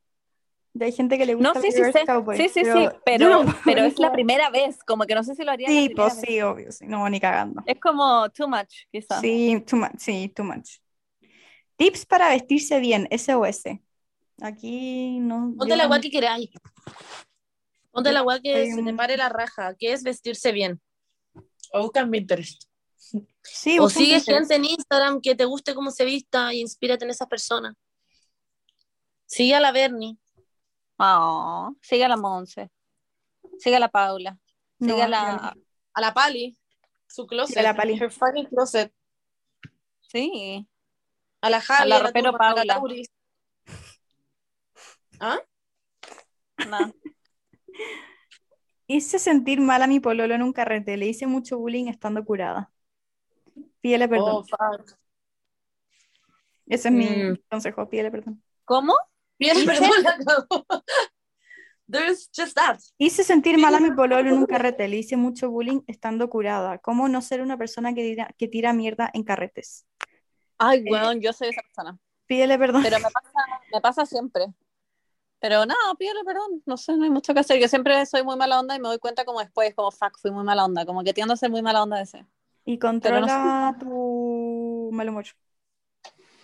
De 0.77 0.85
hay 0.85 0.91
gente 0.91 1.17
que 1.17 1.25
le 1.25 1.33
gusta 1.33 1.53
no, 1.53 1.61
sí, 1.61 1.71
sí, 1.71 1.81
sí, 1.83 2.49
sí, 2.49 2.49
sí, 2.49 2.63
pero, 2.63 2.91
sí, 2.93 2.93
pero, 3.03 3.45
pero 3.65 3.83
es 3.85 3.97
la 3.97 4.11
primera 4.11 4.51
vez, 4.51 4.77
como 4.83 5.05
que 5.05 5.15
no 5.15 5.23
sé 5.23 5.33
si 5.33 5.43
lo 5.43 5.51
haría. 5.51 5.67
Sí, 5.67 5.89
pues 5.95 6.21
sí, 6.21 6.39
obvio, 6.41 6.71
sí, 6.71 6.85
no, 6.85 7.09
ni 7.09 7.19
cagando. 7.19 7.63
Es 7.65 7.79
como 7.79 8.29
too 8.29 8.47
much, 8.47 8.85
quizás. 8.91 9.19
Sí, 9.21 9.63
too 9.65 9.77
much, 9.77 9.97
sí, 9.97 10.31
too 10.35 10.43
much. 10.43 10.77
Tips 11.77 12.05
para 12.05 12.29
vestirse 12.29 12.79
bien, 12.79 13.07
SOS. 13.09 13.63
Aquí 14.41 15.17
no. 15.19 15.55
Ponte 15.57 15.75
la 15.75 15.85
agua 15.85 15.99
que 15.99 16.11
queráis. 16.11 16.51
Ponte 17.91 18.11
la 18.11 18.19
agua 18.19 18.39
que 18.39 18.71
se 18.71 18.83
te 18.83 18.93
pare 18.93 19.17
la 19.17 19.29
raja, 19.29 19.73
que 19.73 19.93
es 19.93 20.03
vestirse 20.03 20.51
bien. 20.51 20.79
O 21.73 21.81
buscan 21.81 22.11
Pinterest. 22.11 22.65
Sí, 23.41 23.79
o 23.79 23.89
sigue 23.89 24.19
gente 24.19 24.53
en 24.55 24.65
Instagram 24.65 25.21
que 25.21 25.33
te 25.33 25.45
guste 25.45 25.73
cómo 25.73 25.89
se 25.89 26.05
vista 26.05 26.53
y 26.53 26.61
inspírate 26.61 27.05
en 27.05 27.11
esas 27.11 27.27
personas. 27.27 27.73
Sigue 29.25 29.55
a 29.55 29.59
la 29.59 29.71
Bernie. 29.71 30.17
Oh, 30.97 31.75
sigue 31.81 32.05
a 32.05 32.07
la 32.07 32.17
Monse. 32.17 32.69
Sigue 33.59 33.75
a 33.75 33.79
la 33.79 33.89
Paula. 33.89 34.37
Sigue 34.79 35.01
a 35.01 35.07
la 35.07 35.55
a 35.93 36.01
la 36.01 36.13
Pali. 36.13 36.55
Su 37.07 37.25
closet. 37.25 37.57
a 37.57 37.63
la 37.63 37.75
Pali. 37.75 37.97
Her 37.99 38.11
fucking 38.11 38.45
closet. 38.45 38.93
Sí. 40.01 40.67
A 41.41 41.49
la 41.49 41.59
Jale. 41.59 41.95
A 41.95 41.97
la 41.97 42.05
ropero 42.05 42.37
Paula. 42.37 42.81
¿Ah? 45.19 45.39
No. 46.69 46.93
Hice 48.87 49.19
sentir 49.19 49.59
mal 49.59 49.81
a 49.81 49.87
mi 49.87 49.99
pololo 49.99 50.33
en 50.33 50.43
un 50.43 50.53
carrete. 50.53 50.95
Le 50.95 51.07
hice 51.07 51.27
mucho 51.27 51.57
bullying 51.57 51.87
estando 51.87 52.23
curada. 52.23 52.71
Pídele 53.81 54.07
perdón. 54.07 54.45
Oh, 54.59 54.77
Ese 56.67 56.87
es 56.87 56.93
mi 56.93 57.05
mm. 57.05 57.37
consejo, 57.49 57.89
pídele 57.89 58.11
perdón. 58.11 58.41
¿Cómo? 58.63 58.93
Pídele 59.37 59.65
perdón. 59.65 59.89
There's 61.89 62.29
just 62.35 62.55
that. 62.55 62.79
Hice 62.97 63.23
sentir 63.23 63.57
mal 63.57 63.73
a 63.73 63.79
mi 63.79 63.91
pololo 63.95 64.29
en 64.29 64.37
un 64.37 64.45
carrete, 64.45 64.87
le 64.87 64.97
hice 64.97 65.15
mucho 65.15 65.49
bullying 65.49 65.81
estando 65.87 66.29
curada. 66.29 66.79
¿Cómo 66.79 67.07
no 67.07 67.21
ser 67.21 67.41
una 67.41 67.57
persona 67.57 67.93
que 67.93 68.01
tira, 68.01 68.29
que 68.37 68.47
tira 68.47 68.73
mierda 68.73 69.09
en 69.13 69.23
carretes? 69.23 69.85
Ay, 70.57 70.83
bueno, 70.87 71.13
yo 71.13 71.31
soy 71.31 71.49
esa 71.49 71.61
persona. 71.61 71.97
Pídele 72.25 72.57
perdón. 72.57 72.83
Pero 72.83 72.97
me 72.97 73.09
pasa, 73.09 73.61
me 73.71 73.81
pasa 73.81 74.05
siempre. 74.05 74.47
Pero 75.39 75.65
no, 75.65 75.75
pídele 75.97 76.23
perdón, 76.25 76.61
no 76.65 76.77
sé, 76.77 76.97
no 76.97 77.03
hay 77.03 77.09
mucho 77.09 77.33
que 77.33 77.39
hacer. 77.39 77.59
Yo 77.59 77.67
siempre 77.67 78.05
soy 78.05 78.23
muy 78.23 78.35
mala 78.35 78.59
onda 78.59 78.75
y 78.75 78.79
me 78.79 78.89
doy 78.89 78.97
cuenta 78.97 79.23
como 79.23 79.39
después, 79.39 79.73
como 79.75 79.91
fuck, 79.91 80.17
fui 80.19 80.31
muy 80.31 80.43
mala 80.43 80.65
onda, 80.65 80.85
como 80.85 81.03
que 81.03 81.13
tiendo 81.13 81.35
a 81.35 81.37
ser 81.37 81.51
muy 81.51 81.61
mala 81.61 81.83
onda 81.83 81.97
de 81.97 82.03
ese. 82.03 82.25
Y 82.65 82.79
controla 82.79 83.77
tu 83.79 84.89
mal 84.91 85.07
humor. 85.07 85.25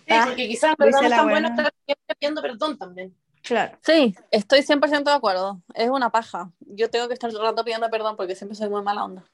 Sí, 0.05 0.13
ah, 0.13 0.25
porque 0.27 0.47
quizás 0.47 0.75
no 0.77 0.85
es 0.85 1.09
tan 1.09 1.29
bueno 1.29 1.47
estar 1.47 1.73
pidiendo 2.19 2.41
perdón 2.41 2.77
también. 2.77 3.15
Claro. 3.41 3.77
Sí, 3.81 4.15
estoy 4.31 4.61
100% 4.61 5.03
de 5.03 5.11
acuerdo. 5.11 5.61
Es 5.73 5.89
una 5.89 6.09
paja. 6.09 6.51
Yo 6.61 6.89
tengo 6.89 7.07
que 7.07 7.13
estar 7.13 7.29
todo 7.29 7.41
el 7.41 7.49
rato 7.49 7.63
pidiendo 7.63 7.89
perdón 7.89 8.15
porque 8.15 8.35
siempre 8.35 8.55
soy 8.55 8.69
muy 8.69 8.81
mala 8.81 9.03
onda. 9.03 9.25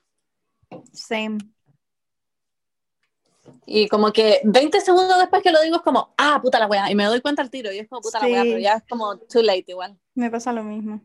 Same. 0.94 1.38
Y 3.66 3.88
como 3.88 4.12
que 4.12 4.42
20 4.44 4.82
segundos 4.82 5.18
después 5.18 5.42
que 5.42 5.52
lo 5.52 5.62
digo 5.62 5.78
es 5.78 5.82
como, 5.82 6.14
ah, 6.18 6.40
puta 6.42 6.60
la 6.60 6.68
wea. 6.68 6.90
Y 6.92 6.96
me 6.96 7.06
doy 7.06 7.22
cuenta 7.22 7.42
al 7.42 7.50
tiro 7.50 7.72
y 7.72 7.80
es 7.80 7.88
como, 7.88 8.02
puta 8.02 8.20
la 8.20 8.26
wea, 8.26 8.44
pero 8.44 8.60
ya 8.60 8.74
es 8.76 8.84
como 8.90 9.18
too 9.18 9.42
late 9.42 9.66
igual. 9.68 9.98
Me 10.16 10.30
pasa 10.30 10.54
lo 10.54 10.64
mismo. 10.64 11.02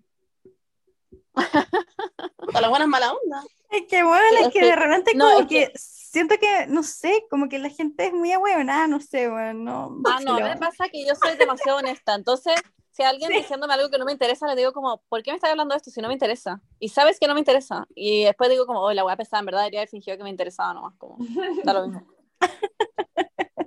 puta 2.37 2.61
la 2.61 2.69
buena 2.69 2.85
es 2.85 2.91
mala 2.91 3.12
onda. 3.12 3.45
Es 3.71 3.83
que 3.89 4.03
bueno, 4.03 4.39
es 4.41 4.49
que 4.49 4.65
de 4.65 4.77
repente 4.77 5.12
como 5.19 5.47
que, 5.47 5.73
siento 6.15 6.37
que, 6.39 6.69
no 6.69 6.85
sé, 6.85 7.25
como 7.29 7.49
que 7.49 7.59
la 7.59 7.69
gente 7.69 8.07
es 8.07 8.12
muy 8.12 8.31
ahueonada, 8.31 8.87
no 8.87 9.01
sé, 9.01 9.29
bueno. 9.29 10.01
ah, 10.07 10.21
no, 10.25 10.39
me 10.39 10.57
pasa 10.57 10.89
que 10.89 11.05
yo 11.05 11.12
soy 11.17 11.37
demasiado 11.37 11.79
honesta, 11.79 12.15
entonces 12.15 12.55
si 12.93 13.03
alguien 13.03 13.31
diciéndome 13.33 13.75
algo 13.75 13.91
que 13.91 13.99
no 13.99 14.05
me 14.05 14.12
interesa, 14.12 14.47
le 14.47 14.55
digo 14.55 14.73
como, 14.73 15.03
¿por 15.09 15.25
qué 15.25 15.33
me 15.33 15.35
estás 15.35 15.51
hablando 15.51 15.75
de 15.75 15.79
esto 15.79 15.91
si 15.91 16.01
no 16.01 16.07
me 16.07 16.15
interesa? 16.15 16.62
Y 16.79 16.91
sabes 16.91 17.19
que 17.19 17.27
no 17.27 17.35
me 17.35 17.41
interesa. 17.41 17.89
Y 17.93 18.23
después 18.23 18.49
digo 18.49 18.67
como, 18.67 18.83
oh, 18.83 18.93
la 18.93 19.03
voy 19.03 19.12
a 19.12 19.17
pesar, 19.17 19.41
en 19.41 19.47
verdad 19.47 19.62
debería 19.62 19.81
haber 19.81 19.89
fingido 19.89 20.17
que 20.17 20.23
me 20.23 20.31
interesaba 20.31 20.73
nomás, 20.73 20.95
como, 20.97 21.17
da 21.65 21.73
lo 21.73 21.89
mismo. 21.89 22.07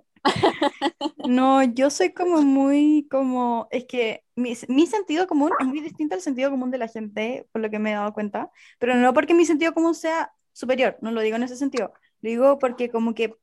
No, 1.26 1.64
yo 1.64 1.90
soy 1.90 2.14
como 2.14 2.42
muy, 2.42 3.08
como, 3.10 3.68
es 3.72 3.86
que 3.86 4.24
mi, 4.36 4.54
mi, 4.68 4.88
sentido 4.88 5.28
común 5.28 5.52
es 5.60 5.66
muy 5.66 5.82
distinto 5.82 6.16
al 6.16 6.22
sentido 6.22 6.50
común 6.50 6.72
de 6.72 6.78
la 6.78 6.88
gente, 6.88 7.48
por 7.52 7.62
lo 7.62 7.70
que 7.70 7.80
me 7.80 7.92
he 7.92 7.94
dado 7.94 8.14
cuenta, 8.14 8.52
pero 8.80 8.96
no 8.96 9.14
porque 9.14 9.34
mi 9.34 9.46
sentido 9.46 9.74
común 9.74 9.96
sea 9.96 10.34
superior, 10.54 10.98
no 11.02 11.12
lo 11.12 11.22
digo 11.22 11.36
en 11.36 11.44
ese 11.44 11.56
sentido, 11.56 11.94
digo 12.22 12.60
porque 12.60 12.90
como 12.90 13.14
que 13.14 13.36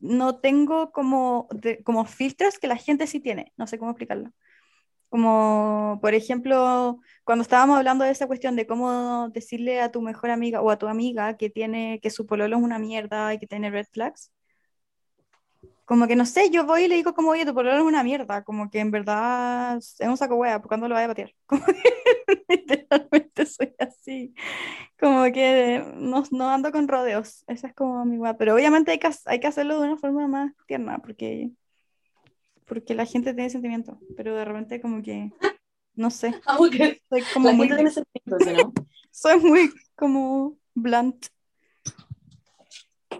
no 0.00 0.36
tengo 0.40 0.92
como, 0.92 1.48
como 1.84 2.04
filtros 2.04 2.58
que 2.58 2.66
la 2.66 2.76
gente 2.76 3.06
sí 3.06 3.20
tiene, 3.20 3.52
no 3.56 3.66
sé 3.66 3.78
cómo 3.78 3.90
explicarlo. 3.92 4.32
Como, 5.08 5.98
por 6.00 6.14
ejemplo, 6.14 7.00
cuando 7.24 7.42
estábamos 7.42 7.76
hablando 7.76 8.04
de 8.04 8.10
esa 8.10 8.26
cuestión 8.26 8.56
de 8.56 8.66
cómo 8.66 9.28
decirle 9.28 9.80
a 9.82 9.92
tu 9.92 10.00
mejor 10.00 10.30
amiga 10.30 10.62
o 10.62 10.70
a 10.70 10.78
tu 10.78 10.88
amiga 10.88 11.36
que 11.36 11.50
tiene 11.50 12.00
que 12.00 12.10
su 12.10 12.26
pololo 12.26 12.56
es 12.56 12.62
una 12.62 12.78
mierda 12.78 13.34
y 13.34 13.38
que 13.38 13.46
tiene 13.46 13.70
red 13.70 13.86
flags, 13.92 14.32
como 15.84 16.06
que 16.06 16.16
no 16.16 16.26
sé, 16.26 16.50
yo 16.50 16.64
voy 16.64 16.84
y 16.84 16.88
le 16.88 16.94
digo 16.96 17.14
como, 17.14 17.30
oye, 17.30 17.44
tu 17.44 17.54
pololo 17.54 17.76
es 17.76 17.82
una 17.82 18.02
mierda, 18.02 18.44
como 18.44 18.70
que 18.70 18.80
en 18.80 18.90
verdad 18.90 19.76
es 19.76 19.96
un 20.00 20.16
saco 20.16 20.36
hueá, 20.36 20.60
¿por 20.60 20.68
cuándo 20.68 20.88
lo 20.88 20.94
vaya 20.94 21.06
a 21.06 21.08
patear? 21.08 21.34
Como 21.46 21.64
que 21.66 22.44
literalmente 22.48 23.46
soy 23.46 23.74
así, 23.78 24.34
como 24.98 25.24
que 25.32 25.84
no, 25.96 26.22
no 26.30 26.50
ando 26.50 26.70
con 26.70 26.88
rodeos, 26.88 27.44
esa 27.46 27.68
es 27.68 27.74
como 27.74 28.04
mi 28.04 28.18
hueá, 28.18 28.36
pero 28.36 28.54
obviamente 28.54 28.90
hay 28.92 28.98
que, 28.98 29.10
hay 29.26 29.40
que 29.40 29.46
hacerlo 29.46 29.80
de 29.80 29.88
una 29.88 29.96
forma 29.96 30.26
más 30.28 30.52
tierna, 30.66 30.98
porque, 30.98 31.50
porque 32.66 32.94
la 32.94 33.04
gente 33.04 33.34
tiene 33.34 33.50
sentimiento, 33.50 33.98
pero 34.16 34.34
de 34.36 34.44
repente 34.44 34.80
como 34.80 35.02
que, 35.02 35.32
no 35.94 36.10
sé, 36.10 36.34
ah, 36.46 36.56
soy 36.56 37.22
como 37.34 37.52
muy, 37.52 37.68
¿no? 37.68 37.76
soy 39.10 39.40
muy 39.40 39.70
como 39.94 40.56
blunt. 40.74 41.26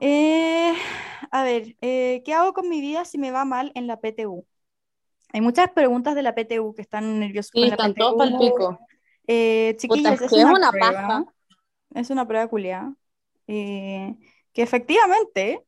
Eh, 0.05 0.75
a 1.31 1.45
ver, 1.45 1.77
eh, 1.81 2.23
¿qué 2.25 2.35
hago 2.35 2.53
con 2.53 2.69
mi 2.69 2.81
vida 2.81 3.05
si 3.05 3.19
me 3.19 3.31
va 3.31 3.45
mal 3.45 3.71
en 3.77 3.87
la 3.87 4.01
PTU? 4.01 4.45
Hay 5.33 5.41
muchas 5.41 5.71
preguntas 5.71 6.17
de 6.17 6.23
la 6.23 6.35
PTU 6.35 6.75
que 6.75 6.83
están 6.83 7.21
nerviosas. 7.21 7.53
Sí, 7.55 7.63
están 7.63 7.95
todos 7.95 8.17
para 8.17 8.31
el 8.31 8.37
pico. 8.37 8.81
Eh, 9.29 9.77
chiquillas, 9.79 10.21
es, 10.21 10.33
una, 10.33 10.73
prueba, 10.73 11.25
Es 11.95 12.11
una 12.11 12.27
prueba 12.27 12.49
culiada. 12.49 12.93
Eh, 13.47 14.17
que 14.53 14.63
efectivamente 14.63 15.63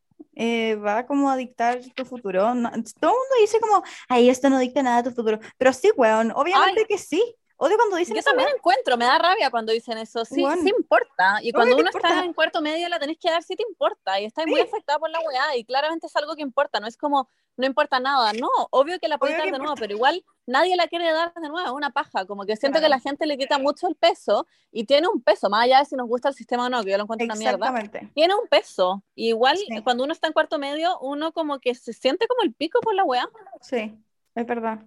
va 0.85 1.07
como 1.07 1.31
a 1.31 1.37
dictar 1.37 1.79
tu 1.95 2.05
futuro. 2.05 2.41
todo 2.41 2.51
el 2.51 2.73
mundo 2.73 3.35
dice 3.41 3.61
como, 3.61 3.85
ay, 4.09 4.31
esto 4.31 4.51
no 4.51 4.59
dicta 4.59 4.83
nada 4.83 5.03
de 5.03 5.11
tu 5.11 5.15
futuro. 5.15 5.39
Pero 5.57 5.73
sí, 5.73 5.93
weón, 5.97 6.33
obviamente 6.35 6.87
que 6.89 6.99
sí. 6.99 7.37
Odio 7.57 7.77
cuando 7.77 7.97
dicen 7.97 8.17
Yo 8.17 8.23
también 8.23 8.49
encuentro, 8.55 8.97
me 8.97 9.05
da 9.05 9.19
rabia 9.19 9.51
cuando 9.51 9.73
dicen 9.73 9.97
eso. 9.99 10.25
Sí, 10.25 10.45
sí 10.63 10.73
importa. 10.77 11.39
Y 11.41 11.53
cuando 11.53 11.77
uno 11.77 11.89
está 11.89 12.25
en 12.25 12.33
cuarto 12.33 12.61
medio 12.61 12.89
la 12.89 12.99
tenés 12.99 13.17
que 13.19 13.31
dar, 13.31 13.43
sí 13.43 13.55
te 13.55 13.63
importa. 13.63 14.21
Y 14.21 14.25
estás 14.25 14.47
muy 14.47 14.61
afectada 14.61 14.99
por 14.99 15.11
la 15.11 15.21
weá. 15.21 15.57
Y 15.57 15.65
claramente 15.65 16.07
es 16.07 16.17
algo 16.17 16.35
que 16.35 16.43
importa. 16.43 16.81
No 16.81 16.89
es 16.89 16.97
como, 16.97 17.29
no 17.57 17.67
importa 17.67 18.01
nada. 18.01 18.33
No, 18.33 18.49
obvio 18.71 18.99
que 18.99 19.07
la 19.07 19.19
puedes 19.19 19.39
dar 19.39 19.51
de 19.53 19.59
nuevo, 19.59 19.75
pero 19.77 19.95
igual 19.95 20.25
nadie 20.47 20.75
la 20.75 20.89
quiere 20.89 21.11
dar 21.13 21.33
de 21.35 21.49
nuevo. 21.49 21.69
Es 21.69 21.73
una 21.73 21.91
paja. 21.91 22.27
Como 22.27 22.45
que 22.45 22.57
siento 22.57 22.81
que 22.81 22.89
la 22.89 22.99
gente 22.99 23.25
le 23.27 23.39
quita 23.39 23.59
mucho 23.59 23.87
el 23.87 23.95
peso. 23.95 24.47
Y 24.73 24.85
tiene 24.85 25.07
un 25.07 25.23
peso, 25.23 25.49
más 25.49 25.65
allá 25.65 25.79
de 25.79 25.85
si 25.85 25.95
nos 25.95 26.09
gusta 26.09 26.31
el 26.31 26.35
sistema 26.35 26.67
o 26.67 26.69
no, 26.69 26.83
que 26.83 26.91
yo 26.91 26.97
lo 26.97 27.05
encuentro 27.05 27.25
una 27.25 27.37
mierda. 27.37 27.73
Tiene 28.15 28.35
un 28.35 28.49
peso. 28.49 29.05
igual 29.15 29.57
cuando 29.85 30.03
uno 30.03 30.13
está 30.13 30.27
en 30.27 30.33
cuarto 30.33 30.59
medio, 30.59 30.99
uno 30.99 31.33
como 31.33 31.61
que 31.61 31.75
se 31.77 31.93
siente 31.93 32.27
como 32.27 32.43
el 32.43 32.53
pico 32.53 32.81
por 32.81 32.95
la 32.97 33.05
weá. 33.05 33.29
Sí. 33.61 33.97
es 34.35 34.47
verdad. 34.47 34.81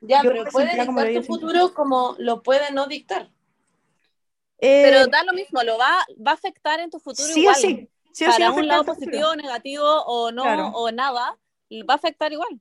Ya, 0.00 0.20
pero 0.22 0.44
puede 0.46 0.74
dictar 0.74 1.12
tu 1.14 1.22
futuro 1.22 1.74
como 1.74 2.16
lo 2.18 2.42
puede 2.42 2.72
no 2.72 2.86
dictar. 2.86 3.30
Eh, 4.58 4.82
pero 4.84 5.06
da 5.06 5.24
lo 5.24 5.32
mismo, 5.32 5.62
lo 5.62 5.78
va, 5.78 6.04
va 6.26 6.32
a 6.32 6.34
afectar 6.34 6.80
en 6.80 6.90
tu 6.90 6.98
futuro 6.98 7.28
sí 7.28 7.40
igual. 7.40 7.56
Sí. 7.56 7.90
Sí, 8.12 8.24
para 8.24 8.50
un 8.50 8.66
lado 8.66 8.84
positivo, 8.84 9.34
negativo 9.36 9.86
o 9.86 10.32
no, 10.32 10.42
o 10.72 10.90
nada, 10.90 11.38
va 11.70 11.94
a 11.94 11.96
afectar 11.96 12.32
igual. 12.32 12.60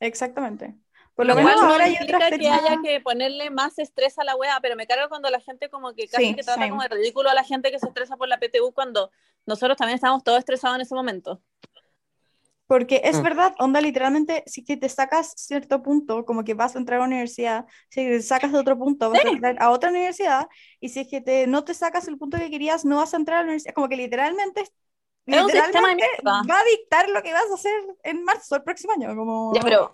Exactamente. 0.00 0.74
Por 1.14 1.24
lo, 1.24 1.34
menos 1.34 1.62
ahora 1.62 1.84
hay 1.84 1.96
otras 1.98 2.28
que 2.28 2.46
haya 2.46 2.76
que 2.82 3.00
ponerle 3.00 3.48
más 3.48 3.78
estrés 3.78 4.18
a 4.18 4.24
la 4.24 4.36
wea, 4.36 4.58
pero 4.60 4.76
me 4.76 4.86
cargo 4.86 5.08
cuando 5.08 5.30
la 5.30 5.40
gente 5.40 5.70
como 5.70 5.94
que 5.94 6.08
casi 6.08 6.34
que 6.34 6.42
trata 6.42 6.68
como 6.68 6.82
de 6.82 6.88
ridículo 6.88 7.30
a 7.30 7.34
la 7.34 7.42
gente 7.42 7.70
que 7.70 7.78
se 7.78 7.86
estresa 7.86 8.18
por 8.18 8.28
la 8.28 8.38
PTU 8.38 8.72
cuando 8.74 9.10
nosotros 9.46 9.78
también 9.78 9.94
estamos 9.94 10.22
todos 10.22 10.40
estresados 10.40 10.76
en 10.76 10.82
ese 10.82 10.94
momento. 10.94 11.40
Porque 12.66 13.00
es 13.04 13.18
mm. 13.18 13.22
verdad, 13.22 13.54
onda, 13.58 13.80
literalmente, 13.80 14.42
si 14.46 14.64
que 14.64 14.76
te 14.76 14.88
sacas 14.88 15.32
cierto 15.36 15.82
punto, 15.82 16.24
como 16.24 16.42
que 16.42 16.54
vas 16.54 16.74
a 16.74 16.78
entrar 16.78 16.98
a 16.98 17.02
la 17.02 17.06
universidad, 17.06 17.66
si 17.88 18.04
te 18.04 18.20
sacas 18.22 18.52
de 18.52 18.58
otro 18.58 18.76
punto, 18.76 19.10
vas 19.10 19.24
a 19.24 19.28
entrar 19.28 19.56
a 19.60 19.70
otra 19.70 19.90
universidad, 19.90 20.48
y 20.80 20.88
si 20.88 21.00
es 21.00 21.08
que 21.08 21.20
te, 21.20 21.46
no 21.46 21.64
te 21.64 21.74
sacas 21.74 22.08
el 22.08 22.18
punto 22.18 22.38
que 22.38 22.50
querías, 22.50 22.84
no 22.84 22.96
vas 22.96 23.14
a 23.14 23.18
entrar 23.18 23.38
a 23.38 23.40
la 23.40 23.44
universidad, 23.44 23.74
como 23.74 23.88
que 23.88 23.96
literalmente, 23.96 24.64
literalmente 25.26 26.06
va 26.26 26.58
a 26.58 26.64
dictar 26.64 27.08
lo 27.08 27.22
que 27.22 27.32
vas 27.32 27.50
a 27.50 27.54
hacer 27.54 27.72
en 28.02 28.24
marzo, 28.24 28.56
el 28.56 28.62
próximo 28.62 28.92
año. 28.94 29.14
Como... 29.14 29.54
Ya, 29.54 29.60
pero... 29.60 29.92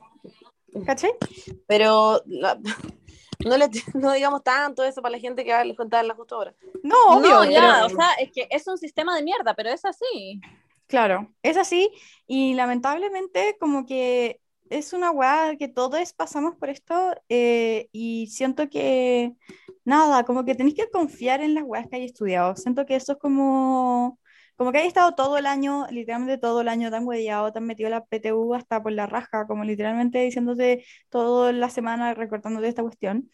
¿Caché? 0.87 1.15
Pero 1.67 2.23
no, 3.45 3.57
le, 3.57 3.69
no 3.95 4.13
digamos 4.13 4.43
tanto 4.43 4.83
eso 4.85 5.03
para 5.03 5.13
la 5.13 5.19
gente 5.19 5.45
que 5.45 5.53
va 5.53 5.61
a 5.61 5.65
les 5.65 5.77
la 5.79 6.15
justo 6.15 6.37
ahora. 6.37 6.55
No, 6.83 6.97
obvio. 7.17 7.31
No, 7.31 7.45
ya, 7.45 7.85
o 7.85 7.89
sea, 7.91 8.13
es 8.19 8.31
que 8.33 8.49
es 8.51 8.67
un 8.67 8.79
sistema 8.79 9.15
de 9.15 9.23
mierda, 9.23 9.55
pero 9.55 9.71
es 9.71 9.85
así. 9.85 10.41
Claro, 10.87 11.33
es 11.43 11.57
así 11.57 11.91
y 12.27 12.55
lamentablemente 12.55 13.57
como 13.59 13.87
que 13.87 14.41
es 14.69 14.93
una 14.93 15.11
weá 15.11 15.57
que 15.59 15.69
todos 15.69 16.13
pasamos 16.13 16.55
por 16.57 16.69
esto 16.71 17.15
eh, 17.29 17.89
y 17.93 18.27
siento 18.29 18.69
que 18.69 19.35
nada, 19.85 20.25
como 20.25 20.45
que 20.45 20.55
tenéis 20.55 20.77
que 20.77 20.91
confiar 20.91 21.41
en 21.41 21.55
las 21.55 21.65
weas 21.65 21.87
que 21.89 21.97
hay 21.97 22.05
estudiado. 22.05 22.57
Siento 22.57 22.85
que 22.87 22.97
eso 22.97 23.13
es 23.13 23.19
como, 23.19 24.19
como 24.57 24.71
que 24.73 24.79
hay 24.79 24.87
estado 24.87 25.15
todo 25.15 25.39
el 25.39 25.47
año, 25.47 25.87
literalmente 25.91 26.39
todo 26.39 26.61
el 26.61 26.69
año 26.69 26.91
tan 26.91 27.07
hueveado, 27.07 27.53
tan 27.53 27.65
metido 27.67 27.89
la 27.91 28.05
PTU 28.05 28.55
hasta 28.55 28.83
por 28.83 28.93
la 28.93 29.07
raja, 29.07 29.47
como 29.47 29.65
literalmente 29.65 30.21
diciéndote 30.21 30.85
toda 31.11 31.53
la 31.53 31.71
semana 31.71 32.15
recortándote 32.15 32.69
esta 32.69 32.83
cuestión. 32.83 33.31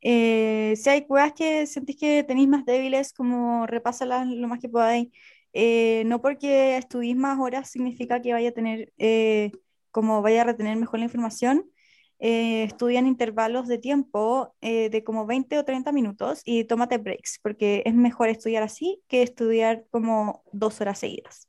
Eh, 0.00 0.74
si 0.76 0.90
hay 0.90 1.04
weas 1.08 1.32
que 1.32 1.66
sentís 1.66 1.96
que 1.96 2.24
tenéis 2.24 2.48
más 2.48 2.64
débiles, 2.64 3.12
como 3.12 3.66
repásalas 3.66 4.26
lo 4.28 4.48
más 4.48 4.60
que 4.60 4.68
podáis. 4.68 5.08
Eh, 5.52 6.04
no 6.06 6.20
porque 6.20 6.76
estudies 6.76 7.16
más 7.16 7.38
horas 7.38 7.70
significa 7.70 8.22
que 8.22 8.32
vaya 8.32 8.50
a 8.50 8.52
tener, 8.52 8.92
eh, 8.98 9.52
como 9.90 10.22
vaya 10.22 10.42
a 10.42 10.44
retener 10.44 10.76
mejor 10.76 10.98
la 10.98 11.04
información. 11.06 11.70
Eh, 12.18 12.62
estudian 12.62 13.06
intervalos 13.06 13.66
de 13.66 13.78
tiempo 13.78 14.54
de 14.60 15.02
como 15.04 15.26
20 15.26 15.58
o 15.58 15.64
30 15.64 15.90
minutos 15.90 16.40
y 16.44 16.64
tómate 16.64 16.98
breaks, 16.98 17.40
porque 17.42 17.82
es 17.84 17.94
mejor 17.94 18.28
estudiar 18.28 18.62
así 18.62 19.02
que 19.08 19.22
estudiar 19.22 19.84
como 19.90 20.44
dos 20.52 20.80
horas 20.80 21.00
seguidas. 21.00 21.48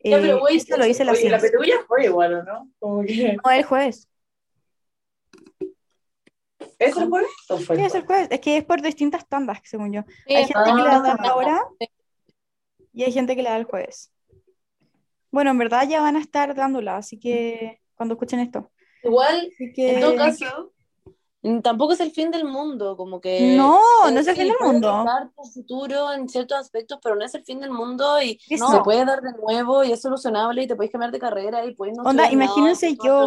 esto 0.00 0.76
lo 0.76 0.84
hice 0.86 1.04
la 1.04 1.12
La 1.12 1.40
fue 1.86 2.06
igual, 2.06 2.44
¿no? 2.44 2.68
Como 2.80 3.04
que... 3.04 3.36
No, 3.44 3.50
el 3.52 3.62
jueves. 3.62 4.08
¿Es 6.80 6.96
el 6.96 7.08
jueves? 7.08 7.30
Sí, 7.46 7.74
es 7.78 7.94
el 7.94 8.04
jueves. 8.04 8.28
Es 8.30 8.40
que 8.40 8.56
es 8.56 8.64
por 8.64 8.82
distintas 8.82 9.28
tandas, 9.28 9.60
según 9.62 9.92
yo. 9.92 10.02
Hay 10.26 10.44
gente 10.44 10.70
que 10.70 10.82
le 10.82 10.88
da 10.88 11.18
ahora 11.22 11.60
y 12.92 13.04
hay 13.04 13.12
gente 13.12 13.36
que 13.36 13.42
le 13.42 13.50
da 13.50 13.56
el 13.56 13.64
jueves. 13.64 14.12
Bueno, 15.30 15.50
en 15.50 15.58
verdad 15.58 15.88
ya 15.88 16.00
van 16.00 16.16
a 16.16 16.20
estar 16.20 16.54
dándola, 16.54 16.96
así 16.96 17.18
que 17.18 17.80
cuando 17.94 18.14
escuchen 18.14 18.40
esto. 18.40 18.70
Igual, 19.02 19.50
en 19.58 20.00
todo 20.00 20.16
caso, 20.16 20.72
tampoco 21.62 21.92
es 21.92 22.00
el 22.00 22.10
fin 22.10 22.30
del 22.30 22.44
mundo, 22.44 22.96
como 22.96 23.20
que... 23.20 23.56
No, 23.56 23.80
no 24.10 24.20
es 24.20 24.26
el 24.26 24.36
fin 24.36 24.48
del 24.48 24.56
mundo. 24.60 25.04
tu 25.36 25.44
futuro 25.44 26.12
en 26.12 26.28
ciertos 26.28 26.58
aspectos, 26.58 26.98
pero 27.02 27.14
no 27.14 27.24
es 27.24 27.34
el 27.34 27.44
fin 27.44 27.60
del 27.60 27.70
mundo 27.70 28.20
y 28.20 28.38
no. 28.58 28.70
se 28.70 28.80
puede 28.80 29.04
dar 29.04 29.22
de 29.22 29.32
nuevo 29.32 29.84
y 29.84 29.92
es 29.92 30.02
solucionable 30.02 30.62
y 30.62 30.66
te 30.66 30.76
puedes 30.76 30.92
cambiar 30.92 31.12
de 31.12 31.18
carrera 31.18 31.64
y 31.64 31.74
puedes 31.74 31.96
no 31.96 32.02
Onda, 32.02 32.30
imagínense 32.30 32.96
yo... 33.02 33.26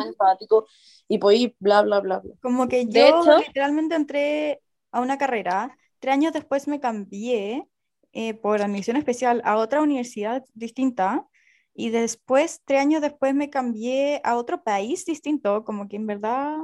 Y 1.07 1.17
puedes 1.17 1.51
bla, 1.59 1.81
bla, 1.81 1.99
bla, 1.99 2.19
bla. 2.19 2.33
Como 2.41 2.67
que 2.67 2.85
yo 2.87 3.37
literalmente 3.37 3.95
entré 3.95 4.61
a 4.91 5.01
una 5.01 5.17
carrera, 5.17 5.77
tres 5.99 6.13
años 6.13 6.33
después 6.33 6.67
me 6.67 6.79
cambié 6.79 7.67
eh, 8.13 8.33
por 8.33 8.61
admisión 8.61 8.95
especial 8.95 9.41
a 9.43 9.57
otra 9.57 9.81
universidad 9.81 10.43
distinta 10.53 11.27
y 11.75 11.89
después, 11.89 12.61
tres 12.65 12.81
años 12.81 13.01
después, 13.01 13.33
me 13.33 13.49
cambié 13.49 14.21
a 14.23 14.37
otro 14.37 14.63
país 14.63 15.05
distinto, 15.05 15.63
como 15.63 15.87
que 15.87 15.95
en 15.95 16.05
verdad 16.05 16.57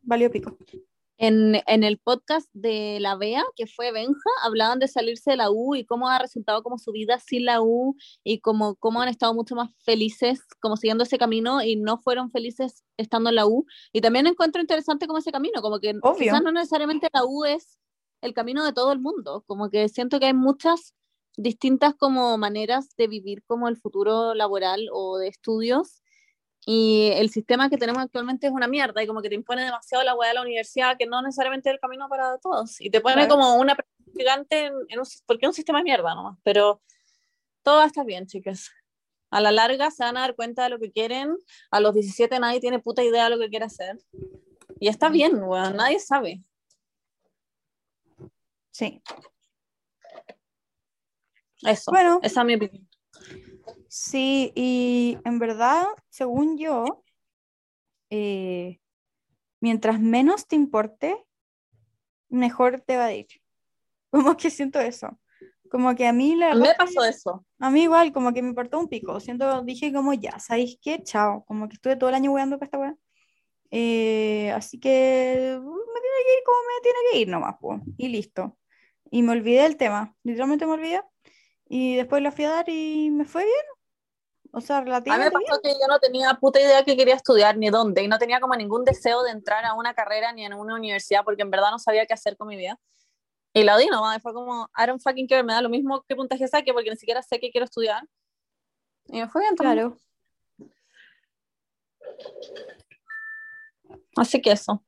valió 0.00 0.30
pico. 0.30 0.56
En, 1.18 1.60
en, 1.66 1.84
el 1.84 1.98
podcast 1.98 2.48
de 2.54 2.96
la 2.98 3.14
BEA, 3.14 3.44
que 3.54 3.66
fue 3.66 3.92
Benja, 3.92 4.30
hablaban 4.42 4.78
de 4.78 4.88
salirse 4.88 5.32
de 5.32 5.36
la 5.36 5.50
U 5.50 5.74
y 5.74 5.84
cómo 5.84 6.08
ha 6.08 6.18
resultado 6.18 6.62
como 6.62 6.78
su 6.78 6.92
vida 6.92 7.20
sin 7.20 7.44
la 7.44 7.60
U 7.60 7.94
y 8.24 8.40
cómo, 8.40 8.76
cómo 8.76 9.02
han 9.02 9.10
estado 9.10 9.34
mucho 9.34 9.54
más 9.54 9.70
felices 9.84 10.40
como 10.60 10.78
siguiendo 10.78 11.04
ese 11.04 11.18
camino 11.18 11.60
y 11.62 11.76
no 11.76 11.98
fueron 11.98 12.30
felices 12.30 12.84
estando 12.96 13.28
en 13.28 13.36
la 13.36 13.46
U. 13.46 13.66
Y 13.92 14.00
también 14.00 14.26
encuentro 14.26 14.62
interesante 14.62 15.06
como 15.06 15.18
ese 15.18 15.30
camino, 15.30 15.60
como 15.60 15.78
que 15.78 15.94
quizás 16.18 16.42
no 16.42 16.52
necesariamente 16.52 17.10
la 17.12 17.26
U 17.26 17.44
es 17.44 17.78
el 18.20 18.34
camino 18.34 18.64
de 18.64 18.72
todo 18.72 18.92
el 18.92 19.00
mundo, 19.00 19.44
como 19.46 19.70
que 19.70 19.88
siento 19.88 20.20
que 20.20 20.26
hay 20.26 20.34
muchas 20.34 20.94
distintas 21.36 21.94
como 21.94 22.36
maneras 22.38 22.94
de 22.96 23.08
vivir 23.08 23.42
como 23.44 23.68
el 23.68 23.76
futuro 23.76 24.34
laboral 24.34 24.88
o 24.92 25.18
de 25.18 25.28
estudios 25.28 26.02
y 26.66 27.10
el 27.14 27.30
sistema 27.30 27.70
que 27.70 27.78
tenemos 27.78 28.02
actualmente 28.02 28.46
es 28.46 28.52
una 28.52 28.68
mierda 28.68 29.02
y 29.02 29.06
como 29.06 29.22
que 29.22 29.30
te 29.30 29.34
impone 29.34 29.64
demasiado 29.64 30.04
la 30.04 30.14
hueá 30.14 30.28
de 30.28 30.34
la 30.34 30.42
universidad 30.42 30.96
que 30.98 31.06
no 31.06 31.22
necesariamente 31.22 31.70
es 31.70 31.74
el 31.74 31.80
camino 31.80 32.08
para 32.08 32.36
todos 32.38 32.80
y 32.80 32.90
te 32.90 33.00
pone 33.00 33.26
como 33.28 33.54
una 33.54 33.76
gigante 34.14 34.66
en, 34.66 34.74
un, 34.74 35.06
porque 35.26 35.46
es 35.46 35.48
un 35.48 35.54
sistema 35.54 35.78
de 35.78 35.84
mierda 35.84 36.14
nomás, 36.14 36.38
pero 36.42 36.82
todo 37.62 37.82
está 37.84 38.04
bien 38.04 38.26
chicas. 38.26 38.70
A 39.30 39.40
la 39.40 39.52
larga 39.52 39.90
se 39.90 40.02
van 40.02 40.16
a 40.16 40.22
dar 40.22 40.34
cuenta 40.34 40.64
de 40.64 40.70
lo 40.70 40.78
que 40.78 40.90
quieren, 40.90 41.36
a 41.70 41.80
los 41.80 41.94
17 41.94 42.38
nadie 42.40 42.60
tiene 42.60 42.80
puta 42.80 43.02
idea 43.04 43.24
de 43.24 43.30
lo 43.30 43.38
que 43.38 43.48
quiere 43.48 43.64
hacer 43.64 43.96
y 44.80 44.88
está 44.88 45.08
bien, 45.08 45.40
bueno, 45.40 45.70
nadie 45.70 45.98
sabe. 46.00 46.42
Sí. 48.70 49.02
Eso, 51.62 51.90
bueno, 51.90 52.20
esa 52.22 52.40
es 52.40 52.46
mi 52.46 52.54
opinión. 52.54 52.88
Sí, 53.88 54.52
y 54.54 55.18
en 55.24 55.38
verdad, 55.38 55.84
según 56.08 56.56
yo, 56.56 57.02
eh, 58.08 58.80
mientras 59.60 60.00
menos 60.00 60.46
te 60.46 60.56
importe, 60.56 61.24
mejor 62.28 62.80
te 62.80 62.96
va 62.96 63.06
a 63.06 63.12
ir. 63.12 63.26
Como 64.10 64.36
que 64.36 64.50
siento 64.50 64.80
eso. 64.80 65.18
Como 65.70 65.94
que 65.94 66.06
a 66.06 66.12
mí 66.12 66.34
la 66.34 66.54
me 66.54 66.74
pasó 66.74 67.04
eso. 67.04 67.44
A 67.60 67.70
mí 67.70 67.82
igual, 67.82 68.12
como 68.12 68.32
que 68.32 68.42
me 68.42 68.48
importó 68.48 68.80
un 68.80 68.88
pico. 68.88 69.20
Siento, 69.20 69.62
dije 69.62 69.92
como 69.92 70.12
ya, 70.14 70.36
¿sabéis 70.40 70.76
qué? 70.82 71.00
Chao. 71.04 71.44
Como 71.44 71.68
que 71.68 71.74
estuve 71.74 71.94
todo 71.94 72.08
el 72.10 72.16
año 72.16 72.32
weando 72.32 72.58
con 72.58 72.64
esta 72.64 72.78
weá. 72.78 72.96
Eh, 73.70 74.50
así 74.50 74.80
que 74.80 75.56
uh, 75.56 75.62
me 75.62 76.00
tiene 76.00 76.16
que 76.26 76.36
ir 76.36 76.42
como 76.44 76.58
me 76.58 76.82
tiene 76.82 76.98
que 77.12 77.18
ir 77.20 77.28
nomás, 77.28 77.54
pues. 77.60 77.80
Y 77.98 78.08
listo 78.08 78.58
y 79.10 79.22
me 79.22 79.32
olvidé 79.32 79.62
del 79.62 79.76
tema, 79.76 80.14
literalmente 80.22 80.66
me 80.66 80.72
olvidé. 80.72 81.02
Y 81.68 81.96
después 81.96 82.22
lo 82.22 82.32
fui 82.32 82.44
a 82.44 82.50
dar 82.50 82.68
y 82.68 83.10
me 83.10 83.24
fue 83.24 83.44
bien. 83.44 83.64
O 84.52 84.60
sea, 84.60 84.80
relativamente. 84.80 85.26
A 85.28 85.30
mí 85.30 85.44
me 85.44 85.46
pasó 85.46 85.60
que 85.62 85.70
yo 85.70 85.86
no 85.88 86.00
tenía 86.00 86.34
puta 86.34 86.60
idea 86.60 86.84
que 86.84 86.96
quería 86.96 87.14
estudiar 87.14 87.56
ni 87.56 87.70
dónde, 87.70 88.02
y 88.02 88.08
no 88.08 88.18
tenía 88.18 88.40
como 88.40 88.56
ningún 88.56 88.84
deseo 88.84 89.22
de 89.22 89.30
entrar 89.30 89.64
a 89.64 89.74
una 89.74 89.94
carrera 89.94 90.32
ni 90.32 90.44
en 90.44 90.54
una 90.54 90.74
universidad, 90.74 91.22
porque 91.24 91.42
en 91.42 91.50
verdad 91.50 91.70
no 91.70 91.78
sabía 91.78 92.06
qué 92.06 92.14
hacer 92.14 92.36
con 92.36 92.48
mi 92.48 92.56
vida. 92.56 92.78
Y 93.52 93.62
la 93.64 93.76
di 93.76 93.86
nomás, 93.86 94.20
fue 94.22 94.32
como, 94.32 94.68
I 94.76 94.86
don't 94.86 95.02
fucking 95.02 95.28
care, 95.28 95.42
me 95.42 95.52
da 95.52 95.62
lo 95.62 95.68
mismo 95.68 96.02
que 96.02 96.16
puntaje 96.16 96.48
saque, 96.48 96.72
porque 96.72 96.90
ni 96.90 96.96
siquiera 96.96 97.22
sé 97.22 97.38
qué 97.38 97.50
quiero 97.50 97.64
estudiar. 97.64 98.02
Y 99.06 99.20
me 99.20 99.28
fue 99.28 99.42
bien 99.42 99.54
Claro. 99.56 99.96
Así 104.16 104.42
que 104.42 104.52
eso. 104.52 104.82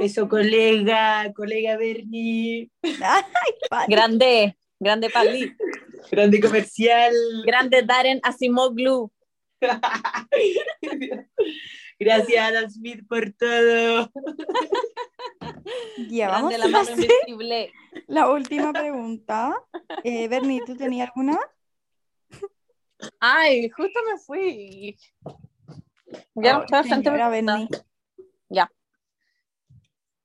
Eso, 0.00 0.28
colega, 0.28 1.32
colega 1.34 1.76
Bernie. 1.76 2.70
grande, 3.88 4.56
grande 4.80 5.10
Pali. 5.10 5.54
Grande 6.10 6.40
comercial. 6.40 7.12
Grande 7.44 7.82
Darren 7.82 8.20
Asimoglu. 8.22 9.12
Gracias, 11.98 12.44
Adam 12.44 12.68
Smith, 12.70 13.06
por 13.08 13.32
todo. 13.32 14.10
Ya, 16.10 16.28
vamos 16.28 16.58
la, 16.58 16.66
mano 16.68 16.90
invisible. 16.90 17.72
la 18.08 18.28
última 18.30 18.72
pregunta. 18.72 19.54
Eh, 20.02 20.26
Bernie, 20.28 20.62
¿tú 20.66 20.76
tenías 20.76 21.08
alguna? 21.10 21.38
Ay, 23.20 23.68
justo 23.70 24.00
me 24.10 24.18
fui. 24.18 24.98
Ya 26.34 26.64
bastante. 26.68 27.10
Ya. 28.48 28.70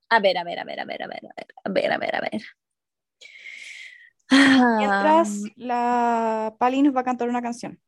A 0.09 0.19
ver, 0.19 0.37
a 0.37 0.43
ver, 0.43 0.59
a 0.59 0.63
ver, 0.63 0.79
a 0.79 0.85
ver, 0.85 1.03
a 1.03 1.07
ver, 1.07 1.25
a 1.25 1.69
ver, 1.69 1.91
a 1.91 1.97
ver, 1.97 2.15
a 2.15 2.21
ver, 2.21 2.41
Mientras 4.29 5.43
la 5.55 6.55
Pali 6.59 6.81
nos 6.81 6.95
va 6.95 7.01
a 7.01 7.03
cantar 7.03 7.29
una 7.29 7.41
canción. 7.41 7.79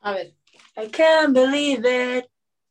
A 0.00 0.12
ver. 0.12 0.34
I 0.76 0.88
can't 0.88 1.34
believe 1.34 1.84
it. 1.84 2.26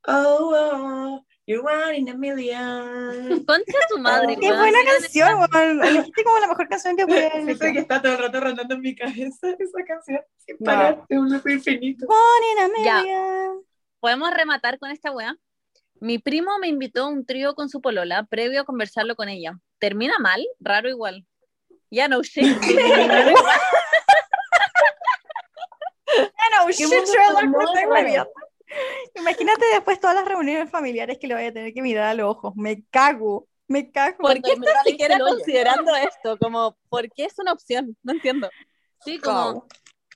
Oh, 0.07 0.53
oh, 0.53 1.25
you're 1.47 1.63
one 1.63 1.95
in 1.95 2.09
a 2.09 2.13
million. 2.13 3.43
Concha 3.45 3.79
tu 3.89 3.97
madre. 3.97 4.37
Qué 4.39 4.53
buena 4.53 4.77
canción, 4.85 5.39
weón. 5.51 5.83
Elegiste 5.83 6.23
como 6.23 6.39
la 6.39 6.47
mejor 6.47 6.67
canción 6.69 6.95
que 6.95 7.07
puede 7.07 7.31
Siento 7.31 7.65
que 7.73 7.79
está 7.79 8.01
todo 8.01 8.13
el 8.13 8.19
rato 8.19 8.39
rondando 8.39 8.75
en 8.75 8.81
mi 8.81 8.95
cabeza 8.95 9.49
esa 9.57 9.83
canción. 9.87 10.21
Sin 10.37 10.57
parar, 10.59 11.03
de 11.09 11.17
un 11.17 11.31
loco 11.31 11.49
infinito. 11.49 12.05
One 12.07 12.51
in 12.51 12.59
a 12.59 12.67
million. 12.67 13.65
¿Podemos 13.99 14.31
rematar 14.31 14.77
con 14.77 14.91
esta 14.91 15.11
weá? 15.11 15.35
Mi 15.99 16.19
primo 16.19 16.57
me 16.59 16.67
invitó 16.67 17.03
a 17.03 17.07
un 17.07 17.25
trío 17.25 17.55
con 17.55 17.69
su 17.69 17.81
polola 17.81 18.23
previo 18.23 18.61
a 18.61 18.65
conversarlo 18.65 19.15
con 19.15 19.29
ella. 19.29 19.59
¿Termina 19.79 20.15
mal? 20.19 20.45
Raro 20.59 20.89
igual. 20.89 21.25
Ya 21.89 22.07
no 22.07 22.21
shit. 22.21 22.57
Ya 26.15 26.63
no 26.63 26.69
shit, 26.69 26.87
Sherlock. 26.87 28.29
Imagínate 29.15 29.65
después 29.73 29.99
todas 29.99 30.15
las 30.15 30.25
reuniones 30.25 30.69
familiares 30.69 31.17
que 31.19 31.27
le 31.27 31.33
vaya 31.33 31.49
a 31.49 31.53
tener 31.53 31.73
que 31.73 31.81
mirar 31.81 32.05
a 32.05 32.13
los 32.13 32.35
ojos. 32.35 32.53
Me 32.55 32.83
cago, 32.89 33.47
me 33.67 33.91
cago. 33.91 34.17
¿Por 34.19 34.41
qué 34.41 34.53
estás 34.53 34.83
siquiera 34.85 35.19
considerando 35.19 35.95
esto? 35.95 36.37
Como, 36.37 36.77
¿por 36.89 37.09
qué 37.11 37.25
es 37.25 37.37
una 37.39 37.53
opción? 37.53 37.95
No 38.03 38.13
entiendo. 38.13 38.49
Sí, 39.03 39.19
como, 39.19 39.65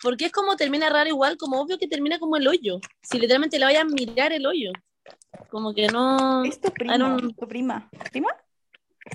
porque 0.01 0.25
es 0.25 0.31
como 0.31 0.55
termina 0.55 0.89
raro 0.89 1.09
igual, 1.09 1.37
como 1.37 1.61
obvio 1.61 1.77
que 1.77 1.87
termina 1.87 2.19
como 2.19 2.37
el 2.37 2.47
hoyo. 2.47 2.79
Si 3.01 3.19
literalmente 3.19 3.59
le 3.59 3.65
vaya 3.65 3.81
a 3.81 3.85
mirar 3.85 4.33
el 4.33 4.45
hoyo. 4.45 4.71
Como 5.49 5.73
que 5.73 5.87
no. 5.87 6.43
Es 6.43 6.59
tu 6.59 6.71
primo, 6.71 7.17
tu 7.37 7.47
prima. 7.47 7.89
¿Prima? 8.11 8.29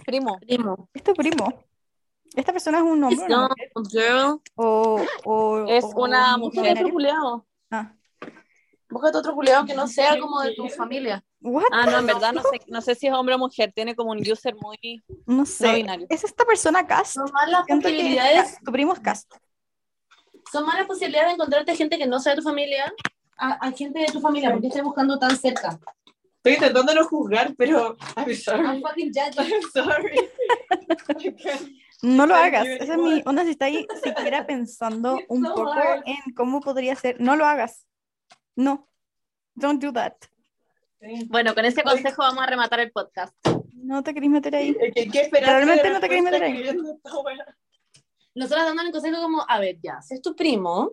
Primo. 0.05 0.39
Primo. 0.39 0.89
Es 0.93 1.03
tu 1.03 1.15
primo. 1.15 1.65
¿Esta 2.35 2.53
persona 2.53 2.79
es 2.79 2.85
un 2.85 3.05
hombre? 3.05 3.29
No, 3.29 3.49
girl. 3.91 4.41
O, 4.57 5.01
o, 5.25 5.67
es 5.69 5.85
una 5.95 6.37
mujer. 6.37 6.85
Ah. 7.71 7.93
Búscate 8.91 9.19
otro 9.19 9.35
culiado 9.35 9.65
que 9.65 9.75
no 9.75 9.87
sea 9.87 10.19
como 10.19 10.41
de 10.41 10.55
tu 10.55 10.69
familia. 10.69 11.25
ah, 11.73 11.87
no, 11.87 11.99
en 11.99 12.07
verdad 12.07 12.33
no 12.33 12.43
sé, 12.43 12.61
no 12.69 12.81
sé 12.81 12.95
si 12.95 13.07
es 13.07 13.13
hombre 13.13 13.35
o 13.35 13.39
mujer, 13.39 13.73
tiene 13.75 13.95
como 13.95 14.13
un 14.13 14.19
user 14.19 14.55
muy 14.57 15.05
no 15.27 15.47
sé. 15.47 15.75
binario. 15.75 16.07
¿Es 16.11 16.25
esta 16.25 16.45
persona 16.45 16.87
cast? 16.87 17.15
Son 17.15 17.31
malas 17.33 17.65
posibilidades. 17.67 18.59
tu 18.65 18.73
primo 18.73 18.93
es 18.93 19.01
cast. 19.01 19.33
Son 20.51 20.65
malas 20.67 20.87
posibilidades 20.87 21.29
de 21.29 21.35
encontrarte 21.35 21.75
gente 21.77 21.99
que 21.99 22.07
no 22.07 22.21
sea 22.21 22.33
de 22.35 22.43
tu 22.43 22.45
familia 22.45 22.93
a, 23.37 23.71
gente 23.73 24.01
de 24.01 24.07
tu 24.07 24.21
familia, 24.21 24.51
porque 24.51 24.69
estás 24.69 24.83
buscando 24.83 25.19
tan 25.19 25.37
cerca. 25.37 25.79
Estoy 26.37 26.55
intentando 26.55 26.95
no 26.95 27.05
juzgar, 27.05 27.55
pero 27.57 27.97
I'm 28.17 28.35
sorry. 28.35 28.67
I'm 28.67 28.83
fucking 28.83 29.13
judging. 29.13 29.53
I'm 29.53 29.63
sorry. 29.73 30.31
No 32.03 32.27
lo 32.27 32.35
hagas. 32.35 32.67
Esa 32.67 32.93
es 32.93 32.99
mi 32.99 33.23
onda. 33.25 33.45
Si 33.45 33.51
está 33.51 33.65
ahí 33.65 33.87
siquiera 34.03 34.47
pensando 34.47 35.19
un 35.29 35.43
poco 35.43 35.73
en 36.05 36.35
cómo 36.35 36.61
podría 36.61 36.95
ser, 36.97 37.19
no 37.21 37.35
lo 37.35 37.47
hagas. 37.47 37.87
No, 38.57 38.89
don't 39.55 39.83
do 39.83 39.93
that. 39.93 40.15
Bueno, 41.29 41.55
con 41.55 41.65
ese 41.65 41.83
consejo 41.83 42.23
vamos 42.23 42.43
a 42.43 42.47
rematar 42.47 42.81
el 42.81 42.91
podcast. 42.91 43.35
No 43.73 44.03
te 44.03 44.15
querés 44.15 44.31
meter 44.31 44.55
ahí. 44.55 44.77
¿Qué, 44.95 45.09
qué 45.09 45.31
Realmente 45.33 45.91
no 45.91 46.01
te 46.01 46.09
querés 46.09 46.25
meter 46.25 46.43
ahí. 46.43 46.63
Nosotros 48.35 48.65
dando 48.65 48.83
el 48.83 48.91
consejo 48.91 49.23
como, 49.23 49.45
a 49.49 49.59
ver, 49.61 49.79
ya, 49.83 50.03
si 50.03 50.15
es 50.15 50.23
tu 50.23 50.35
primo, 50.35 50.93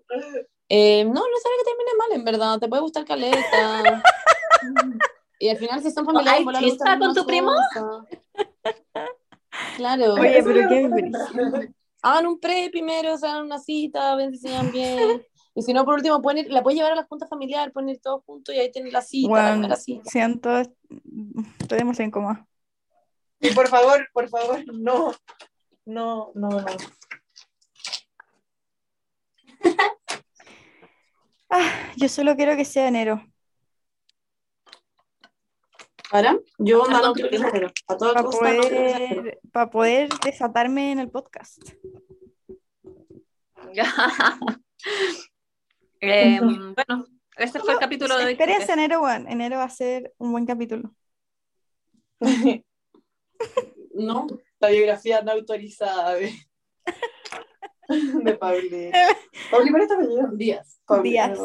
eh, 0.73 1.03
no, 1.03 1.11
no 1.11 1.19
sabe 1.19 1.55
que 1.57 1.69
termine 1.69 1.91
mal, 1.97 2.11
en 2.13 2.23
verdad, 2.23 2.57
te 2.57 2.69
puede 2.69 2.81
gustar 2.81 3.03
caleta. 3.03 4.01
y 5.39 5.49
al 5.49 5.57
final 5.57 5.83
si 5.83 5.91
son 5.91 6.05
familiares... 6.05 6.47
¿Ay, 6.55 6.69
está 6.69 6.97
con 6.97 7.13
tu 7.13 7.25
primo? 7.25 7.51
Claro. 9.75 10.13
Oye, 10.13 10.41
pero 10.41 10.69
qué 10.69 11.69
Hagan 12.01 12.25
un 12.25 12.39
pre 12.39 12.69
primero, 12.71 13.17
se 13.17 13.27
hagan 13.27 13.47
una 13.47 13.59
cita, 13.59 14.15
ven 14.15 14.31
si 14.31 14.47
se 14.47 14.71
bien. 14.71 15.21
Y 15.53 15.61
si 15.61 15.73
no, 15.73 15.83
por 15.83 15.95
último, 15.95 16.21
pueden 16.21 16.45
ir, 16.45 16.51
la 16.53 16.63
puedes 16.63 16.77
llevar 16.77 16.93
a 16.93 16.95
la 16.95 17.03
junta 17.03 17.27
familiar, 17.27 17.73
pueden 17.73 17.89
ir 17.89 17.99
todos 17.99 18.23
juntos 18.23 18.55
y 18.55 18.59
ahí 18.59 18.71
tienen 18.71 18.93
la 18.93 19.01
cita. 19.01 19.27
Bueno, 19.27 19.67
la 19.67 19.75
cita. 19.75 20.09
siento, 20.09 20.57
estoy 20.57 21.79
demasiado 21.79 22.07
incómoda. 22.07 22.47
Y 23.41 23.53
por 23.53 23.67
favor, 23.67 24.07
por 24.13 24.29
favor, 24.29 24.63
no, 24.73 25.11
no, 25.85 26.31
no, 26.33 26.49
no. 26.49 26.65
Ah, 31.51 31.91
yo 31.95 32.09
solo 32.09 32.35
quiero 32.35 32.55
que 32.55 32.65
sea 32.65 32.87
enero. 32.87 33.23
¿Para? 36.09 36.37
Yo 36.57 36.85
no 36.85 37.13
quiero 37.13 37.29
que 37.29 37.37
sea 37.37 37.49
enero. 37.49 37.71
A 37.87 37.97
toda 37.97 38.13
para 38.15 38.29
poder, 38.29 39.39
para 39.51 39.69
poder 39.69 40.09
desatarme 40.23 40.91
en 40.91 40.99
el 40.99 41.09
podcast. 41.09 41.61
Eh, 46.03 46.39
bueno, 46.41 47.05
este 47.37 47.59
fue 47.59 47.73
el 47.73 47.79
capítulo 47.79 48.17
de 48.17 48.25
hoy. 48.25 48.31
Experiencia 48.31 48.73
enero, 48.73 49.01
bueno, 49.01 49.29
enero 49.29 49.57
va 49.57 49.65
a 49.65 49.69
ser 49.69 50.11
un 50.17 50.31
buen 50.31 50.47
capítulo. 50.47 50.95
no, 53.93 54.25
la 54.59 54.69
biografía 54.69 55.21
no 55.21 55.31
autorizada 55.33 56.17
de, 58.23 58.33
Paulina. 58.35 58.97
Paulina, 59.49 59.83
está 59.83 59.97
Díaz. 60.33 60.81
Díaz. 61.03 61.39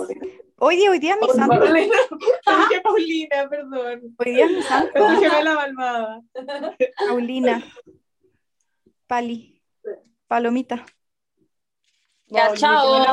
Hoy 0.58 0.76
día, 0.76 0.90
hoy 0.90 0.98
día 0.98 1.14
es 1.14 1.20
mi 1.20 1.28
santo. 1.34 1.58
Paulina, 1.58 1.96
dije 2.68 2.80
Paulina, 2.82 3.48
perdón. 3.48 4.16
Hoy 4.18 4.32
día 4.32 4.46
es 4.46 4.50
mi 4.52 4.62
santo. 4.62 5.08
Dije 5.10 5.42
la 5.42 5.54
malvada. 5.54 6.22
Paulina. 7.08 7.64
Pali. 9.06 9.62
Palomita. 10.26 10.84
Ya, 12.28 12.54
chao. 12.54 13.04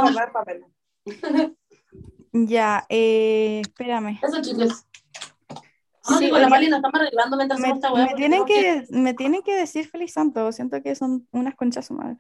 ya, 2.31 2.85
eh, 2.89 3.61
espérame. 3.61 4.19
Eso, 4.23 4.41
chicos. 4.41 4.85
Sí, 6.19 6.29
con 6.29 6.41
la 6.41 6.49
Pali 6.49 6.67
nos 6.67 6.77
estamos 6.77 6.99
arreglando 6.99 7.37
mientras 7.37 7.59
me, 7.59 7.69
esta 7.69 7.93
me 7.93 8.13
tienen 8.15 8.45
que 8.45 8.85
Me 8.89 9.13
tienen 9.13 9.41
que 9.43 9.55
decir 9.55 9.87
feliz 9.87 10.13
santo. 10.13 10.51
Siento 10.51 10.81
que 10.81 10.95
son 10.95 11.27
unas 11.31 11.55
conchas 11.55 11.85
su 11.85 11.93
madre. 11.93 12.17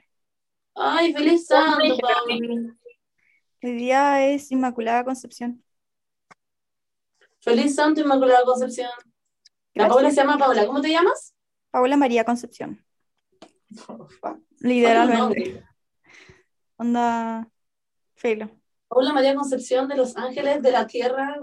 Ay, 0.75 1.13
feliz 1.13 1.45
santo, 1.45 1.83
El 3.61 3.77
día 3.77 4.27
es 4.27 4.51
Inmaculada 4.51 5.03
Concepción. 5.03 5.63
Feliz 7.39 7.75
santo, 7.75 8.01
Inmaculada 8.01 8.43
Concepción. 8.43 8.89
La 9.73 9.87
Paula 9.87 10.09
se 10.09 10.17
llama 10.17 10.37
Paula. 10.37 10.65
¿Cómo 10.65 10.81
te 10.81 10.89
llamas? 10.89 11.35
Paula 11.71 11.97
María 11.97 12.23
Concepción. 12.23 12.83
Literalmente. 14.59 15.63
Onda. 16.77 17.49
Filo. 18.15 18.49
Paula 18.87 19.13
María 19.13 19.35
Concepción 19.35 19.87
de 19.87 19.97
Los 19.97 20.15
Ángeles 20.15 20.61
de 20.61 20.71
la 20.71 20.87
Tierra. 20.87 21.35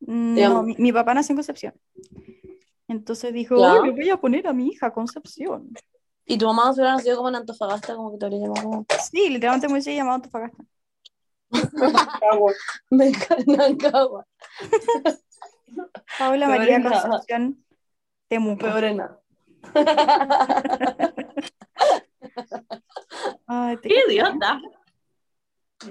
Mm, 0.00 0.40
no, 0.40 0.62
mi, 0.64 0.92
papá 0.92 1.14
nació 1.14 1.32
en 1.32 1.36
Concepción. 1.38 1.74
Entonces 2.88 3.32
dijo, 3.32 3.56
le 3.84 3.90
voy 3.90 4.10
a 4.10 4.20
poner 4.20 4.46
a 4.46 4.52
mi 4.52 4.68
hija 4.68 4.92
Concepción. 4.92 5.72
¿Y 6.24 6.38
tu 6.38 6.46
mamá 6.46 6.70
hubiera 6.70 6.92
nacido 6.92 7.16
como 7.16 7.28
en 7.28 7.36
Antofagasta, 7.36 7.96
como 7.96 8.12
que 8.12 8.18
te 8.18 8.26
habría 8.26 8.40
llamado? 8.40 8.86
Sí, 9.10 9.28
literalmente 9.28 9.66
me 9.66 9.74
hubiese 9.74 9.94
llamado 9.94 10.16
Antofagasta. 10.16 10.64
me 12.90 13.08
encanta 13.08 13.70
Paula 16.18 16.48
María 16.48 16.82
Concepción 16.82 17.62
Temuco. 18.28 18.64
Peor 18.64 18.84
en 18.84 18.96
nada. 18.98 19.18
¡Qué 23.82 24.02
idiota! 24.08 24.60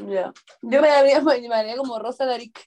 Ya. 0.07 0.33
Yo 0.61 0.81
me 0.81 0.87
llamaría, 0.87 1.77
como 1.77 1.99
Rosa 1.99 2.25
de 2.25 2.33
Arica. 2.33 2.61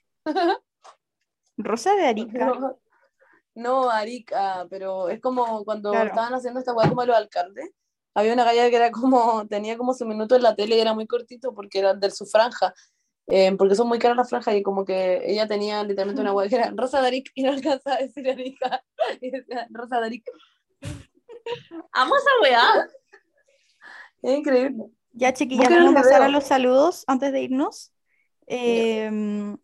¿Rosa 1.57 1.95
de 1.95 2.05
Arica? 2.05 2.45
No, 2.45 2.77
Arica, 3.91 4.67
pero 4.69 5.09
es 5.09 5.21
como 5.21 5.63
cuando 5.63 5.93
estaban 5.93 6.33
haciendo 6.33 6.59
esta 6.59 6.73
weá 6.73 6.89
como 6.89 7.05
los 7.05 7.15
alcaldes. 7.15 7.69
Había 8.13 8.33
una 8.33 8.45
galla 8.45 8.69
que 8.69 8.75
era 8.75 8.91
como, 8.91 9.45
tenía 9.49 9.77
como 9.77 9.93
su 9.93 10.05
minuto 10.05 10.35
en 10.35 10.43
la 10.43 10.55
tele 10.55 10.77
y 10.77 10.79
era 10.79 10.93
muy 10.93 11.07
cortito 11.07 11.53
porque 11.53 11.79
era 11.79 11.93
de 11.93 12.11
su 12.11 12.25
franja. 12.25 12.73
Eh, 13.27 13.55
porque 13.57 13.73
son 13.73 13.87
muy 13.87 13.97
caras 13.97 14.17
las 14.17 14.29
franjas 14.29 14.53
y 14.53 14.61
como 14.61 14.85
que 14.85 15.23
ella 15.25 15.47
tenía 15.47 15.83
literalmente 15.83 16.21
una 16.21 16.31
weá 16.31 16.47
que 16.47 16.57
era 16.57 16.71
Rosa 16.75 17.01
de 17.01 17.07
Arica 17.07 17.31
y 17.33 17.41
no 17.41 17.51
alcanzaba 17.51 17.95
a 17.95 17.99
decir 17.99 18.29
Arica. 18.29 18.83
Y 19.21 19.31
decía 19.31 19.67
Rosa 19.71 19.99
de 19.99 20.05
Arica. 20.05 20.31
Amo 21.91 22.15
esa 22.15 22.29
weá. 22.41 22.87
Es 24.21 24.37
increíble. 24.37 24.85
Ya, 25.11 25.33
chiquillas, 25.33 25.69
vamos 25.69 25.95
a 25.95 26.01
pasar 26.01 26.21
a 26.21 26.27
los 26.27 26.43
saludos 26.43 27.03
antes 27.07 27.31
de 27.31 27.41
irnos. 27.41 27.93
Em, 28.47 29.57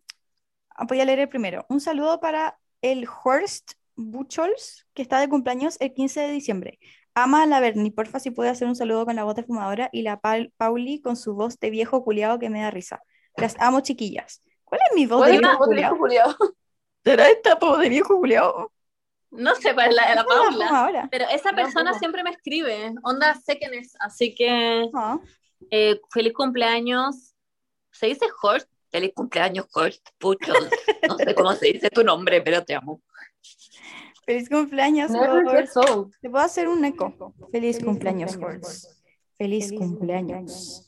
voy 0.87 1.01
a 1.01 1.05
leer 1.05 1.19
el 1.19 1.29
primero. 1.29 1.65
Un 1.69 1.81
saludo 1.81 2.19
para 2.19 2.57
el 2.81 3.07
Horst 3.07 3.73
Buchols, 3.95 4.87
que 4.93 5.01
está 5.01 5.19
de 5.19 5.29
cumpleaños 5.29 5.77
el 5.79 5.93
15 5.93 6.21
de 6.21 6.31
diciembre. 6.31 6.79
Ama 7.13 7.43
a 7.43 7.45
la 7.45 7.59
Berni, 7.59 7.91
porfa, 7.91 8.19
si 8.19 8.31
puede 8.31 8.49
hacer 8.49 8.67
un 8.67 8.75
saludo 8.75 9.05
con 9.05 9.15
la 9.15 9.23
voz 9.23 9.35
de 9.35 9.43
fumadora 9.43 9.89
y 9.91 10.03
la 10.03 10.19
Pauli 10.57 11.01
con 11.01 11.15
su 11.15 11.33
voz 11.33 11.59
de 11.59 11.69
viejo 11.69 12.03
culiado 12.03 12.39
que 12.39 12.49
me 12.49 12.61
da 12.61 12.71
risa. 12.71 13.01
Las 13.35 13.55
amo, 13.59 13.81
chiquillas. 13.81 14.41
¿Cuál 14.63 14.81
es 14.89 14.95
mi 14.95 15.05
voz 15.05 15.25
de 15.27 15.37
viejo 15.37 15.97
culiado? 15.97 16.37
¿Será 17.03 17.29
esta 17.29 17.55
voz 17.55 17.79
de 17.79 17.89
viejo 17.89 18.17
culiado? 18.17 18.71
No 19.31 19.55
sé 19.55 19.73
cuál 19.73 19.89
es 19.89 19.95
la 19.95 20.09
de 20.09 20.15
la 20.15 20.25
Paula, 20.25 21.07
pero 21.09 21.25
esa 21.29 21.53
persona 21.53 21.93
siempre 21.97 22.21
me 22.23 22.31
escribe, 22.31 22.93
onda 23.03 23.33
sé 23.35 23.57
quién 23.57 23.73
es, 23.73 23.95
así 23.99 24.35
que 24.35 24.89
ah. 24.93 25.17
Eh, 25.69 25.99
feliz 26.09 26.33
cumpleaños. 26.33 27.35
¿Se 27.91 28.07
dice 28.07 28.25
Horst? 28.41 28.69
Feliz 28.89 29.11
cumpleaños, 29.13 29.67
Kurt. 29.67 30.01
Pucho. 30.17 30.53
No 31.07 31.17
sé 31.17 31.35
cómo 31.35 31.53
se 31.53 31.67
dice 31.67 31.89
tu 31.89 32.03
nombre, 32.03 32.41
pero 32.41 32.63
te 32.63 32.75
amo. 32.75 33.01
Feliz 34.25 34.49
cumpleaños, 34.49 35.11
Te 36.21 36.29
puedo 36.29 36.43
hacer 36.43 36.67
un 36.67 36.85
eco. 36.85 37.33
Feliz, 37.51 37.83
cumpleaños, 37.83 38.37
Kurt. 38.37 38.63
Feliz 39.37 39.73
cumpleaños. 39.73 40.87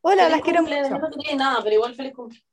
Hola, 0.00 0.28
las 0.28 0.40
quiero 0.40 0.62
mucho. 0.62 0.98
No 0.98 1.10
tiene 1.10 1.36
nada, 1.36 1.62
pero 1.62 1.76
igual 1.76 1.94
feliz 1.94 2.12
cumpleaños. 2.14 2.44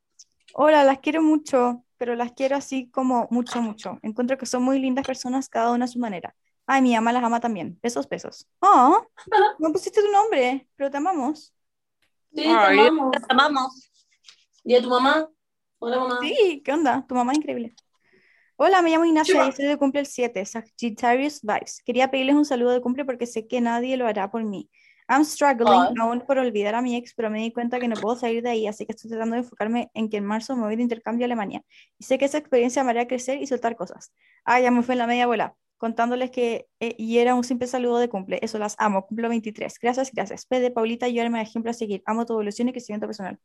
Hola, 0.53 0.83
las 0.83 0.99
quiero 0.99 1.21
mucho, 1.21 1.83
pero 1.97 2.15
las 2.15 2.31
quiero 2.33 2.55
así 2.55 2.89
como 2.89 3.27
mucho, 3.31 3.61
mucho. 3.61 3.99
Encuentro 4.01 4.37
que 4.37 4.45
son 4.45 4.63
muy 4.63 4.79
lindas 4.79 5.05
personas, 5.05 5.49
cada 5.49 5.71
una 5.71 5.85
a 5.85 5.87
su 5.87 5.99
manera. 5.99 6.35
Ay, 6.65 6.81
mi 6.81 6.93
mamá 6.93 7.13
las 7.13 7.23
ama 7.23 7.39
también. 7.39 7.79
Besos, 7.81 8.07
besos. 8.07 8.47
Oh, 8.59 9.05
no 9.59 9.71
pusiste 9.71 10.01
tu 10.01 10.11
nombre, 10.11 10.67
pero 10.75 10.91
te 10.91 10.97
amamos. 10.97 11.53
Sí, 12.33 12.43
te 12.43 12.49
amamos. 12.49 13.11
Te 13.11 13.19
amamos. 13.29 13.91
¿Y 14.63 14.75
a 14.75 14.81
tu 14.81 14.89
mamá? 14.89 15.29
Hola, 15.79 15.99
mamá. 15.99 16.19
Sí, 16.21 16.61
¿qué 16.65 16.71
onda? 16.71 17.05
Tu 17.07 17.13
mamá 17.13 17.33
increíble. 17.33 17.75
Hola, 18.55 18.81
me 18.81 18.89
llamo 18.89 19.05
Ignacia 19.05 19.45
y 19.45 19.49
estoy 19.49 19.65
de 19.65 19.77
cumple 19.77 19.99
el 19.99 20.07
7, 20.07 20.43
Sagittarius 20.43 21.41
Vibes. 21.43 21.83
Quería 21.85 22.09
pedirles 22.09 22.35
un 22.35 22.45
saludo 22.45 22.71
de 22.71 22.81
cumple 22.81 23.05
porque 23.05 23.27
sé 23.27 23.47
que 23.47 23.61
nadie 23.61 23.97
lo 23.97 24.07
hará 24.07 24.31
por 24.31 24.43
mí. 24.43 24.69
I'm 25.07 25.23
struggling 25.23 25.97
aún 25.99 26.21
por 26.21 26.37
olvidar 26.37 26.75
a 26.75 26.81
mi 26.81 26.95
ex, 26.95 27.13
pero 27.13 27.29
me 27.29 27.39
di 27.39 27.53
cuenta 27.53 27.79
que 27.79 27.87
no 27.87 27.95
puedo 27.95 28.17
salir 28.17 28.41
de 28.41 28.49
ahí, 28.49 28.67
así 28.67 28.85
que 28.85 28.91
estoy 28.91 29.09
tratando 29.09 29.35
de 29.35 29.41
enfocarme 29.41 29.89
en 29.93 30.09
que 30.09 30.17
en 30.17 30.25
marzo 30.25 30.55
me 30.55 30.63
voy 30.63 30.75
de 30.75 30.81
intercambio 30.81 31.25
a 31.25 31.27
Alemania. 31.27 31.61
Y 31.97 32.03
sé 32.03 32.17
que 32.17 32.25
esa 32.25 32.39
experiencia 32.39 32.83
me 32.83 32.89
hará 32.91 33.07
crecer 33.07 33.41
y 33.41 33.47
soltar 33.47 33.75
cosas. 33.75 34.11
Ah, 34.43 34.59
ya 34.59 34.71
me 34.71 34.81
fue 34.81 34.95
en 34.95 34.99
la 34.99 35.07
media 35.07 35.23
abuela, 35.23 35.55
contándoles 35.77 36.31
que, 36.31 36.67
eh, 36.79 36.95
y 36.97 37.19
era 37.19 37.35
un 37.35 37.43
simple 37.43 37.67
saludo 37.67 37.99
de 37.99 38.09
cumple. 38.09 38.39
Eso 38.41 38.57
las 38.57 38.75
amo, 38.79 39.05
cumplo 39.05 39.29
23. 39.29 39.77
Gracias, 39.79 40.11
gracias. 40.11 40.45
Pede, 40.45 40.71
Paulita, 40.71 41.07
yo 41.07 41.23
de 41.23 41.41
ejemplo 41.41 41.71
a 41.71 41.73
seguir. 41.73 42.01
Amo 42.05 42.25
tu 42.25 42.33
evolución 42.33 42.67
y 42.67 42.71
crecimiento 42.71 43.05
personal. 43.05 43.39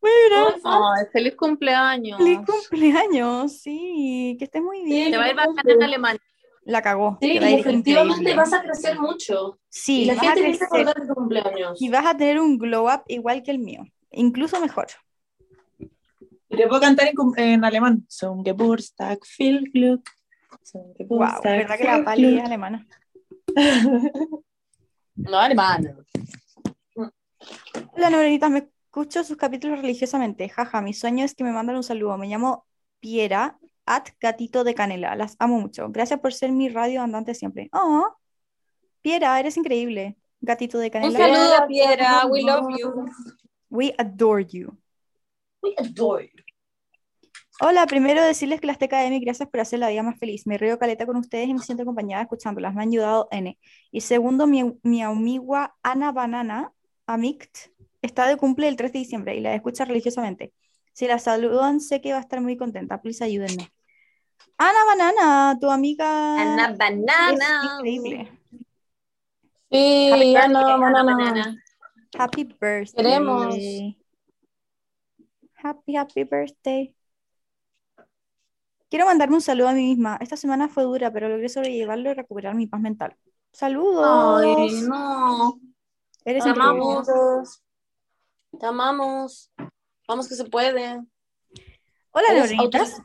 Mira. 0.00 1.06
feliz 1.12 1.34
cumpleaños. 1.36 2.18
Feliz 2.18 2.40
cumpleaños, 2.46 3.52
sí, 3.60 4.36
que 4.38 4.44
estés 4.44 4.62
muy 4.62 4.84
bien. 4.84 5.10
te 5.10 5.18
va 5.18 5.24
a 5.24 5.30
ir 5.30 5.36
bacán 5.36 5.68
en 5.68 5.82
Alemania 5.82 6.20
la 6.68 6.82
cagó. 6.82 7.16
Sí, 7.20 7.38
efectivamente 7.40 8.34
vas 8.34 8.52
a 8.52 8.62
crecer 8.62 9.00
mucho. 9.00 9.58
Sí, 9.70 10.02
y 10.02 10.04
la 10.04 10.16
gente 10.16 10.42
dice 10.42 10.64
acordar 10.64 10.94
tu 11.06 11.14
cumpleaños. 11.14 11.80
Y 11.80 11.88
vas 11.88 12.04
a 12.04 12.14
tener 12.14 12.38
un 12.38 12.58
glow 12.58 12.92
up 12.92 13.04
igual 13.08 13.42
que 13.42 13.50
el 13.50 13.58
mío, 13.58 13.84
incluso 14.10 14.60
mejor. 14.60 14.88
Te 15.78 16.66
puedo 16.66 16.80
cantar 16.80 17.08
en, 17.08 17.14
en 17.36 17.64
alemán. 17.64 18.04
Son 18.08 18.44
Geburtstag, 18.44 19.18
viel 19.38 19.70
Glück. 19.72 20.10
Wow, 21.08 21.40
¿verdad 21.42 21.78
que 21.78 21.84
la 21.84 22.04
pali 22.04 22.36
es 22.36 22.44
alemana? 22.44 22.86
no 25.14 25.38
alemana. 25.38 25.96
Hola, 27.94 28.10
Neurenitas, 28.10 28.50
me 28.50 28.68
escucho 28.88 29.22
sus 29.22 29.36
capítulos 29.36 29.80
religiosamente. 29.80 30.48
Jaja, 30.48 30.80
mi 30.80 30.94
sueño 30.94 31.24
es 31.24 31.34
que 31.34 31.44
me 31.44 31.52
manden 31.52 31.76
un 31.76 31.82
saludo. 31.82 32.16
Me 32.16 32.26
llamo 32.26 32.66
Piera 33.00 33.58
at 33.84 34.08
gatito 34.18 34.64
de 34.64 34.74
canela. 34.74 35.14
Las 35.14 35.36
amo 35.38 35.60
mucho. 35.60 35.88
Gracias 35.90 36.18
por 36.20 36.32
ser 36.32 36.52
mi 36.52 36.70
radio 36.70 37.02
andante 37.02 37.34
siempre. 37.34 37.68
Oh, 37.72 38.08
Piera, 39.02 39.38
eres 39.38 39.58
increíble. 39.58 40.16
Gatito 40.40 40.78
de 40.78 40.90
canela. 40.90 41.10
Un 41.10 41.16
saludo, 41.18 41.66
Piera. 41.68 42.26
We 42.26 42.42
love 42.42 42.78
you. 42.78 43.06
We 43.68 43.94
adore 43.98 44.46
you. 44.46 44.74
We 45.62 45.74
adore 45.76 46.30
you. 46.34 46.42
Hola, 47.60 47.86
primero 47.86 48.22
decirles 48.22 48.60
que 48.60 48.68
las 48.68 48.78
TKM, 48.78 49.20
gracias 49.20 49.48
por 49.50 49.60
hacer 49.60 49.80
la 49.80 49.90
vida 49.90 50.02
más 50.02 50.18
feliz. 50.18 50.46
Me 50.46 50.56
río 50.56 50.78
caleta 50.78 51.04
con 51.04 51.16
ustedes 51.16 51.48
y 51.48 51.54
me 51.54 51.60
siento 51.60 51.82
acompañada 51.82 52.22
escuchándolas. 52.22 52.74
Me 52.74 52.82
han 52.82 52.88
ayudado 52.88 53.28
N. 53.32 53.58
Y 53.90 54.00
segundo, 54.00 54.46
mi, 54.46 54.78
mi 54.82 55.02
amiga 55.02 55.74
Ana 55.82 56.12
Banana, 56.12 56.72
Amict, 57.06 57.58
está 58.02 58.26
de 58.26 58.36
cumple 58.36 58.68
el 58.68 58.76
3 58.76 58.92
de 58.92 58.98
diciembre 58.98 59.36
y 59.36 59.40
la 59.40 59.54
escucha 59.54 59.84
religiosamente. 59.84 60.52
Si 60.92 61.06
la 61.06 61.18
saludan, 61.18 61.80
sé 61.80 62.00
que 62.00 62.12
va 62.12 62.18
a 62.18 62.22
estar 62.22 62.40
muy 62.40 62.56
contenta. 62.56 63.00
Please 63.00 63.22
ayúdenme. 63.22 63.70
Ana 64.56 64.84
Banana, 64.84 65.58
tu 65.60 65.70
amiga. 65.70 66.40
Ana 66.40 66.74
Banana. 66.76 67.76
increíble. 67.76 68.32
Sí, 69.70 70.10
Happy 70.12 70.36
Ana 70.36 70.76
Banana. 70.76 71.64
Happy 72.18 72.44
birthday. 72.44 72.94
Queremos. 72.96 73.54
Happy, 75.62 75.96
happy 75.96 76.24
birthday. 76.24 76.94
Quiero 78.88 79.04
mandarme 79.04 79.36
un 79.36 79.42
saludo 79.42 79.68
a 79.68 79.72
mí 79.74 79.82
misma. 79.82 80.16
Esta 80.20 80.36
semana 80.36 80.68
fue 80.68 80.84
dura, 80.84 81.12
pero 81.12 81.28
logré 81.28 81.48
sobrellevarlo 81.48 82.10
y 82.10 82.14
recuperar 82.14 82.54
mi 82.54 82.66
paz 82.66 82.80
mental. 82.80 83.16
Saludos. 83.52 84.42
Ay, 84.42 84.80
no. 84.88 85.60
Eres 86.24 86.46
amamos. 86.46 87.06
Te 88.58 88.66
amamos. 88.66 89.52
Vamos 90.08 90.28
que 90.28 90.34
se 90.34 90.44
puede. 90.44 91.00
Hola, 92.10 92.34
Lorenitas. 92.34 93.00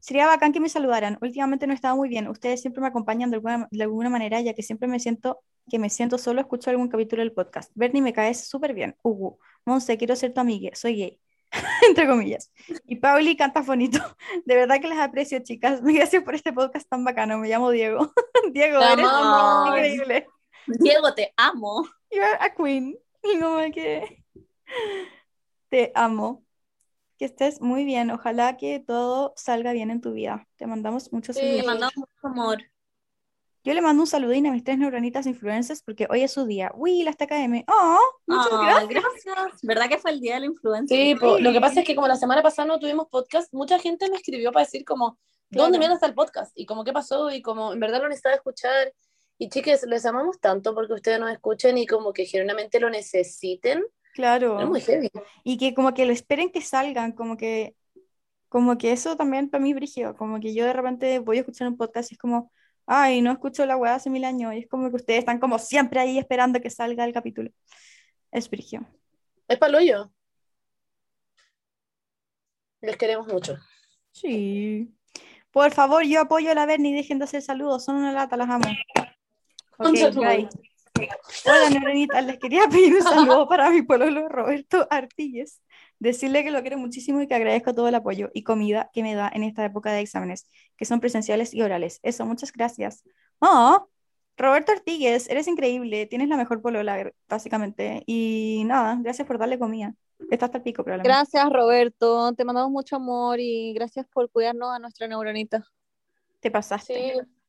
Sería 0.00 0.26
bacán 0.26 0.52
que 0.52 0.58
me 0.58 0.68
saludaran. 0.68 1.18
Últimamente 1.20 1.66
no 1.66 1.72
he 1.72 1.76
estado 1.76 1.96
muy 1.96 2.08
bien. 2.08 2.26
Ustedes 2.26 2.60
siempre 2.60 2.80
me 2.80 2.88
acompañan 2.88 3.30
de 3.30 3.36
alguna, 3.36 3.68
de 3.70 3.82
alguna 3.84 4.10
manera, 4.10 4.40
ya 4.40 4.54
que 4.54 4.62
siempre 4.62 4.88
me 4.88 4.98
siento 4.98 5.44
que 5.70 5.78
me 5.78 5.90
siento 5.90 6.18
solo 6.18 6.40
escucho 6.40 6.70
algún 6.70 6.88
capítulo 6.88 7.22
del 7.22 7.32
podcast. 7.32 7.70
Bernie, 7.74 8.02
me 8.02 8.12
caes 8.12 8.48
súper 8.48 8.74
bien. 8.74 8.96
Ugu. 9.02 9.38
Monse, 9.64 9.96
quiero 9.96 10.16
ser 10.16 10.34
tu 10.34 10.40
amiga. 10.40 10.74
Soy 10.74 10.96
gay. 10.96 11.20
Entre 11.88 12.08
comillas. 12.08 12.50
Y 12.84 12.96
Pauli 12.96 13.36
canta 13.36 13.62
bonito. 13.62 14.00
De 14.44 14.56
verdad 14.56 14.80
que 14.80 14.88
les 14.88 14.98
aprecio, 14.98 15.38
chicas. 15.44 15.80
Gracias 15.84 16.24
por 16.24 16.34
este 16.34 16.52
podcast 16.52 16.88
tan 16.88 17.04
bacano. 17.04 17.38
Me 17.38 17.48
llamo 17.48 17.70
Diego. 17.70 18.12
Diego, 18.52 18.80
eres 18.80 19.06
increíble. 19.68 20.26
Diego, 20.66 21.14
te 21.14 21.32
amo. 21.36 21.88
You're 22.10 22.36
a 22.40 22.52
queen. 22.52 22.98
Y 23.22 23.38
como 23.38 23.58
que... 23.72 24.21
Te 25.68 25.92
amo 25.94 26.44
que 27.18 27.26
estés 27.26 27.60
muy 27.60 27.84
bien. 27.84 28.10
Ojalá 28.10 28.56
que 28.56 28.80
todo 28.80 29.32
salga 29.36 29.72
bien 29.72 29.90
en 29.90 30.00
tu 30.00 30.12
vida. 30.12 30.48
Te 30.56 30.66
mandamos 30.66 31.12
muchos 31.12 31.36
saludos. 31.36 31.60
Sí, 31.60 31.66
mandamos 31.66 31.96
mucho 31.96 32.10
amor. 32.22 32.62
Yo 33.64 33.74
le 33.74 33.80
mando 33.80 34.02
un 34.02 34.08
saludín 34.08 34.44
a 34.48 34.50
mis 34.50 34.64
tres 34.64 34.76
neuronitas 34.76 35.24
influencers 35.26 35.82
porque 35.82 36.08
hoy 36.10 36.22
es 36.22 36.32
su 36.32 36.46
día. 36.46 36.72
Uy, 36.74 37.04
las 37.04 37.16
TKM. 37.16 37.64
Oh, 37.68 38.00
muchas 38.26 38.50
gracias. 38.50 38.88
gracias. 38.88 39.60
¿Verdad 39.62 39.88
que 39.88 39.98
fue 39.98 40.10
el 40.10 40.20
día 40.20 40.34
de 40.34 40.40
la 40.40 40.46
influencia? 40.46 40.96
Sí, 40.96 41.14
lo 41.14 41.52
que 41.52 41.60
pasa 41.60 41.80
es 41.80 41.86
que 41.86 41.94
como 41.94 42.08
la 42.08 42.16
semana 42.16 42.42
pasada 42.42 42.66
no 42.66 42.80
tuvimos 42.80 43.06
podcast, 43.08 43.54
mucha 43.54 43.78
gente 43.78 44.10
me 44.10 44.16
escribió 44.16 44.50
para 44.50 44.64
decir 44.64 44.84
como, 44.84 45.16
¿dónde 45.48 45.78
claro. 45.78 45.94
está 45.94 46.06
el 46.06 46.14
podcast? 46.14 46.50
Y 46.56 46.66
como, 46.66 46.82
¿qué 46.82 46.92
pasó? 46.92 47.30
Y 47.30 47.40
como, 47.40 47.72
en 47.72 47.78
verdad 47.78 48.02
lo 48.02 48.08
necesitaba 48.08 48.34
escuchar. 48.34 48.92
Y 49.38 49.48
chicas, 49.48 49.84
les 49.84 50.04
amamos 50.06 50.40
tanto 50.40 50.74
porque 50.74 50.94
ustedes 50.94 51.20
nos 51.20 51.30
escuchen 51.30 51.78
y 51.78 51.86
como 51.86 52.12
que 52.12 52.26
generalmente 52.26 52.80
lo 52.80 52.90
necesiten. 52.90 53.84
Claro. 54.12 54.60
Es 54.60 54.68
muy 54.68 54.80
heavy. 54.80 55.10
Y 55.42 55.56
que 55.56 55.74
como 55.74 55.94
que 55.94 56.06
lo 56.06 56.12
esperen 56.12 56.50
que 56.50 56.60
salgan, 56.60 57.12
como 57.12 57.36
que, 57.36 57.74
como 58.48 58.76
que 58.78 58.92
eso 58.92 59.16
también 59.16 59.48
para 59.48 59.62
mí 59.62 59.70
es 59.70 59.76
brígido, 59.76 60.16
como 60.16 60.38
que 60.40 60.54
yo 60.54 60.64
de 60.64 60.72
repente 60.72 61.18
voy 61.18 61.38
a 61.38 61.40
escuchar 61.40 61.68
un 61.68 61.76
podcast 61.76 62.12
y 62.12 62.14
es 62.14 62.18
como, 62.18 62.52
ay, 62.86 63.22
no 63.22 63.32
escucho 63.32 63.64
la 63.64 63.76
weá 63.76 63.94
hace 63.94 64.10
mil 64.10 64.24
años, 64.24 64.52
y 64.54 64.58
es 64.58 64.68
como 64.68 64.90
que 64.90 64.96
ustedes 64.96 65.20
están 65.20 65.38
como 65.38 65.58
siempre 65.58 66.00
ahí 66.00 66.18
esperando 66.18 66.60
que 66.60 66.70
salga 66.70 67.04
el 67.04 67.12
capítulo. 67.12 67.50
Es 68.30 68.50
brígido. 68.50 68.84
Es 69.48 69.58
paloyo. 69.58 70.12
Les 72.80 72.96
queremos 72.96 73.28
mucho. 73.28 73.56
Sí. 74.10 74.94
Por 75.50 75.70
favor, 75.70 76.04
yo 76.04 76.20
apoyo 76.22 76.50
a 76.50 76.54
la 76.54 76.66
Berni, 76.66 76.92
dejen 76.92 77.18
de 77.18 77.24
hacer 77.24 77.42
saludos, 77.42 77.84
son 77.84 77.96
una 77.96 78.12
lata, 78.12 78.36
las 78.36 78.50
amo. 78.50 78.64
Okay, 79.78 80.48
Hola, 81.44 81.70
Nerenita, 81.70 82.20
les 82.20 82.38
quería 82.38 82.68
pedir 82.68 82.94
un 82.94 83.02
saludo 83.02 83.48
para 83.48 83.70
mi 83.70 83.82
pueblo 83.82 84.28
Roberto 84.28 84.86
Artilles. 84.90 85.60
Decirle 85.98 86.42
que 86.44 86.50
lo 86.50 86.60
quiero 86.62 86.78
muchísimo 86.78 87.20
y 87.20 87.26
que 87.26 87.34
agradezco 87.34 87.74
todo 87.74 87.88
el 87.88 87.94
apoyo 87.94 88.30
y 88.34 88.42
comida 88.42 88.90
que 88.92 89.02
me 89.02 89.14
da 89.14 89.30
en 89.32 89.44
esta 89.44 89.64
época 89.64 89.92
de 89.92 90.00
exámenes, 90.00 90.48
que 90.76 90.84
son 90.84 91.00
presenciales 91.00 91.54
y 91.54 91.62
orales. 91.62 92.00
Eso, 92.02 92.26
muchas 92.26 92.52
gracias. 92.52 93.04
Oh, 93.38 93.88
Roberto 94.36 94.72
Artigues, 94.72 95.28
eres 95.28 95.46
increíble, 95.46 96.06
tienes 96.06 96.28
la 96.28 96.36
mejor 96.36 96.60
polola, 96.62 97.12
básicamente. 97.28 98.02
Y 98.06 98.62
nada, 98.66 98.98
gracias 99.00 99.26
por 99.26 99.38
darle 99.38 99.58
comida. 99.58 99.94
Está 100.30 100.46
hasta 100.46 100.58
el 100.58 100.64
pico, 100.64 100.84
probablemente. 100.84 101.08
Gracias, 101.08 101.52
Roberto. 101.52 102.32
Te 102.34 102.44
mandamos 102.44 102.70
mucho 102.70 102.96
amor 102.96 103.38
y 103.40 103.72
gracias 103.74 104.06
por 104.06 104.30
cuidarnos 104.30 104.74
a 104.74 104.78
nuestra 104.78 105.06
neuronita. 105.06 105.64
Te 106.40 106.50
pasaste. 106.50 106.94
Sí. 106.94 107.41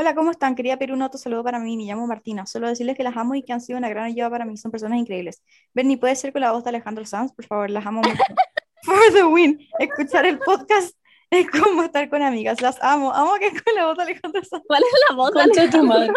Hola, 0.00 0.14
¿cómo 0.14 0.30
están? 0.30 0.54
Quería 0.54 0.78
pedir 0.78 0.94
un 0.94 1.02
otro 1.02 1.18
saludo 1.18 1.44
para 1.44 1.58
mí, 1.58 1.76
me 1.76 1.84
llamo 1.84 2.06
Martina. 2.06 2.46
Solo 2.46 2.68
decirles 2.68 2.96
que 2.96 3.02
las 3.02 3.14
amo 3.18 3.34
y 3.34 3.42
que 3.42 3.52
han 3.52 3.60
sido 3.60 3.78
una 3.78 3.90
gran 3.90 4.06
ayuda 4.06 4.30
para 4.30 4.46
mí, 4.46 4.56
son 4.56 4.70
personas 4.70 4.98
increíbles. 4.98 5.42
Bernie, 5.74 5.98
¿puede 5.98 6.16
ser 6.16 6.32
con 6.32 6.40
la 6.40 6.52
voz 6.52 6.64
de 6.64 6.70
Alejandro 6.70 7.04
Sanz? 7.04 7.34
Por 7.34 7.44
favor, 7.44 7.68
las 7.68 7.84
amo 7.84 8.00
mucho. 8.00 8.16
For 8.82 9.12
the 9.12 9.24
win. 9.24 9.60
Escuchar 9.78 10.24
el 10.24 10.38
podcast 10.38 10.96
es 11.28 11.46
como 11.50 11.82
estar 11.82 12.08
con 12.08 12.22
amigas. 12.22 12.62
Las 12.62 12.82
amo. 12.82 13.12
Amo 13.12 13.34
que 13.38 13.48
es 13.48 13.62
con 13.62 13.74
la 13.74 13.88
voz 13.88 13.98
de 13.98 14.04
Alejandro 14.04 14.42
Sanz. 14.42 14.64
¿Cuál 14.66 14.82
es 14.82 15.00
la 15.10 15.16
voz 15.16 15.32
de 15.34 15.42
Alejandro 15.42 15.84
madre. 15.84 16.12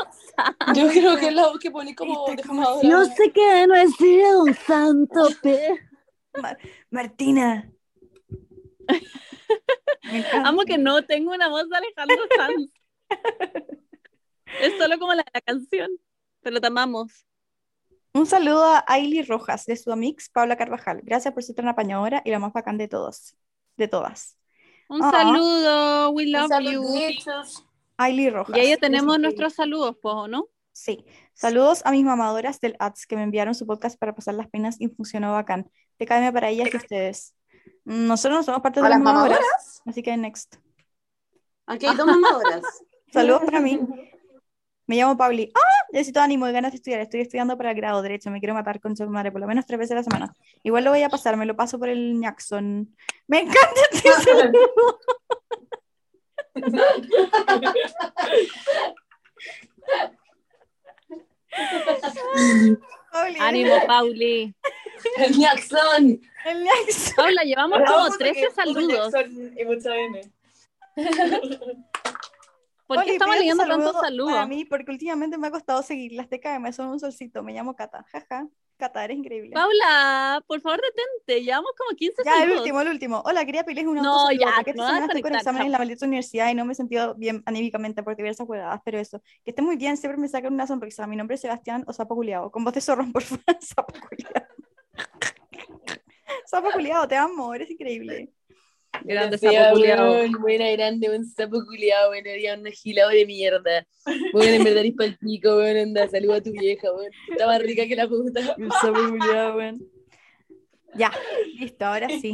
Yo 0.75 0.87
creo 0.87 1.17
que 1.17 1.27
es 1.27 1.33
la 1.33 1.47
voz 1.49 1.59
que 1.59 1.69
pone 1.69 1.93
como... 1.93 2.25
No 2.83 3.03
sé 3.03 3.33
qué 3.33 3.67
no 3.67 3.75
es 3.75 3.99
un 3.99 4.53
santo, 4.65 5.27
pe. 5.41 5.77
Martina. 6.89 7.69
Amo 10.45 10.61
que 10.61 10.77
no 10.77 11.03
tengo 11.03 11.33
una 11.33 11.49
voz 11.49 11.67
de 11.67 11.75
Alejandro 11.75 12.23
Sanz. 12.37 12.71
Es 14.61 14.77
solo 14.77 14.99
como 14.99 15.13
la, 15.13 15.25
la 15.33 15.41
canción, 15.41 15.89
pero 16.41 16.61
te 16.61 16.67
amamos. 16.67 17.25
Un 18.13 18.27
saludo 18.27 18.63
a 18.63 18.85
Ailey 18.87 19.23
Rojas 19.23 19.65
de 19.65 19.75
su 19.75 19.91
amix 19.91 20.29
Paula 20.29 20.55
Carvajal. 20.55 21.01
Gracias 21.03 21.33
por 21.33 21.41
ser 21.41 21.55
tan 21.55 21.67
apañadora 21.67 22.21
y 22.23 22.29
la 22.29 22.37
más 22.37 22.53
bacán 22.53 22.77
de 22.77 22.87
todos, 22.87 23.35
de 23.75 23.87
todas. 23.87 24.37
Un 24.87 25.01
saludo, 25.01 26.11
we 26.11 26.27
love 26.27 26.51
you. 26.61 26.83
Ailey 27.97 28.29
Rojas. 28.29 28.55
Y 28.55 28.59
ahí 28.59 28.77
tenemos 28.77 29.19
nuestros 29.19 29.53
saludos, 29.53 29.97
pues, 29.99 30.29
no? 30.29 30.47
Sí. 30.71 31.05
Saludos 31.33 31.81
a 31.85 31.91
mis 31.91 32.03
mamadoras 32.03 32.59
del 32.59 32.75
ADS 32.77 33.07
que 33.07 33.15
me 33.15 33.23
enviaron 33.23 33.55
su 33.55 33.65
podcast 33.65 33.97
para 33.97 34.13
pasar 34.13 34.35
las 34.35 34.47
penas 34.47 34.75
y 34.79 34.89
funcionó 34.89 35.31
bacán. 35.31 35.69
Te 35.97 36.05
cae 36.05 36.31
para 36.31 36.49
ellas 36.49 36.69
y 36.71 36.77
ustedes. 36.77 37.35
Nosotros 37.85 38.39
no 38.39 38.43
somos 38.43 38.61
parte 38.61 38.81
de 38.81 38.89
las 38.89 38.99
mamadoras, 38.99 39.81
así 39.85 40.03
que 40.03 40.15
next. 40.15 40.55
Aquí 41.65 41.87
hay 41.87 41.95
dos 41.95 42.05
mamadoras. 42.05 42.61
Saludos 43.13 43.43
para 43.45 43.59
mí. 43.59 43.79
Me 44.87 44.97
llamo 44.97 45.15
Pauli. 45.15 45.51
¡Ah! 45.55 45.59
Necesito 45.93 46.19
ánimo 46.19 46.47
y 46.47 46.51
ganas 46.51 46.71
de 46.71 46.77
estudiar. 46.77 46.99
Estoy 46.99 47.21
estudiando 47.21 47.55
para 47.55 47.69
el 47.71 47.77
grado 47.77 48.01
derecho. 48.01 48.31
Me 48.31 48.39
quiero 48.39 48.53
matar 48.53 48.81
con 48.81 48.97
su 48.97 49.07
madre 49.07 49.31
por 49.31 49.39
lo 49.39 49.47
menos 49.47 49.65
tres 49.65 49.79
veces 49.79 49.91
a 49.91 49.95
la 49.95 50.03
semana. 50.03 50.33
Igual 50.63 50.83
lo 50.83 50.89
voy 50.89 51.03
a 51.03 51.09
pasar. 51.09 51.37
Me 51.37 51.45
lo 51.45 51.55
paso 51.55 51.79
por 51.79 51.87
el 51.87 52.19
Jackson. 52.21 52.93
Me 53.27 53.41
encanta 53.41 53.81
este 53.91 54.11
saludo. 54.11 54.99
Ánimo, 63.39 63.75
Pauli. 63.87 64.53
El 65.17 65.37
Jackson. 65.39 66.19
El 66.45 66.65
Jackson. 66.65 67.13
Paula, 67.15 67.43
llevamos 67.43 67.79
como 67.87 68.09
13 68.17 68.51
saludos. 68.51 69.13
Y 69.55 69.65
mucha 69.65 69.95
N. 69.95 70.33
¿Por 72.95 73.03
qué 73.05 73.13
estamos 73.13 73.37
leyendo 73.37 73.65
tantos 73.65 74.01
saludos? 74.01 74.35
A 74.35 74.45
mí, 74.45 74.65
porque 74.65 74.91
últimamente 74.91 75.37
me 75.37 75.47
ha 75.47 75.51
costado 75.51 75.81
seguir 75.81 76.13
las 76.13 76.29
TKM, 76.29 76.71
son 76.71 76.89
un 76.89 76.99
solcito. 76.99 77.43
Me 77.43 77.53
llamo 77.53 77.75
Cata. 77.75 78.05
Jaja. 78.11 78.47
Cata, 78.77 79.05
eres 79.05 79.17
increíble. 79.17 79.51
Paula, 79.53 80.43
por 80.47 80.59
favor 80.59 80.81
detente, 80.81 81.43
llevamos 81.43 81.71
como 81.77 81.95
15 81.95 82.23
ya, 82.25 82.31
saludos. 82.31 82.47
Ya, 82.47 82.51
el 82.51 82.59
último, 82.59 82.81
el 82.81 82.87
último. 82.89 83.23
Hola, 83.25 83.45
quería 83.45 83.63
pedirles 83.63 83.85
una 83.85 84.01
No, 84.01 84.31
ya, 84.31 84.49
esta 84.65 84.73
semana 84.73 85.05
estoy 85.05 85.21
con 85.21 85.35
exámenes 85.35 85.65
en 85.67 85.71
la 85.71 85.77
maldita 85.77 86.05
universidad 86.05 86.49
y 86.49 86.55
no 86.55 86.65
me 86.65 86.73
he 86.73 86.75
sentido 86.75 87.15
bien 87.15 87.43
anímicamente 87.45 88.01
por 88.03 88.15
diversas 88.15 88.47
jugadas, 88.47 88.81
pero 88.83 88.99
eso, 88.99 89.21
que 89.43 89.51
esté 89.51 89.61
muy 89.61 89.77
bien, 89.77 89.95
siempre 89.95 90.19
me 90.19 90.27
sacan 90.27 90.53
una 90.53 90.65
sonrisa. 90.65 91.05
Mi 91.07 91.15
nombre 91.15 91.35
es 91.35 91.41
Sebastián 91.41 91.83
o 91.87 91.93
Sapo 91.93 92.15
Culiao, 92.15 92.51
con 92.51 92.63
voz 92.63 92.73
de 92.73 92.81
zorro, 92.81 93.05
por 93.11 93.21
favor, 93.21 93.43
Sapo 93.61 93.93
Culiao. 93.93 94.47
Sapo 96.45 96.71
Culiao, 96.71 97.07
te 97.07 97.15
amo, 97.15 97.53
eres 97.53 97.69
increíble. 97.69 98.33
Grande 99.01 99.37
sapo 99.37 99.71
culiao. 99.73 100.27
Buena, 100.39 100.69
grande, 100.71 101.09
un 101.09 101.25
sapo 101.25 101.63
culiao, 101.65 102.09
bueno, 102.09 102.29
haría 102.29 102.53
un 102.53 102.67
agilado 102.67 103.09
de 103.09 103.25
mierda. 103.25 103.87
Bueno, 104.31 104.53
en 104.53 104.63
verdad 104.63 104.85
es 104.85 104.93
pa'l 104.93 105.17
pico, 105.17 105.55
bueno, 105.55 105.81
anda, 105.81 106.07
saluda 106.07 106.37
a 106.37 106.41
tu 106.41 106.51
vieja, 106.51 106.91
bueno. 106.91 107.11
Está 107.29 107.47
más 107.47 107.61
rica 107.61 107.85
que 107.87 107.95
la 107.95 108.07
puta. 108.07 108.55
Un 108.57 108.71
sapo 108.71 108.99
culiao, 109.09 109.53
bueno. 109.53 109.79
Ya, 110.95 111.11
listo, 111.59 111.85
ahora 111.85 112.07
sí. 112.09 112.31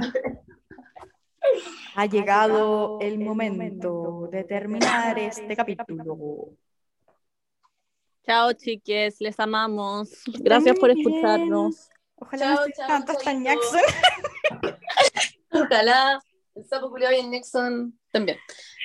Ha 1.96 2.06
llegado 2.06 3.00
el 3.02 3.20
momento 3.20 4.28
de 4.32 4.44
terminar 4.44 5.18
este 5.18 5.56
capítulo. 5.56 6.50
Chao, 8.26 8.54
chiques, 8.54 9.20
les 9.22 9.40
amamos. 9.40 10.24
Gracias 10.40 10.78
por 10.78 10.92
escucharnos. 10.92 11.90
Ojalá 12.16 12.54
no 12.54 12.66
esté 12.66 12.84
tanto 12.86 13.12
hasta 13.14 13.34
Jackson. 13.34 13.82
Ojalá 15.52 16.20
el 16.60 16.68
sapo 16.68 16.90
culiao 16.90 17.12
y 17.12 17.16
el 17.20 17.30
Nixon 17.30 17.98
también. 18.12 18.38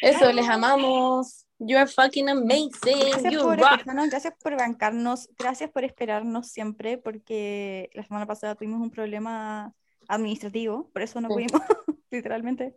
Eso, 0.03 0.33
les 0.33 0.49
amamos. 0.49 1.47
You 1.59 1.77
are 1.79 1.87
fucking 1.87 2.29
amazing. 2.29 2.71
Gracias, 3.11 3.33
you 3.33 3.41
por, 3.43 3.59
rock. 3.59 3.83
gracias 4.11 4.35
por 4.43 4.57
bancarnos, 4.57 5.29
gracias 5.39 5.71
por 5.71 5.85
esperarnos 5.85 6.49
siempre, 6.49 6.99
porque 6.99 7.91
la 7.95 8.03
semana 8.03 8.27
pasada 8.27 8.55
tuvimos 8.55 8.81
un 8.81 8.91
problema 8.91 9.73
administrativo, 10.09 10.91
por 10.93 11.03
eso 11.03 11.21
no 11.21 11.29
Sí. 11.29 11.35
pudimos, 11.35 11.63
literalmente, 12.11 12.75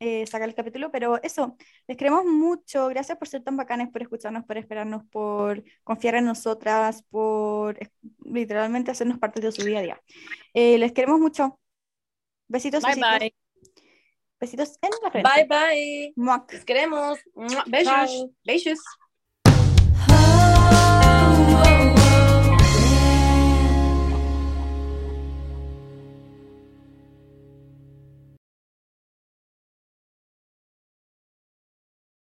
eh, 0.00 0.26
sacar 0.26 0.48
el 0.48 0.54
capítulo. 0.54 0.90
Pero 0.90 1.20
eso, 1.22 1.56
les 1.88 1.96
queremos 1.96 2.24
mucho. 2.24 2.88
Gracias 2.88 3.16
por 3.18 3.28
ser 3.28 3.42
tan 3.42 3.56
bacanes, 3.56 3.88
por 3.90 4.02
escucharnos, 4.02 4.44
por 4.44 4.58
esperarnos, 4.58 5.04
por 5.10 5.64
confiar 5.82 6.16
en 6.16 6.26
nosotras, 6.26 7.02
por 7.10 7.78
literalmente 8.24 8.90
hacernos 8.90 9.18
parte 9.18 9.40
de 9.40 9.50
su 9.50 9.62
día 9.64 9.78
a 9.78 9.82
día. 9.82 10.02
Eh, 10.54 10.76
les 10.78 10.92
queremos 10.92 11.18
mucho. 11.20 11.58
Besitos. 12.48 12.82
Bye, 12.82 12.90
besitos. 12.90 13.18
bye. 13.18 13.41
Besitos 14.42 14.76
en 14.82 14.90
la 15.04 15.10
frente. 15.12 15.30
Bye, 15.30 15.44
bye. 15.46 16.12
Muac. 16.16 16.64
Queremos. 16.64 17.16
Besos. 17.66 18.26
Besos. 18.44 18.80
oh, 20.08 21.92
oh. 21.94 22.01